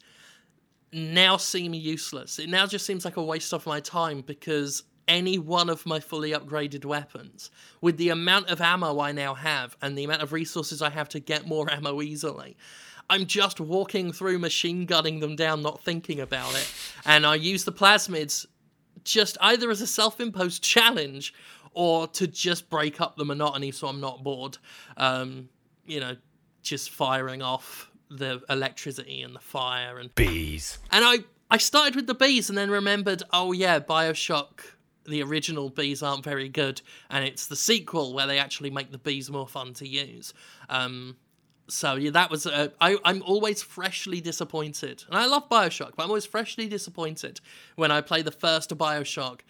now 0.93 1.37
seem 1.37 1.73
useless. 1.73 2.39
It 2.39 2.49
now 2.49 2.65
just 2.65 2.85
seems 2.85 3.05
like 3.05 3.17
a 3.17 3.23
waste 3.23 3.53
of 3.53 3.65
my 3.65 3.79
time 3.79 4.21
because 4.21 4.83
any 5.07 5.37
one 5.37 5.69
of 5.69 5.85
my 5.85 5.99
fully 5.99 6.31
upgraded 6.31 6.85
weapons, 6.85 7.51
with 7.81 7.97
the 7.97 8.09
amount 8.09 8.49
of 8.49 8.61
ammo 8.61 8.99
I 8.99 9.11
now 9.11 9.33
have 9.33 9.75
and 9.81 9.97
the 9.97 10.03
amount 10.03 10.21
of 10.21 10.31
resources 10.31 10.81
I 10.81 10.89
have 10.89 11.09
to 11.09 11.19
get 11.19 11.47
more 11.47 11.71
ammo 11.71 12.01
easily, 12.01 12.55
I'm 13.09 13.25
just 13.25 13.59
walking 13.59 14.13
through 14.13 14.39
machine 14.39 14.85
gunning 14.85 15.19
them 15.19 15.35
down, 15.35 15.61
not 15.61 15.83
thinking 15.83 16.19
about 16.19 16.55
it. 16.55 16.71
And 17.05 17.25
I 17.25 17.35
use 17.35 17.65
the 17.65 17.73
plasmids 17.73 18.45
just 19.03 19.37
either 19.41 19.69
as 19.69 19.81
a 19.81 19.87
self 19.87 20.19
imposed 20.19 20.63
challenge 20.63 21.33
or 21.73 22.07
to 22.07 22.27
just 22.27 22.69
break 22.69 23.01
up 23.01 23.17
the 23.17 23.25
monotony 23.25 23.71
so 23.71 23.87
I'm 23.87 23.99
not 23.99 24.23
bored. 24.23 24.57
Um, 24.95 25.49
you 25.85 25.99
know, 25.99 26.15
just 26.61 26.91
firing 26.91 27.41
off 27.41 27.91
the 28.09 28.41
electricity 28.49 29.21
and 29.21 29.35
the 29.35 29.39
fire 29.39 29.97
and 29.97 30.13
Bees. 30.15 30.77
and 30.91 31.03
I, 31.03 31.19
I 31.49 31.57
started 31.57 31.95
with 31.95 32.07
the 32.07 32.15
bees 32.15 32.49
and 32.49 32.57
then 32.57 32.69
remembered, 32.69 33.23
oh 33.31 33.51
yeah, 33.51 33.79
Bioshock 33.79 34.59
the 35.05 35.21
original 35.21 35.69
bees 35.69 36.01
aren't 36.01 36.23
very 36.23 36.49
good, 36.49 36.81
and 37.09 37.25
it's 37.25 37.47
the 37.47 37.55
sequel 37.55 38.13
where 38.13 38.27
they 38.27 38.39
actually 38.39 38.69
make 38.69 38.91
the 38.91 38.97
bees 38.97 39.29
more 39.29 39.47
fun 39.47 39.73
to 39.75 39.87
use. 39.87 40.33
Um, 40.69 41.17
so 41.67 41.95
yeah, 41.95 42.11
that 42.11 42.29
was. 42.29 42.45
Uh, 42.45 42.69
I 42.81 42.97
I'm 43.05 43.21
always 43.23 43.61
freshly 43.61 44.21
disappointed, 44.21 45.03
and 45.07 45.17
I 45.17 45.25
love 45.25 45.49
Bioshock, 45.49 45.91
but 45.95 46.03
I'm 46.03 46.09
always 46.09 46.25
freshly 46.25 46.67
disappointed 46.67 47.39
when 47.75 47.91
I 47.91 48.01
play 48.01 48.21
the 48.21 48.31
first 48.31 48.69
Bioshock 48.77 49.41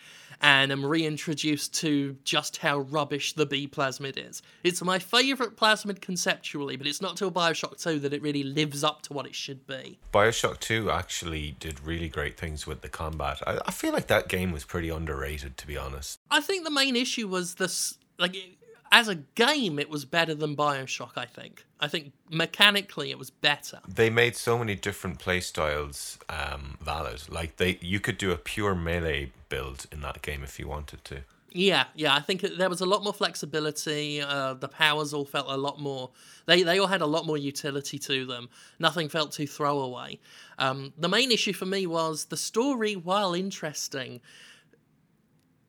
and 0.41 0.71
am 0.71 0.85
reintroduced 0.85 1.73
to 1.81 2.17
just 2.23 2.57
how 2.57 2.79
rubbish 2.79 3.33
the 3.33 3.45
B 3.45 3.67
plasmid 3.67 4.17
is. 4.17 4.41
It's 4.63 4.81
my 4.83 4.99
favourite 4.99 5.55
plasmid 5.55 6.01
conceptually, 6.01 6.75
but 6.75 6.87
it's 6.87 7.01
not 7.01 7.17
till 7.17 7.31
Bioshock 7.31 7.81
2 7.81 7.99
that 7.99 8.13
it 8.13 8.21
really 8.21 8.43
lives 8.43 8.83
up 8.83 9.01
to 9.03 9.13
what 9.13 9.25
it 9.25 9.35
should 9.35 9.65
be. 9.67 9.99
Bioshock 10.13 10.59
2 10.59 10.91
actually 10.91 11.55
did 11.59 11.79
really 11.85 12.09
great 12.09 12.37
things 12.37 12.67
with 12.67 12.81
the 12.81 12.89
combat. 12.89 13.41
I, 13.45 13.59
I 13.65 13.71
feel 13.71 13.93
like 13.93 14.07
that 14.07 14.27
game 14.27 14.51
was 14.51 14.63
pretty 14.63 14.89
underrated, 14.89 15.57
to 15.57 15.67
be 15.67 15.77
honest. 15.77 16.19
I 16.29 16.41
think 16.41 16.63
the 16.63 16.71
main 16.71 16.95
issue 16.95 17.27
was 17.27 17.55
this, 17.55 17.97
like, 18.17 18.35
as 18.93 19.07
a 19.07 19.15
game, 19.15 19.79
it 19.79 19.89
was 19.89 20.05
better 20.05 20.35
than 20.35 20.55
Bioshock, 20.55 21.13
I 21.17 21.25
think. 21.25 21.65
I 21.79 21.87
think 21.87 22.13
mechanically 22.29 23.09
it 23.09 23.17
was 23.17 23.31
better. 23.31 23.79
They 23.87 24.11
made 24.11 24.35
so 24.35 24.59
many 24.59 24.75
different 24.75 25.17
playstyles 25.17 26.19
um, 26.29 26.77
valid. 26.79 27.23
Like, 27.27 27.57
they 27.57 27.79
you 27.81 27.99
could 27.99 28.19
do 28.19 28.31
a 28.31 28.37
pure 28.37 28.75
melee 28.75 29.31
build 29.49 29.87
in 29.91 30.01
that 30.01 30.21
game 30.21 30.43
if 30.43 30.59
you 30.59 30.67
wanted 30.67 31.03
to. 31.05 31.21
Yeah, 31.49 31.85
yeah, 31.95 32.15
I 32.15 32.19
think 32.19 32.43
it, 32.43 32.59
there 32.59 32.69
was 32.69 32.81
a 32.81 32.85
lot 32.85 33.03
more 33.03 33.13
flexibility. 33.13 34.21
Uh, 34.21 34.53
the 34.53 34.67
powers 34.67 35.11
all 35.11 35.25
felt 35.25 35.47
a 35.49 35.57
lot 35.57 35.79
more. 35.79 36.11
They 36.45 36.61
they 36.61 36.77
all 36.77 36.87
had 36.87 37.01
a 37.01 37.07
lot 37.07 37.25
more 37.25 37.37
utility 37.37 37.97
to 37.97 38.25
them. 38.27 38.47
Nothing 38.77 39.09
felt 39.09 39.31
too 39.31 39.47
throwaway. 39.47 40.19
Um, 40.59 40.93
the 40.99 41.09
main 41.09 41.31
issue 41.31 41.53
for 41.53 41.65
me 41.65 41.87
was 41.87 42.25
the 42.25 42.37
story, 42.37 42.95
while 42.95 43.33
interesting, 43.33 44.21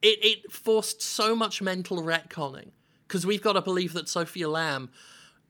it 0.02 0.18
it 0.22 0.52
forced 0.52 1.00
so 1.00 1.34
much 1.34 1.62
mental 1.62 2.02
retconning 2.02 2.70
because 3.14 3.24
we've 3.24 3.40
got 3.40 3.52
to 3.52 3.62
believe 3.62 3.92
that 3.92 4.08
Sophia 4.08 4.48
Lamb 4.48 4.90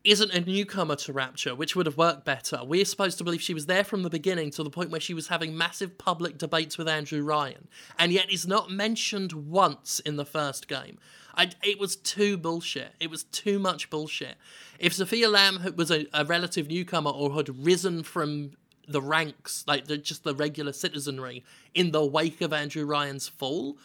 isn't 0.05 0.35
a 0.35 0.41
newcomer 0.41 0.97
to 0.97 1.15
Rapture, 1.15 1.55
which 1.55 1.75
would 1.75 1.87
have 1.87 1.97
worked 1.97 2.27
better. 2.27 2.61
We're 2.63 2.85
supposed 2.85 3.17
to 3.17 3.25
believe 3.25 3.41
she 3.41 3.55
was 3.55 3.65
there 3.65 3.85
from 3.85 4.03
the 4.03 4.11
beginning 4.11 4.51
to 4.51 4.63
the 4.63 4.69
point 4.69 4.91
where 4.91 5.01
she 5.01 5.15
was 5.15 5.29
having 5.29 5.57
massive 5.57 5.97
public 5.97 6.37
debates 6.37 6.77
with 6.77 6.89
Andrew 6.89 7.23
Ryan, 7.23 7.67
and 7.99 8.13
yet 8.13 8.31
is 8.31 8.47
not 8.47 8.71
mentioned 8.71 9.33
once 9.33 9.99
in 10.01 10.17
the 10.17 10.27
first 10.27 10.69
game. 10.69 10.99
I, 11.39 11.53
it 11.63 11.79
was 11.79 11.97
too 11.97 12.37
bullshit. 12.37 12.93
It 13.01 13.09
was 13.09 13.25
too 13.25 13.59
much 13.59 13.89
bullshit. 13.89 14.35
If 14.79 14.93
Sophia 14.93 15.31
Lamb 15.31 15.73
was 15.75 15.91
a, 15.91 16.05
a 16.13 16.27
relative 16.27 16.69
newcomer 16.69 17.13
or 17.13 17.33
had 17.33 17.65
risen 17.65 18.03
from 18.03 18.51
the 18.87 19.01
ranks, 19.01 19.65
like 19.67 19.87
the, 19.87 19.97
just 19.97 20.23
the 20.23 20.35
regular 20.35 20.75
citizenry, 20.75 21.43
in 21.73 21.93
the 21.93 22.05
wake 22.05 22.43
of 22.43 22.53
Andrew 22.53 22.85
Ryan's 22.85 23.27
fall, 23.27 23.79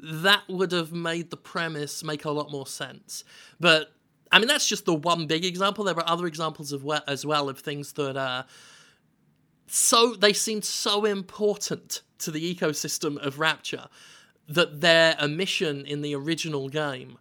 that 0.00 0.42
would 0.48 0.72
have 0.72 0.92
made 0.92 1.30
the 1.30 1.36
premise 1.36 2.02
make 2.02 2.24
a 2.24 2.30
lot 2.30 2.50
more 2.50 2.66
sense. 2.66 3.24
But 3.60 3.92
I 4.30 4.38
mean, 4.38 4.48
that's 4.48 4.68
just 4.68 4.86
the 4.86 4.94
one 4.94 5.26
big 5.26 5.44
example. 5.44 5.84
There 5.84 5.94
were 5.94 6.08
other 6.08 6.26
examples 6.26 6.72
of 6.72 6.88
as 7.06 7.26
well 7.26 7.48
of 7.48 7.58
things 7.58 7.92
that 7.94 8.16
are 8.16 8.46
so 9.66 10.14
they 10.14 10.32
seemed 10.32 10.64
so 10.64 11.04
important 11.04 12.02
to 12.18 12.30
the 12.30 12.54
ecosystem 12.54 13.16
of 13.18 13.38
Rapture 13.38 13.88
that 14.48 14.80
their 14.80 15.16
omission 15.20 15.86
in 15.86 16.02
the 16.02 16.14
original 16.14 16.68
game, 16.68 17.18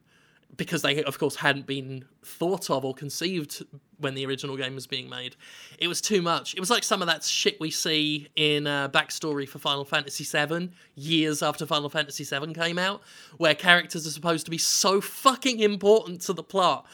because 0.57 0.81
they 0.81 1.03
of 1.03 1.17
course 1.17 1.35
hadn't 1.37 1.65
been 1.65 2.05
thought 2.23 2.69
of 2.69 2.83
or 2.83 2.93
conceived 2.93 3.63
when 3.97 4.15
the 4.15 4.25
original 4.25 4.57
game 4.57 4.75
was 4.75 4.87
being 4.87 5.09
made, 5.09 5.35
it 5.77 5.87
was 5.87 6.01
too 6.01 6.21
much. 6.21 6.53
It 6.53 6.59
was 6.59 6.69
like 6.69 6.83
some 6.83 7.01
of 7.01 7.07
that 7.07 7.23
shit 7.23 7.59
we 7.59 7.71
see 7.71 8.27
in 8.35 8.67
uh, 8.67 8.89
backstory 8.89 9.47
for 9.47 9.59
Final 9.59 9.85
Fantasy 9.85 10.23
VII 10.23 10.71
years 10.95 11.41
after 11.41 11.65
Final 11.65 11.89
Fantasy 11.89 12.23
VII 12.23 12.53
came 12.53 12.77
out, 12.77 13.01
where 13.37 13.55
characters 13.55 14.05
are 14.07 14.11
supposed 14.11 14.45
to 14.45 14.51
be 14.51 14.57
so 14.57 15.01
fucking 15.01 15.59
important 15.59 16.21
to 16.21 16.33
the 16.33 16.43
plot 16.43 16.85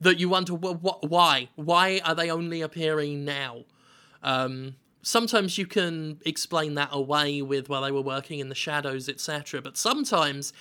that 0.00 0.18
you 0.18 0.28
wonder 0.28 0.54
wh- 0.54 1.04
why, 1.04 1.48
why 1.56 2.00
are 2.04 2.14
they 2.14 2.30
only 2.30 2.62
appearing 2.62 3.24
now? 3.24 3.64
Um, 4.22 4.76
sometimes 5.02 5.58
you 5.58 5.66
can 5.66 6.18
explain 6.24 6.74
that 6.74 6.88
away 6.90 7.42
with 7.42 7.68
well 7.68 7.82
they 7.82 7.92
were 7.92 8.00
working 8.00 8.38
in 8.38 8.48
the 8.48 8.54
shadows 8.54 9.06
etc 9.06 9.60
but 9.60 9.76
sometimes 9.76 10.52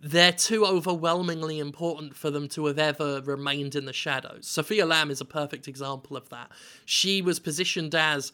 they're 0.00 0.32
too 0.32 0.64
overwhelmingly 0.64 1.58
important 1.58 2.16
for 2.16 2.30
them 2.30 2.48
to 2.48 2.66
have 2.66 2.78
ever 2.78 3.20
remained 3.20 3.74
in 3.74 3.84
the 3.84 3.92
shadows. 3.92 4.46
Sophia 4.46 4.86
lamb 4.86 5.10
is 5.10 5.20
a 5.20 5.26
perfect 5.26 5.68
example 5.68 6.16
of 6.16 6.28
that. 6.30 6.50
She 6.84 7.20
was 7.20 7.38
positioned 7.38 7.94
as 7.94 8.32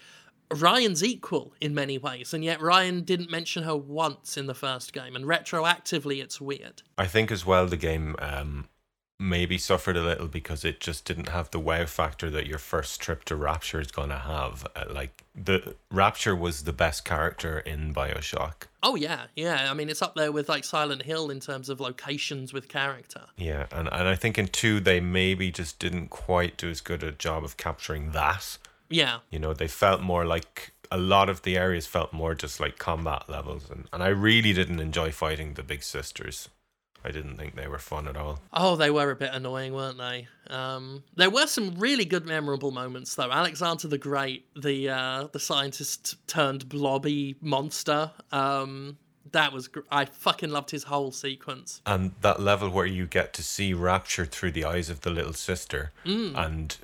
ryan's 0.55 1.03
equal 1.03 1.53
in 1.61 1.75
many 1.75 1.99
ways 1.99 2.33
and 2.33 2.45
yet 2.45 2.61
ryan 2.61 3.01
didn't 3.01 3.29
mention 3.29 3.65
her 3.65 3.77
once 3.77 4.37
in 4.37 4.47
the 4.47 4.55
first 4.55 4.93
game 4.93 5.17
and 5.17 5.25
retroactively 5.25 6.23
it's 6.23 6.41
weird. 6.41 6.83
I 6.97 7.07
think 7.07 7.33
as 7.33 7.45
well 7.45 7.67
the 7.67 7.77
game 7.77 8.15
um, 8.21 8.69
maybe 9.19 9.57
suffered 9.59 9.97
a 9.97 10.03
little 10.03 10.29
because 10.29 10.65
it 10.65 10.79
just 10.81 11.05
didn't 11.07 11.29
have 11.31 11.51
the 11.51 11.59
wow 11.59 11.87
factor 11.87 12.29
that 12.31 12.47
your 12.47 12.59
first 12.59 13.01
trip 13.01 13.25
to 13.25 13.35
Rapture 13.37 13.81
is 13.81 13.91
gonna 13.91 14.19
have. 14.19 14.67
Uh, 14.77 14.85
like 14.91 15.25
the 15.35 15.75
Rapture 15.91 16.37
was 16.37 16.65
the 16.65 16.73
best 16.73 17.05
character 17.05 17.59
in 17.61 17.95
Bioshock. 17.95 18.67
oh 18.83 18.95
yeah 18.95 19.23
yeah 19.35 19.69
i 19.71 19.75
mean 19.75 19.89
it's 19.89 20.03
up 20.03 20.15
there 20.15 20.31
with 20.33 20.49
like 20.49 20.65
silent 20.65 21.03
hill 21.03 21.31
in 21.31 21.41
terms 21.41 21.69
of 21.69 21.81
locations 21.81 22.53
with 22.53 22.69
character 22.69 23.23
Yeah, 23.37 23.67
and, 23.73 23.89
and 23.91 24.07
I 24.09 24.17
think 24.17 24.39
in 24.39 24.49
two 24.49 24.81
they 24.81 25.01
maybe 25.01 25.51
just 25.51 25.79
didn't 25.79 26.09
quite 26.09 26.57
do 26.59 26.69
as 26.71 26.81
good 26.81 27.03
a 27.03 27.13
job 27.13 27.43
of 27.45 27.57
capturing 27.57 28.13
that. 28.13 28.59
yeah 28.91 29.19
You 29.31 29.39
know, 29.39 29.55
they 29.55 29.69
felt 29.69 30.01
more 30.03 30.25
like 30.27 30.73
a 30.91 30.99
lot 30.99 31.29
of 31.29 31.43
the 31.43 31.57
areas 31.57 31.87
felt 31.87 32.13
more 32.13 32.35
just 32.35 32.61
like 32.61 32.79
combat 32.79 33.29
levels, 33.29 33.69
and, 33.71 33.89
and 33.93 34.03
I 34.05 34.09
really 34.09 34.53
didn't 34.53 34.79
enjoy 34.81 35.11
fighting 35.11 35.55
the 35.55 35.65
big 35.65 35.83
sisters. 35.83 36.49
I 37.07 37.13
didn't 37.13 37.37
think 37.37 37.55
they 37.55 37.69
were 37.69 37.79
fun 37.79 38.09
at 38.09 38.17
all. 38.17 38.41
Oh, 38.53 38.75
they 38.75 38.91
were 38.91 39.11
a 39.13 39.17
bit 39.17 39.31
annoying, 39.33 39.73
weren't 39.73 39.99
they? 39.99 40.27
Um, 40.51 41.05
there 41.15 41.31
were 41.31 41.47
some 41.47 41.77
really 41.79 42.05
good, 42.05 42.27
memorable 42.27 42.73
moments, 42.73 43.15
though. 43.15 43.31
Alexander 43.31 43.87
the 43.87 43.99
Great, 43.99 44.45
the 44.57 44.89
uh, 44.89 45.29
the 45.33 45.39
scientist 45.39 46.17
turned 46.27 46.69
blobby 46.69 47.37
monster. 47.41 48.11
Um, 48.33 48.99
that 49.33 49.53
was 49.53 49.69
gr- 49.69 49.81
I 49.91 50.05
fucking 50.07 50.51
loved 50.51 50.71
his 50.71 50.85
whole 50.85 51.13
sequence. 51.13 51.81
and 51.87 52.13
that 52.23 52.41
level 52.41 52.71
where 52.71 52.87
you 52.87 53.07
get 53.07 53.33
to 53.35 53.43
see 53.43 53.73
rapture 53.75 54.25
through 54.25 54.53
the 54.53 54.65
eyes 54.65 54.89
of 54.91 55.01
the 55.03 55.11
little 55.11 55.33
sister 55.33 55.93
and 56.05 56.77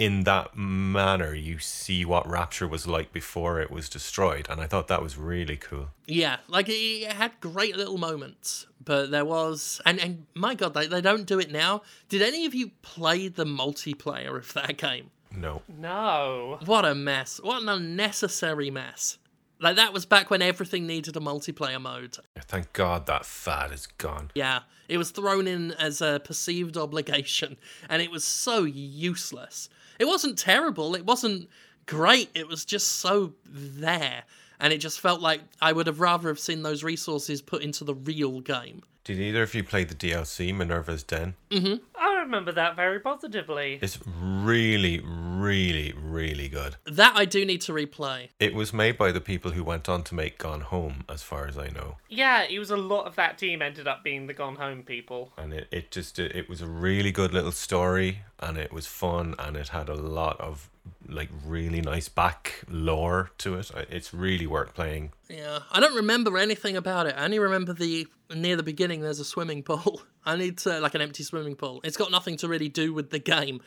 in 0.00 0.24
that 0.24 0.56
manner 0.56 1.34
you 1.34 1.58
see 1.58 2.04
what 2.04 2.26
rapture 2.26 2.66
was 2.66 2.86
like 2.86 3.12
before 3.12 3.60
it 3.60 3.70
was 3.70 3.88
destroyed 3.88 4.46
and 4.48 4.60
i 4.60 4.66
thought 4.66 4.88
that 4.88 5.02
was 5.02 5.16
really 5.18 5.56
cool 5.56 5.88
Yeah, 6.06 6.36
like 6.48 6.68
it, 6.68 6.72
it 7.08 7.12
had 7.12 7.32
great 7.40 7.76
little 7.76 7.98
moments, 7.98 8.66
but 8.84 9.10
there 9.10 9.24
was, 9.24 9.80
and 9.86 10.00
and 10.00 10.26
my 10.34 10.54
god, 10.56 10.74
they 10.74 10.86
they 10.88 11.00
don't 11.00 11.26
do 11.32 11.38
it 11.38 11.50
now. 11.52 11.82
Did 12.08 12.22
any 12.22 12.46
of 12.46 12.54
you 12.54 12.66
play 12.82 13.28
the 13.28 13.44
multiplayer 13.44 14.36
of 14.36 14.52
that 14.54 14.76
game? 14.76 15.10
no 15.44 15.62
No. 15.68 16.58
What 16.64 16.84
a 16.84 16.94
mess! 16.94 17.40
What 17.42 17.62
an 17.62 17.68
unnecessary 17.68 18.70
mess. 18.70 19.18
Like 19.60 19.76
that 19.76 19.92
was 19.92 20.06
back 20.06 20.30
when 20.30 20.40
everything 20.42 20.86
needed 20.86 21.16
a 21.16 21.20
multiplayer 21.20 21.80
mode. 21.80 22.16
thank 22.40 22.72
god 22.72 23.06
that 23.06 23.26
fad 23.26 23.72
is 23.72 23.86
gone 23.86 24.30
Yeah, 24.34 24.60
it 24.88 24.98
was 24.98 25.10
thrown 25.10 25.46
in 25.46 25.72
as 25.72 26.00
a 26.00 26.20
perceived 26.24 26.76
obligation, 26.76 27.56
and 27.88 28.00
it 28.02 28.10
was 28.10 28.24
so 28.24 28.64
useless. 28.64 29.68
It 29.98 30.06
wasn't 30.06 30.38
terrible, 30.38 30.94
it 30.94 31.04
wasn't 31.04 31.48
great, 31.86 32.30
it 32.34 32.48
was 32.48 32.64
just 32.64 32.88
so 32.88 33.34
there. 33.44 34.24
And 34.58 34.72
it 34.74 34.78
just 34.78 35.00
felt 35.00 35.22
like 35.22 35.40
I 35.62 35.72
would 35.72 35.86
have 35.86 36.00
rather 36.00 36.28
have 36.28 36.38
seen 36.38 36.62
those 36.62 36.84
resources 36.84 37.40
put 37.40 37.62
into 37.62 37.82
the 37.82 37.94
real 37.94 38.40
game. 38.40 38.82
did 39.04 39.18
either 39.18 39.42
of 39.42 39.54
you 39.54 39.64
play 39.64 39.84
the 39.84 39.94
dlc 39.94 40.54
minerva's 40.54 41.02
den 41.02 41.34
mm-hmm. 41.50 41.76
I 42.00 42.20
remember 42.22 42.52
that 42.52 42.76
very 42.76 42.98
positively. 43.00 43.78
it's 43.82 43.98
really 44.06 45.00
really 45.04 45.94
really 45.96 46.48
good 46.48 46.76
That 46.86 47.14
I 47.16 47.24
do 47.24 47.44
need 47.46 47.60
to 47.62 47.72
replay. 47.72 48.28
it 48.38 48.54
was 48.54 48.72
made 48.72 48.98
by 48.98 49.10
the 49.12 49.20
people 49.20 49.52
who 49.52 49.64
went 49.64 49.88
on 49.88 50.02
to 50.04 50.14
make 50.14 50.38
gone 50.38 50.60
home 50.60 51.04
as 51.08 51.22
far 51.22 51.46
as 51.46 51.56
i 51.56 51.68
know 51.68 51.96
Yeah, 52.08 52.42
it 52.42 52.58
was 52.58 52.70
a 52.70 52.76
lot 52.76 53.06
of 53.06 53.16
that 53.16 53.38
team 53.38 53.62
ended 53.62 53.86
up 53.88 54.02
being 54.04 54.26
the 54.26 54.34
Gone 54.34 54.56
Home 54.56 54.82
people. 54.82 55.32
and 55.38 55.52
it, 55.52 55.68
it 55.70 55.90
just 55.90 56.18
it, 56.18 56.34
it 56.34 56.48
was 56.48 56.60
a 56.62 56.66
really 56.66 57.12
good 57.12 57.32
little 57.32 57.52
story 57.52 58.20
and 58.38 58.56
it 58.58 58.72
was 58.72 58.86
fun 58.86 59.34
and 59.38 59.56
it 59.56 59.68
had 59.68 59.88
a 59.88 59.94
lot 59.94 60.40
of 60.40 60.68
like 61.08 61.28
really 61.46 61.80
nice 61.80 62.08
back 62.08 62.62
lore 62.68 63.30
to 63.38 63.54
it 63.54 63.70
it's 63.90 64.12
really 64.14 64.46
worth 64.46 64.74
playing 64.74 65.12
Yeah, 65.28 65.60
I 65.70 65.80
don't 65.80 65.94
remember 65.94 66.36
anything 66.38 66.76
about 66.76 67.06
it. 67.06 67.14
I 67.16 67.24
only 67.24 67.38
remember 67.38 67.72
the 67.72 68.06
near 68.34 68.56
the 68.56 68.62
beginning. 68.62 69.00
There's 69.00 69.20
a 69.20 69.24
swimming 69.24 69.62
pool. 69.62 70.02
I 70.24 70.36
need 70.36 70.58
to 70.58 70.80
like 70.80 70.94
an 70.94 71.00
empty 71.00 71.22
swimming 71.22 71.56
pool. 71.56 71.80
It's 71.84 71.96
got 71.96 72.10
nothing 72.10 72.36
to 72.38 72.48
really 72.48 72.68
do 72.68 72.92
with 72.92 73.10
the 73.10 73.18
game, 73.18 73.60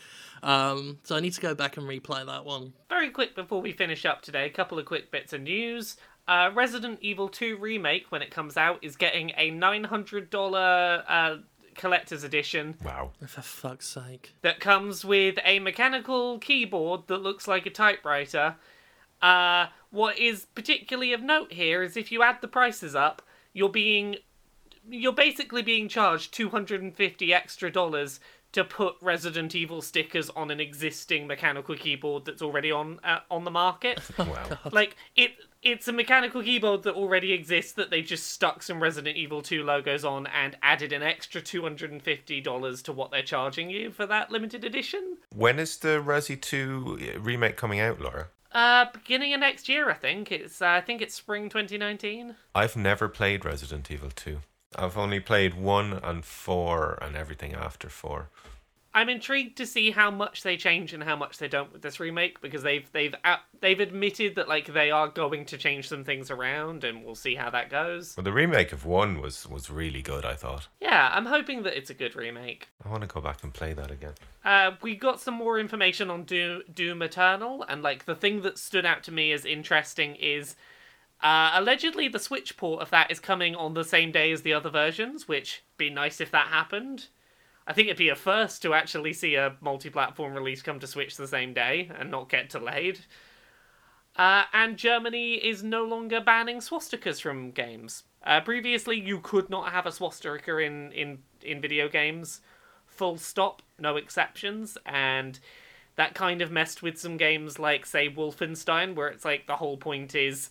um, 0.44 1.00
so 1.04 1.16
I 1.16 1.20
need 1.20 1.34
to 1.34 1.42
go 1.42 1.56
back 1.56 1.78
and 1.78 1.88
replay 1.88 2.26
that 2.26 2.46
one. 2.46 2.74
Very 2.90 3.10
quick 3.10 3.36
before 3.36 3.62
we 3.62 3.72
finish 3.72 4.06
up 4.06 4.22
today, 4.22 4.46
a 4.46 4.50
couple 4.50 4.78
of 4.80 4.86
quick 4.86 5.12
bits 5.12 5.34
of 5.34 5.42
news. 5.42 5.98
Uh, 6.28 6.52
Resident 6.54 7.00
Evil 7.02 7.28
2 7.28 7.58
Remake, 7.58 8.06
when 8.10 8.22
it 8.22 8.32
comes 8.32 8.56
out, 8.56 8.80
is 8.82 8.96
getting 8.96 9.32
a 9.36 9.52
$900 9.52 11.04
uh, 11.08 11.38
collector's 11.76 12.24
edition 12.24 12.76
wow 12.86 13.10
For 13.26 13.42
fuck's 13.42 13.88
sake! 13.88 14.34
that 14.42 14.60
comes 14.60 15.04
with 15.04 15.40
a 15.44 15.60
mechanical 15.60 16.38
keyboard 16.40 17.08
that 17.08 17.18
looks 17.18 17.48
like 17.48 17.66
a 17.66 17.70
typewriter. 17.72 18.56
Uh, 19.22 19.68
what 19.90 20.18
is 20.20 20.46
particularly 20.54 21.14
of 21.14 21.22
note 21.22 21.52
here 21.52 21.82
is 21.82 21.98
if 21.98 22.12
you 22.12 22.22
add 22.24 22.38
the 22.42 22.48
prices 22.48 22.94
up, 22.96 23.22
you're 23.54 23.70
being 23.70 24.18
you're 24.90 25.14
basically 25.14 25.62
being 25.62 25.88
charged 25.88 26.34
250 26.34 27.34
extra 27.34 27.72
dollars 27.72 28.20
to 28.52 28.64
put 28.64 28.96
Resident 29.02 29.56
Evil 29.56 29.82
stickers 29.82 30.30
on 30.30 30.52
an 30.52 30.60
existing 30.60 31.26
mechanical 31.26 31.76
keyboard 31.76 32.26
that's 32.26 32.42
already 32.44 32.72
on 32.72 33.00
uh, 33.04 33.20
on 33.32 33.44
the 33.46 33.52
market. 33.52 34.00
Wow. 34.18 34.58
like 34.72 34.96
it 35.16 35.32
it's 35.64 35.88
a 35.88 35.94
mechanical 35.94 36.44
keyboard 36.44 36.84
that 36.84 36.94
already 36.94 37.32
exists 37.32 37.72
that 37.74 37.90
they 37.90 38.02
just 38.02 38.28
stuck 38.28 38.62
some 38.62 38.84
Resident 38.84 39.16
Evil 39.18 39.42
2 39.42 39.64
logos 39.64 40.04
on 40.06 40.28
and 40.28 40.58
added 40.62 40.92
an 40.92 41.02
extra 41.02 41.42
$250 41.42 42.84
to 42.84 42.92
what 42.92 43.12
they're 43.12 43.22
charging 43.24 43.70
you 43.70 43.90
for 43.92 44.06
that 44.06 44.30
limited 44.30 44.64
edition. 44.66 45.18
when 45.34 45.58
is 45.60 45.78
the 45.78 46.02
Resi 46.02 46.40
2 46.40 47.20
remake 47.22 47.56
coming 47.58 47.80
out, 47.80 48.00
Laura? 48.00 48.28
Uh 48.52 48.86
beginning 48.94 49.34
of 49.34 49.40
next 49.40 49.68
year 49.68 49.90
I 49.90 49.96
think. 49.96 50.32
It's 50.32 50.62
uh, 50.62 50.68
I 50.68 50.82
think 50.82 51.02
it's 51.02 51.16
spring 51.16 51.50
2019. 51.50 52.36
I've 52.54 52.76
never 52.76 53.08
played 53.10 53.46
Resident 53.46 53.90
Evil 53.90 54.12
2. 54.16 54.40
I've 54.78 54.98
only 54.98 55.20
played 55.20 55.54
1 55.54 55.94
and 56.04 56.26
4 56.26 57.00
and 57.02 57.16
everything 57.16 57.54
after 57.54 57.90
4. 57.90 58.30
I'm 58.96 59.10
intrigued 59.10 59.58
to 59.58 59.66
see 59.66 59.90
how 59.90 60.12
much 60.12 60.44
they 60.44 60.56
change 60.56 60.94
and 60.94 61.04
how 61.04 61.16
much 61.16 61.40
they 61.40 61.48
don't 61.48 61.74
with 61.74 61.82
this 61.82 62.00
remake 62.00 62.42
because 62.42 62.62
they've 62.62 62.88
they've 62.92 63.16
uh, 63.24 63.38
they've 63.60 63.80
admitted 63.80 64.36
that 64.36 64.48
like 64.48 64.72
they 64.72 64.92
are 64.92 65.08
going 65.08 65.46
to 65.46 65.58
change 65.58 65.88
some 65.88 66.04
things 66.04 66.30
around 66.30 66.84
and 66.84 67.04
we'll 67.04 67.16
see 67.16 67.34
how 67.34 67.50
that 67.50 67.72
goes. 67.72 68.16
Well, 68.16 68.24
the 68.24 68.32
remake 68.32 68.72
of 68.72 68.86
1 68.86 69.20
was, 69.20 69.48
was 69.48 69.72
really 69.72 70.04
good, 70.04 70.26
I 70.26 70.36
thought. 70.36 70.68
Yeah, 70.80 71.10
I'm 71.12 71.26
hoping 71.26 71.64
that 71.64 71.76
it's 71.76 71.90
a 71.90 71.96
good 71.96 72.16
remake. 72.16 72.68
I 72.86 72.90
want 72.90 73.02
to 73.02 73.08
go 73.08 73.20
back 73.20 73.44
and 73.44 73.52
play 73.52 73.74
that 73.74 73.90
again. 73.90 74.14
Uh, 74.46 74.72
we 74.82 74.96
got 74.96 75.20
some 75.20 75.34
more 75.34 75.58
information 75.58 76.12
on 76.12 76.24
Doom, 76.24 76.62
Doom 76.72 77.02
Eternal, 77.02 77.66
and 77.68 77.82
like 77.82 78.06
the 78.06 78.16
thing 78.16 78.42
that 78.44 78.60
stood 78.60 78.86
out 78.86 79.02
to 79.04 79.12
me 79.12 79.32
as 79.32 79.44
interesting 79.44 80.16
is 80.18 80.56
uh, 81.22 81.52
allegedly 81.54 82.08
the 82.08 82.20
Switch 82.20 82.58
port 82.58 82.82
of 82.82 82.90
that 82.90 83.12
is 83.12 83.20
coming 83.20 83.56
on 83.56 83.74
the 83.74 83.84
same 83.84 84.12
day 84.12 84.32
as 84.32 84.42
the 84.42 84.54
other 84.54 84.70
versions, 84.70 85.28
which 85.28 85.64
be 85.78 85.90
nice 85.90 86.20
if 86.20 86.32
that 86.32 86.48
happened. 86.48 87.08
I 87.66 87.74
think 87.74 87.88
it'd 87.88 87.98
be 87.98 88.10
a 88.10 88.16
first 88.16 88.62
to 88.62 88.74
actually 88.74 89.14
see 89.14 89.36
a 89.36 89.56
multi-platform 89.62 90.34
release 90.34 90.62
come 90.62 90.80
to 90.80 90.88
Switch 90.88 91.16
the 91.16 91.28
same 91.28 91.54
day 91.54 91.90
and 91.98 92.12
not 92.12 92.30
get 92.30 92.50
delayed. 92.50 93.00
Uh, 94.16 94.44
and 94.54 94.78
Germany 94.78 95.36
is 95.36 95.64
no 95.64 95.84
longer 95.84 96.22
banning 96.22 96.58
swastikas 96.60 97.22
from 97.22 97.52
games. 97.52 98.04
Uh, 98.26 98.42
previously, 98.42 99.00
you 99.00 99.20
could 99.20 99.50
not 99.50 99.72
have 99.72 99.86
a 99.86 99.92
swastika 99.92 100.58
in, 100.58 100.92
in, 100.92 101.20
in 101.42 101.62
video 101.62 101.90
games 101.90 102.42
full 102.86 103.18
stop, 103.18 103.62
no 103.80 103.96
exceptions, 103.98 104.78
and 104.86 105.40
that 105.96 106.14
kind 106.14 106.42
of 106.42 106.52
messed 106.52 106.82
with 106.82 107.00
some 107.00 107.18
games 107.18 107.60
like, 107.60 107.86
say, 107.86 108.10
Wolfenstein, 108.10 108.96
where 108.96 109.08
it's 109.08 109.26
like 109.26 109.48
the 109.48 109.56
whole 109.56 109.78
point 109.78 110.16
is 110.16 110.50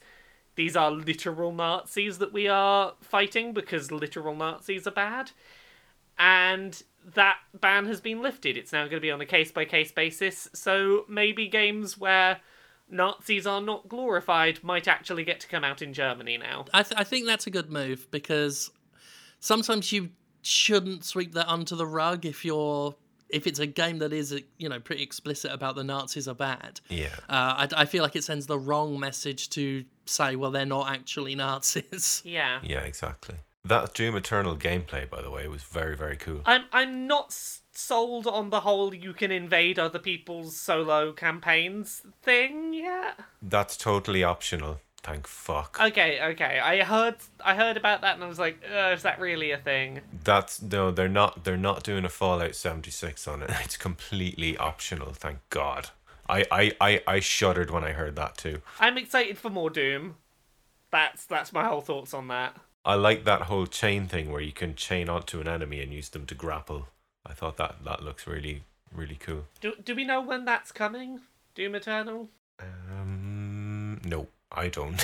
these 0.55 0.76
are 0.76 0.90
literal 0.90 1.53
Nazis 1.53 2.18
that 2.18 2.32
we 2.32 2.48
are 2.48 2.94
fighting 3.00 3.53
because 3.53 3.90
literal 3.90 4.34
Nazis 4.34 4.86
are 4.86 4.92
bad. 4.92 5.32
And 6.18 6.82
that 7.14 7.38
ban 7.59 7.86
has 7.86 8.00
been 8.00 8.22
lifted. 8.22 8.57
It's 8.57 8.72
now 8.72 8.84
going 8.84 8.96
to 8.96 9.00
be 9.00 9.11
on 9.11 9.20
a 9.20 9.26
case 9.26 9.50
by 9.50 9.64
case 9.64 9.92
basis, 9.92 10.48
so 10.53 11.05
maybe 11.09 11.48
games 11.48 11.98
where 11.98 12.40
Nazis 12.88 13.46
are 13.46 13.61
not 13.61 13.88
glorified 13.88 14.62
might 14.62 14.86
actually 14.86 15.24
get 15.24 15.40
to 15.40 15.48
come 15.48 15.64
out 15.64 15.82
in 15.82 15.94
Germany 15.94 16.36
now. 16.36 16.66
I, 16.72 16.82
th- 16.82 17.00
I 17.00 17.05
think 17.05 17.26
that's 17.26 17.46
a 17.46 17.50
good 17.50 17.70
move 17.70 18.09
because 18.11 18.70
sometimes 19.40 19.90
you 19.90 20.11
shouldn't 20.42 21.05
sweep 21.05 21.32
that 21.32 21.48
under 21.48 21.74
the 21.74 21.86
rug 21.86 22.26
if 22.26 22.44
you're 22.44 22.94
if 23.33 23.47
it's 23.47 23.59
a 23.59 23.66
game 23.66 23.99
that 23.99 24.12
is 24.12 24.41
you 24.59 24.68
know 24.68 24.78
pretty 24.78 25.03
explicit 25.03 25.51
about 25.51 25.74
the 25.74 25.85
Nazis 25.85 26.28
are 26.28 26.35
bad. 26.35 26.80
Yeah. 26.89 27.09
Uh, 27.28 27.66
I, 27.66 27.68
I 27.78 27.85
feel 27.87 28.03
like 28.03 28.14
it 28.14 28.24
sends 28.24 28.47
the 28.47 28.59
wrong 28.59 29.01
message 29.01 29.51
to 29.51 29.85
say, 30.07 30.37
well, 30.37 30.51
they're 30.51 30.66
not 30.66 30.91
actually 30.91 31.35
Nazis. 31.45 32.22
Yeah. 32.24 32.61
Yeah, 32.62 32.80
exactly. 32.80 33.37
That 33.64 33.95
Doom 33.95 34.16
Eternal 34.16 34.57
gameplay, 34.57 35.09
by 35.09 35.22
the 35.22 35.30
way, 35.30 35.47
was 35.47 35.62
very, 35.62 35.97
very 35.97 36.16
cool. 36.16 36.43
I'm 36.45 36.64
I'm 36.72 37.07
not 37.07 37.33
sold 37.74 38.26
on 38.26 38.51
the 38.51 38.61
whole 38.61 38.95
you 38.95 39.12
can 39.12 39.30
invade 39.30 39.78
other 39.78 39.99
people's 39.99 40.57
solo 40.57 41.12
campaigns 41.12 42.03
thing 42.22 42.74
yet. 42.74 43.20
That's 43.41 43.76
totally 43.76 44.22
optional. 44.22 44.80
Thank 45.03 45.26
fuck. 45.26 45.78
Okay, 45.80 46.20
okay. 46.22 46.61
I 46.61 46.84
heard 46.84 47.16
I 47.44 47.57
heard 47.57 47.76
about 47.76 48.03
that 48.03 48.14
and 48.14 48.22
I 48.22 48.28
was 48.28 48.38
like, 48.38 48.62
uh, 48.72 48.92
is 48.94 49.03
that 49.03 49.20
really 49.20 49.50
a 49.50 49.59
thing? 49.59 50.00
That's 50.22 50.62
no, 50.62 50.90
they're 50.92 51.09
not. 51.09 51.44
They're 51.44 51.57
not 51.57 51.82
doing 51.82 52.05
a 52.05 52.09
Fallout 52.09 52.55
seventy 52.55 52.90
six 52.92 53.26
on 53.26 53.42
it. 53.42 53.50
It's 53.64 53.76
completely 53.76 54.57
optional. 54.57 55.12
Thank 55.12 55.38
God. 55.50 55.90
I, 56.28 56.44
I, 56.50 56.72
I, 56.80 57.03
I 57.07 57.20
shuddered 57.20 57.70
when 57.70 57.84
I 57.84 57.92
heard 57.92 58.16
that 58.16 58.36
too. 58.38 58.62
I'm 58.78 58.96
excited 58.96 59.38
for 59.38 59.50
more 59.50 59.70
Doom. 59.70 60.16
That's 60.90 61.24
that's 61.24 61.53
my 61.53 61.64
whole 61.64 61.80
thoughts 61.80 62.14
on 62.14 62.28
that. 62.28 62.57
I 62.84 62.94
like 62.94 63.24
that 63.24 63.42
whole 63.42 63.66
chain 63.66 64.07
thing 64.07 64.30
where 64.30 64.40
you 64.40 64.53
can 64.53 64.74
chain 64.74 65.09
onto 65.09 65.40
an 65.40 65.48
enemy 65.48 65.80
and 65.80 65.92
use 65.92 66.09
them 66.11 66.26
to 66.26 66.34
grapple. 66.34 66.88
I 67.26 67.32
thought 67.32 67.57
that 67.57 67.84
that 67.84 68.03
looks 68.03 68.26
really 68.26 68.62
really 68.94 69.16
cool. 69.16 69.46
Do 69.61 69.74
do 69.84 69.96
we 69.96 70.05
know 70.05 70.20
when 70.20 70.44
that's 70.44 70.70
coming? 70.70 71.20
Doom 71.55 71.74
Eternal? 71.74 72.28
No, 74.55 74.61
I 74.61 74.68
don't. 74.68 75.03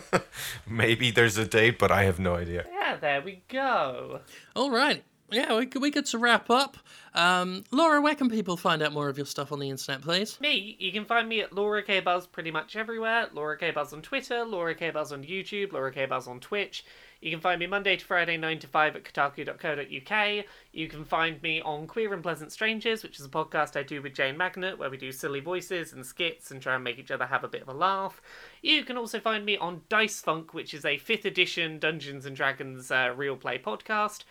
Maybe 0.66 1.10
there's 1.10 1.36
a 1.36 1.46
date, 1.46 1.78
but 1.78 1.90
I 1.90 2.04
have 2.04 2.18
no 2.18 2.36
idea. 2.36 2.66
Yeah, 2.72 2.96
there 2.96 3.22
we 3.22 3.42
go. 3.48 4.20
All 4.56 4.70
right. 4.70 5.04
Yeah, 5.32 5.56
we 5.56 5.66
could, 5.66 5.80
we 5.80 5.92
could 5.92 6.06
to 6.06 6.18
wrap 6.18 6.50
up. 6.50 6.76
Um, 7.14 7.62
Laura, 7.70 8.00
where 8.00 8.16
can 8.16 8.28
people 8.28 8.56
find 8.56 8.82
out 8.82 8.92
more 8.92 9.08
of 9.08 9.16
your 9.16 9.26
stuff 9.26 9.52
on 9.52 9.60
the 9.60 9.70
internet, 9.70 10.02
please? 10.02 10.40
Me, 10.40 10.76
you 10.80 10.90
can 10.90 11.04
find 11.04 11.28
me 11.28 11.40
at 11.40 11.52
Laura 11.52 11.84
K 11.84 12.00
Buzz 12.00 12.26
pretty 12.26 12.50
much 12.50 12.74
everywhere. 12.74 13.28
Laura 13.32 13.56
K 13.56 13.70
Buzz 13.70 13.92
on 13.92 14.02
Twitter, 14.02 14.44
Laura 14.44 14.74
K 14.74 14.90
Buzz 14.90 15.12
on 15.12 15.22
YouTube, 15.22 15.72
Laura 15.72 15.92
K 15.92 16.06
Buzz 16.06 16.26
on 16.26 16.40
Twitch. 16.40 16.84
You 17.20 17.30
can 17.30 17.40
find 17.40 17.60
me 17.60 17.66
Monday 17.66 17.96
to 17.96 18.04
Friday, 18.04 18.38
9 18.38 18.60
to 18.60 18.66
5 18.66 18.96
at 18.96 19.04
kotaku.co.uk. 19.04 20.44
You 20.72 20.88
can 20.88 21.04
find 21.04 21.42
me 21.42 21.60
on 21.60 21.86
Queer 21.86 22.14
and 22.14 22.22
Pleasant 22.22 22.50
Strangers, 22.50 23.02
which 23.02 23.20
is 23.20 23.26
a 23.26 23.28
podcast 23.28 23.78
I 23.78 23.82
do 23.82 24.00
with 24.00 24.14
Jane 24.14 24.38
Magnet, 24.38 24.78
where 24.78 24.88
we 24.88 24.96
do 24.96 25.12
silly 25.12 25.40
voices 25.40 25.92
and 25.92 26.06
skits 26.06 26.50
and 26.50 26.62
try 26.62 26.76
and 26.76 26.84
make 26.84 26.98
each 26.98 27.10
other 27.10 27.26
have 27.26 27.44
a 27.44 27.48
bit 27.48 27.60
of 27.60 27.68
a 27.68 27.74
laugh. 27.74 28.22
You 28.62 28.84
can 28.84 28.96
also 28.96 29.20
find 29.20 29.44
me 29.44 29.58
on 29.58 29.82
Dice 29.90 30.22
Funk, 30.22 30.54
which 30.54 30.72
is 30.72 30.86
a 30.86 30.98
5th 30.98 31.26
edition 31.26 31.78
Dungeons 31.78 32.24
and 32.24 32.34
Dragons 32.34 32.90
uh, 32.90 33.12
real 33.14 33.36
play 33.36 33.58
podcast. 33.58 34.24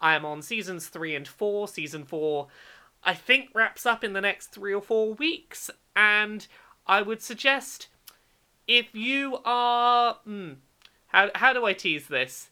I 0.00 0.14
am 0.14 0.24
on 0.24 0.40
seasons 0.40 0.86
3 0.86 1.16
and 1.16 1.26
4. 1.26 1.66
Season 1.66 2.04
4, 2.04 2.46
I 3.02 3.14
think, 3.14 3.50
wraps 3.54 3.86
up 3.86 4.04
in 4.04 4.12
the 4.12 4.20
next 4.20 4.48
three 4.48 4.72
or 4.72 4.82
four 4.82 5.14
weeks, 5.14 5.68
and 5.96 6.46
I 6.86 7.02
would 7.02 7.22
suggest 7.22 7.88
if 8.68 8.94
you 8.94 9.38
are. 9.44 10.18
Hmm, 10.24 10.52
how, 11.16 11.30
how 11.34 11.52
do 11.54 11.64
I 11.64 11.72
tease 11.72 12.08
this? 12.08 12.50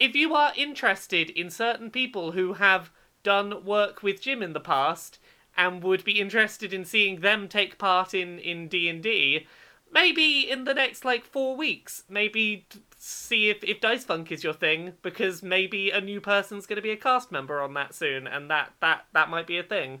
If 0.00 0.16
you 0.16 0.34
are 0.34 0.52
interested 0.56 1.30
in 1.30 1.50
certain 1.50 1.88
people 1.88 2.32
who 2.32 2.54
have 2.54 2.90
done 3.22 3.64
work 3.64 4.02
with 4.02 4.20
Jim 4.20 4.42
in 4.42 4.52
the 4.52 4.60
past 4.60 5.20
and 5.56 5.82
would 5.84 6.02
be 6.02 6.20
interested 6.20 6.74
in 6.74 6.84
seeing 6.84 7.20
them 7.20 7.46
take 7.46 7.78
part 7.78 8.12
in 8.12 8.40
in 8.40 8.66
D&D, 8.66 9.46
maybe 9.92 10.50
in 10.50 10.64
the 10.64 10.74
next 10.74 11.04
like 11.04 11.24
4 11.24 11.56
weeks, 11.56 12.02
maybe 12.08 12.66
see 12.98 13.50
if 13.50 13.62
if 13.62 13.80
Dice 13.80 14.04
Funk 14.04 14.32
is 14.32 14.42
your 14.42 14.54
thing 14.54 14.94
because 15.02 15.40
maybe 15.42 15.90
a 15.90 16.00
new 16.00 16.20
person's 16.20 16.66
going 16.66 16.76
to 16.76 16.82
be 16.82 16.90
a 16.90 16.96
cast 16.96 17.30
member 17.30 17.60
on 17.60 17.74
that 17.74 17.94
soon 17.94 18.26
and 18.26 18.50
that 18.50 18.72
that 18.80 19.04
that 19.12 19.30
might 19.30 19.46
be 19.46 19.58
a 19.58 19.62
thing. 19.62 20.00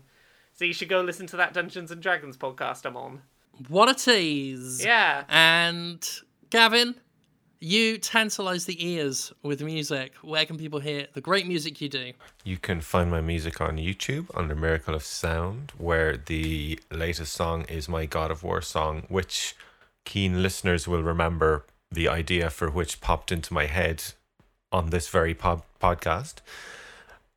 So 0.54 0.64
you 0.64 0.72
should 0.72 0.88
go 0.88 1.02
listen 1.02 1.28
to 1.28 1.36
that 1.36 1.54
Dungeons 1.54 1.92
and 1.92 2.02
Dragons 2.02 2.36
podcast 2.36 2.84
I'm 2.84 2.96
on. 2.96 3.22
What 3.68 3.88
a 3.88 3.94
tease. 3.94 4.84
Yeah. 4.84 5.24
And 5.28 6.04
Gavin, 6.50 6.96
you 7.62 7.96
tantalize 7.96 8.64
the 8.64 8.84
ears 8.84 9.32
with 9.44 9.62
music. 9.62 10.14
Where 10.22 10.44
can 10.44 10.58
people 10.58 10.80
hear 10.80 11.06
the 11.12 11.20
great 11.20 11.46
music 11.46 11.80
you 11.80 11.88
do? 11.88 12.12
You 12.42 12.56
can 12.56 12.80
find 12.80 13.08
my 13.08 13.20
music 13.20 13.60
on 13.60 13.76
YouTube 13.76 14.26
under 14.34 14.56
Miracle 14.56 14.96
of 14.96 15.04
Sound, 15.04 15.72
where 15.78 16.16
the 16.16 16.80
latest 16.90 17.32
song 17.32 17.64
is 17.68 17.88
my 17.88 18.04
God 18.04 18.32
of 18.32 18.42
War 18.42 18.62
song, 18.62 19.04
which 19.08 19.54
keen 20.04 20.42
listeners 20.42 20.88
will 20.88 21.04
remember 21.04 21.64
the 21.88 22.08
idea 22.08 22.50
for 22.50 22.68
which 22.68 23.00
popped 23.00 23.30
into 23.30 23.54
my 23.54 23.66
head 23.66 24.02
on 24.72 24.90
this 24.90 25.08
very 25.08 25.32
pod- 25.32 25.62
podcast. 25.80 26.36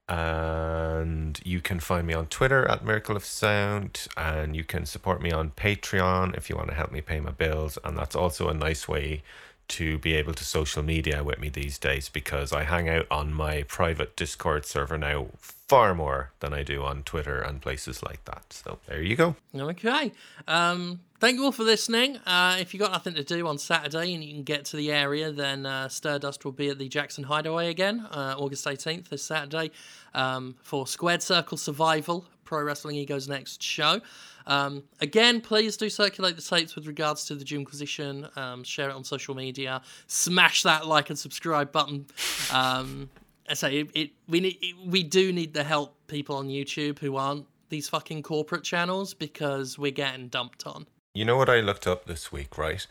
And 0.09 1.39
you 1.45 1.61
can 1.61 1.79
find 1.79 2.07
me 2.07 2.15
on 2.15 2.27
Twitter 2.27 2.67
at 2.67 2.83
Miracle 2.83 3.15
of 3.15 3.25
Sound, 3.25 4.07
and 4.17 4.55
you 4.55 4.63
can 4.63 4.87
support 4.87 5.21
me 5.21 5.31
on 5.31 5.51
Patreon 5.51 6.35
if 6.35 6.49
you 6.49 6.55
want 6.55 6.69
to 6.69 6.75
help 6.75 6.91
me 6.91 7.01
pay 7.01 7.19
my 7.19 7.31
bills. 7.31 7.77
And 7.83 7.95
that's 7.95 8.15
also 8.15 8.49
a 8.49 8.53
nice 8.55 8.87
way 8.87 9.21
to 9.67 9.97
be 9.97 10.13
able 10.13 10.33
to 10.33 10.45
social 10.45 10.83
media 10.83 11.23
with 11.23 11.39
me 11.39 11.49
these 11.49 11.77
days 11.77 12.09
because 12.09 12.53
I 12.53 12.63
hang 12.63 12.87
out 12.89 13.07
on 13.09 13.33
my 13.33 13.63
private 13.63 14.15
Discord 14.15 14.65
server 14.65 14.97
now 14.97 15.27
far 15.39 15.95
more 15.95 16.31
than 16.39 16.53
I 16.53 16.63
do 16.63 16.83
on 16.83 17.03
Twitter 17.03 17.39
and 17.39 17.61
places 17.61 18.03
like 18.03 18.23
that. 18.25 18.53
So 18.53 18.79
there 18.87 19.01
you 19.01 19.15
go. 19.15 19.35
Okay. 19.55 20.11
Um, 20.47 20.99
thank 21.19 21.37
you 21.37 21.45
all 21.45 21.51
for 21.51 21.63
listening. 21.63 22.17
Uh, 22.17 22.57
if 22.59 22.73
you've 22.73 22.81
got 22.81 22.91
nothing 22.91 23.15
to 23.15 23.23
do 23.23 23.47
on 23.47 23.57
Saturday 23.57 24.13
and 24.13 24.23
you 24.23 24.33
can 24.33 24.43
get 24.43 24.65
to 24.65 24.77
the 24.77 24.91
area, 24.91 25.31
then 25.31 25.65
uh, 25.65 25.89
Stardust 25.89 26.45
will 26.45 26.51
be 26.51 26.69
at 26.69 26.77
the 26.77 26.87
Jackson 26.87 27.23
Hideaway 27.23 27.69
again, 27.69 28.05
uh, 28.11 28.35
August 28.37 28.65
18th, 28.65 29.09
this 29.09 29.23
Saturday, 29.23 29.71
um, 30.13 30.55
for 30.61 30.85
Squared 30.85 31.23
Circle 31.23 31.57
Survival, 31.57 32.25
Pro 32.43 32.61
Wrestling 32.61 32.97
Ego's 32.97 33.27
next 33.27 33.63
show. 33.63 34.01
Um, 34.47 34.83
again, 35.01 35.41
please 35.41 35.77
do 35.77 35.89
circulate 35.89 36.35
the 36.35 36.41
tapes 36.41 36.75
with 36.75 36.87
regards 36.87 37.25
to 37.25 37.35
the 37.35 37.43
Jimquisition. 37.43 38.27
Um, 38.35 38.63
share 38.63 38.89
it 38.89 38.95
on 38.95 39.03
social 39.03 39.35
media. 39.35 39.81
Smash 40.07 40.63
that 40.63 40.85
like 40.85 41.09
and 41.09 41.17
subscribe 41.17 41.71
button. 41.71 42.05
Um, 42.51 43.09
I 43.49 43.53
say 43.53 43.79
it, 43.81 43.89
it 43.93 44.11
we 44.27 44.39
need 44.39 44.57
it, 44.61 44.75
we 44.85 45.03
do 45.03 45.31
need 45.31 45.53
to 45.53 45.63
help 45.63 45.95
people 46.07 46.37
on 46.37 46.47
YouTube 46.47 46.99
who 46.99 47.15
aren't 47.15 47.45
these 47.69 47.89
fucking 47.89 48.23
corporate 48.23 48.63
channels 48.63 49.13
because 49.13 49.77
we're 49.77 49.91
getting 49.91 50.27
dumped 50.27 50.65
on. 50.65 50.87
You 51.13 51.25
know 51.25 51.37
what 51.37 51.49
I 51.49 51.61
looked 51.61 51.87
up 51.87 52.05
this 52.05 52.31
week, 52.31 52.57
right? 52.57 52.85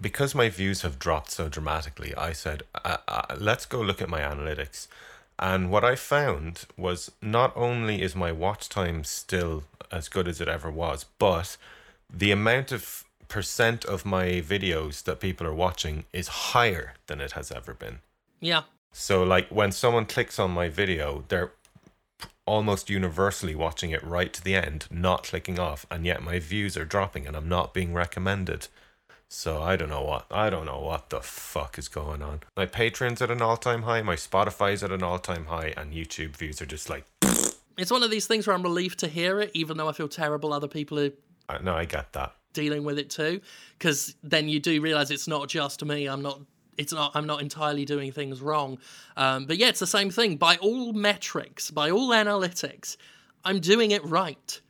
Because 0.00 0.34
my 0.34 0.48
views 0.48 0.82
have 0.82 0.98
dropped 0.98 1.32
so 1.32 1.48
dramatically, 1.48 2.14
I 2.14 2.32
said, 2.32 2.62
uh, 2.84 2.98
uh, 3.08 3.34
let's 3.38 3.66
go 3.66 3.80
look 3.80 4.00
at 4.00 4.08
my 4.08 4.20
analytics. 4.20 4.86
And 5.40 5.70
what 5.70 5.84
I 5.84 5.96
found 5.96 6.66
was 6.76 7.10
not 7.20 7.52
only 7.56 8.02
is 8.02 8.14
my 8.14 8.32
watch 8.32 8.68
time 8.68 9.04
still 9.04 9.64
as 9.90 10.08
good 10.08 10.28
as 10.28 10.40
it 10.40 10.48
ever 10.48 10.70
was, 10.70 11.06
but 11.18 11.56
the 12.12 12.30
amount 12.30 12.72
of 12.72 13.04
percent 13.28 13.84
of 13.84 14.06
my 14.06 14.26
videos 14.40 15.04
that 15.04 15.20
people 15.20 15.46
are 15.46 15.54
watching 15.54 16.04
is 16.12 16.28
higher 16.28 16.94
than 17.06 17.20
it 17.20 17.32
has 17.32 17.52
ever 17.52 17.74
been. 17.74 17.98
Yeah. 18.40 18.62
So, 18.92 19.22
like, 19.22 19.48
when 19.48 19.70
someone 19.72 20.06
clicks 20.06 20.38
on 20.38 20.50
my 20.50 20.68
video, 20.68 21.24
they're 21.28 21.52
almost 22.46 22.88
universally 22.88 23.54
watching 23.54 23.90
it 23.90 24.02
right 24.02 24.32
to 24.32 24.42
the 24.42 24.54
end, 24.54 24.86
not 24.90 25.24
clicking 25.24 25.58
off, 25.58 25.86
and 25.90 26.06
yet 26.06 26.22
my 26.22 26.38
views 26.38 26.76
are 26.76 26.86
dropping 26.86 27.26
and 27.26 27.36
I'm 27.36 27.48
not 27.48 27.74
being 27.74 27.92
recommended. 27.92 28.68
So 29.28 29.62
I 29.62 29.76
don't 29.76 29.90
know 29.90 30.02
what 30.02 30.24
I 30.30 30.48
don't 30.48 30.64
know 30.64 30.80
what 30.80 31.10
the 31.10 31.20
fuck 31.20 31.78
is 31.78 31.88
going 31.88 32.22
on. 32.22 32.40
My 32.56 32.64
Patreon's 32.64 33.20
at 33.20 33.30
an 33.30 33.42
all-time 33.42 33.82
high, 33.82 34.00
my 34.00 34.16
Spotify's 34.16 34.82
at 34.82 34.90
an 34.90 35.02
all-time 35.02 35.46
high, 35.46 35.74
and 35.76 35.92
YouTube 35.92 36.36
views 36.36 36.62
are 36.62 36.66
just 36.66 36.88
like. 36.88 37.04
It's 37.78 37.90
one 37.90 38.02
of 38.02 38.10
these 38.10 38.26
things 38.26 38.46
where 38.46 38.54
I'm 38.54 38.62
relieved 38.62 38.98
to 39.00 39.08
hear 39.08 39.40
it, 39.40 39.50
even 39.54 39.76
though 39.76 39.88
I 39.88 39.92
feel 39.92 40.08
terrible 40.08 40.52
other 40.52 40.68
people 40.68 40.98
are 40.98 41.10
Uh, 41.48 41.58
no, 41.62 41.74
I 41.74 41.84
get 41.84 42.12
that. 42.12 42.34
dealing 42.52 42.82
with 42.84 42.98
it 42.98 43.08
too, 43.08 43.40
because 43.78 44.16
then 44.22 44.48
you 44.48 44.58
do 44.60 44.80
realize 44.80 45.10
it's 45.10 45.28
not 45.28 45.48
just 45.48 45.84
me. 45.84 46.06
I'm 46.06 46.22
not. 46.22 46.40
It's 46.76 46.92
not. 46.92 47.12
I'm 47.14 47.26
not 47.26 47.40
entirely 47.40 47.84
doing 47.84 48.12
things 48.12 48.40
wrong. 48.40 48.78
Um, 49.16 49.46
but 49.46 49.56
yeah, 49.58 49.68
it's 49.68 49.80
the 49.80 49.86
same 49.86 50.10
thing. 50.10 50.36
By 50.36 50.56
all 50.56 50.92
metrics, 50.92 51.70
by 51.70 51.90
all 51.90 52.08
analytics, 52.10 52.96
I'm 53.44 53.60
doing 53.60 53.90
it 53.92 54.04
right. 54.04 54.60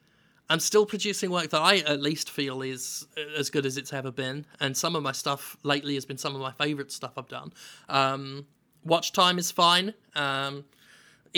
I'm 0.51 0.61
still 0.61 0.87
producing 0.87 1.31
work 1.31 1.51
that 1.51 1.61
I 1.61 1.79
at 1.79 2.01
least 2.01 2.31
feel 2.31 2.63
is 2.63 3.07
uh, 3.19 3.39
as 3.39 3.51
good 3.51 3.67
as 3.67 3.77
it's 3.77 3.93
ever 3.93 4.11
been, 4.11 4.47
and 4.61 4.77
some 4.77 4.97
of 4.97 5.03
my 5.03 5.13
stuff 5.13 5.57
lately 5.63 5.95
has 5.95 6.05
been 6.07 6.19
some 6.19 6.35
of 6.35 6.41
my 6.41 6.53
favorite 6.53 6.91
stuff 6.93 7.13
I've 7.19 7.29
done. 7.29 7.53
Um, 7.89 8.47
watch 8.85 9.13
time 9.13 9.39
is 9.39 9.51
fine. 9.51 9.93
Um, 10.15 10.65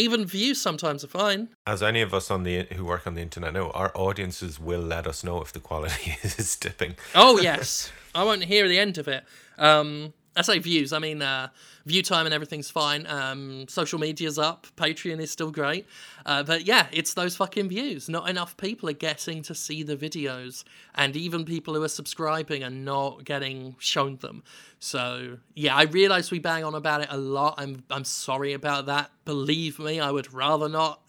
even 0.01 0.25
views 0.25 0.61
sometimes 0.61 1.05
are 1.05 1.09
fine. 1.09 1.49
As 1.67 1.83
any 1.83 2.01
of 2.01 2.13
us 2.13 2.31
on 2.31 2.43
the 2.43 2.67
who 2.73 2.85
work 2.85 3.07
on 3.07 3.15
the 3.15 3.23
internet 3.23 3.53
know, 3.53 3.71
our 3.71 3.93
audiences 3.95 4.59
will 4.59 4.81
let 4.81 5.07
us 5.07 5.23
know 5.23 5.41
if 5.41 5.53
the 5.53 5.61
quality 5.61 6.17
is 6.23 6.57
dipping. 6.57 6.97
Oh 7.15 7.39
yes, 7.39 7.93
I 8.15 8.25
won't 8.25 8.45
hear 8.45 8.69
the 8.69 8.79
end 8.79 8.99
of 8.99 9.09
it. 9.09 9.25
Um, 9.59 10.15
I 10.41 10.43
say 10.43 10.59
views. 10.59 10.95
I 10.95 10.99
mean, 10.99 11.21
uh, 11.21 11.49
view 11.85 12.03
time 12.03 12.25
and 12.25 12.35
everything's 12.35 12.71
fine. 12.71 13.07
Um, 13.07 13.69
social 13.69 13.99
media's 13.99 14.39
up. 14.39 14.67
Patreon 14.75 15.21
is 15.21 15.31
still 15.31 15.51
great. 15.51 15.87
Uh, 16.25 16.43
but 16.43 16.67
yeah, 16.67 16.87
it's 16.93 17.13
those 17.13 17.37
fucking 17.37 17.69
views. 17.69 18.09
Not 18.09 18.27
enough 18.27 18.57
people 18.57 18.89
are 18.89 18.95
getting 18.95 19.43
to 19.43 19.55
see 19.55 19.83
the 19.83 19.97
videos, 19.97 20.65
and 20.95 21.15
even 21.15 21.45
people 21.45 21.75
who 21.75 21.83
are 21.83 21.89
subscribing 21.89 22.65
are 22.65 22.71
not 22.71 23.25
getting 23.25 23.77
shown 23.79 24.17
them. 24.17 24.43
So 24.79 25.37
yeah, 25.55 25.77
I 25.77 25.83
realise 25.83 26.31
we 26.31 26.39
bang 26.39 26.65
on 26.65 26.75
about 26.75 27.03
it 27.03 27.09
a 27.11 27.19
lot. 27.19 27.57
I'm 27.59 27.85
I'm 27.91 28.05
sorry 28.05 28.55
about 28.55 28.87
that. 28.87 29.11
Believe 29.27 29.79
me, 29.79 30.01
I 30.01 30.11
would 30.11 30.33
rather 30.33 30.71
not 30.71 31.03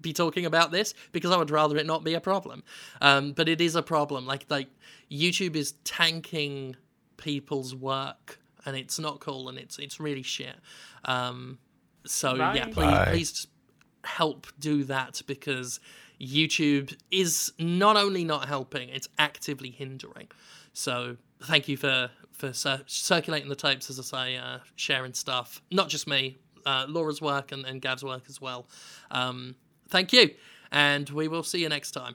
be 0.00 0.12
talking 0.12 0.46
about 0.46 0.70
this 0.70 0.94
because 1.10 1.32
I 1.32 1.36
would 1.36 1.50
rather 1.50 1.76
it 1.76 1.86
not 1.86 2.04
be 2.04 2.14
a 2.14 2.20
problem. 2.20 2.62
Um, 3.00 3.32
but 3.32 3.48
it 3.48 3.60
is 3.60 3.74
a 3.74 3.82
problem. 3.82 4.26
Like 4.26 4.46
like 4.48 4.68
YouTube 5.10 5.56
is 5.56 5.72
tanking 5.82 6.76
people's 7.18 7.74
work, 7.74 8.40
and 8.64 8.74
it's 8.76 8.98
not 8.98 9.20
cool, 9.20 9.50
and 9.50 9.58
it's 9.58 9.78
it's 9.78 10.00
really 10.00 10.22
shit. 10.22 10.56
Um, 11.04 11.58
so 12.06 12.34
yeah, 12.34 12.64
please 12.64 12.74
Bye. 12.74 13.08
please 13.10 13.46
help 14.04 14.46
do 14.58 14.84
that 14.84 15.20
because 15.26 15.80
YouTube 16.20 16.96
is 17.10 17.52
not 17.58 17.96
only 17.96 18.24
not 18.24 18.48
helping, 18.48 18.88
it's 18.88 19.08
actively 19.18 19.70
hindering. 19.70 20.28
So 20.72 21.16
thank 21.42 21.68
you 21.68 21.76
for 21.76 22.10
for 22.32 22.52
cir- 22.52 22.84
circulating 22.86 23.48
the 23.48 23.56
tapes, 23.56 23.90
as 23.90 23.98
I 23.98 24.02
say, 24.02 24.36
uh, 24.36 24.58
sharing 24.76 25.12
stuff. 25.12 25.60
Not 25.70 25.88
just 25.88 26.06
me, 26.06 26.38
uh, 26.64 26.86
Laura's 26.88 27.20
work 27.20 27.52
and, 27.52 27.64
and 27.64 27.82
Gav's 27.82 28.04
work 28.04 28.24
as 28.28 28.40
well. 28.40 28.68
Um, 29.10 29.56
thank 29.88 30.12
you, 30.12 30.30
and 30.70 31.08
we 31.10 31.28
will 31.28 31.42
see 31.42 31.60
you 31.60 31.68
next 31.68 31.90
time. 31.92 32.14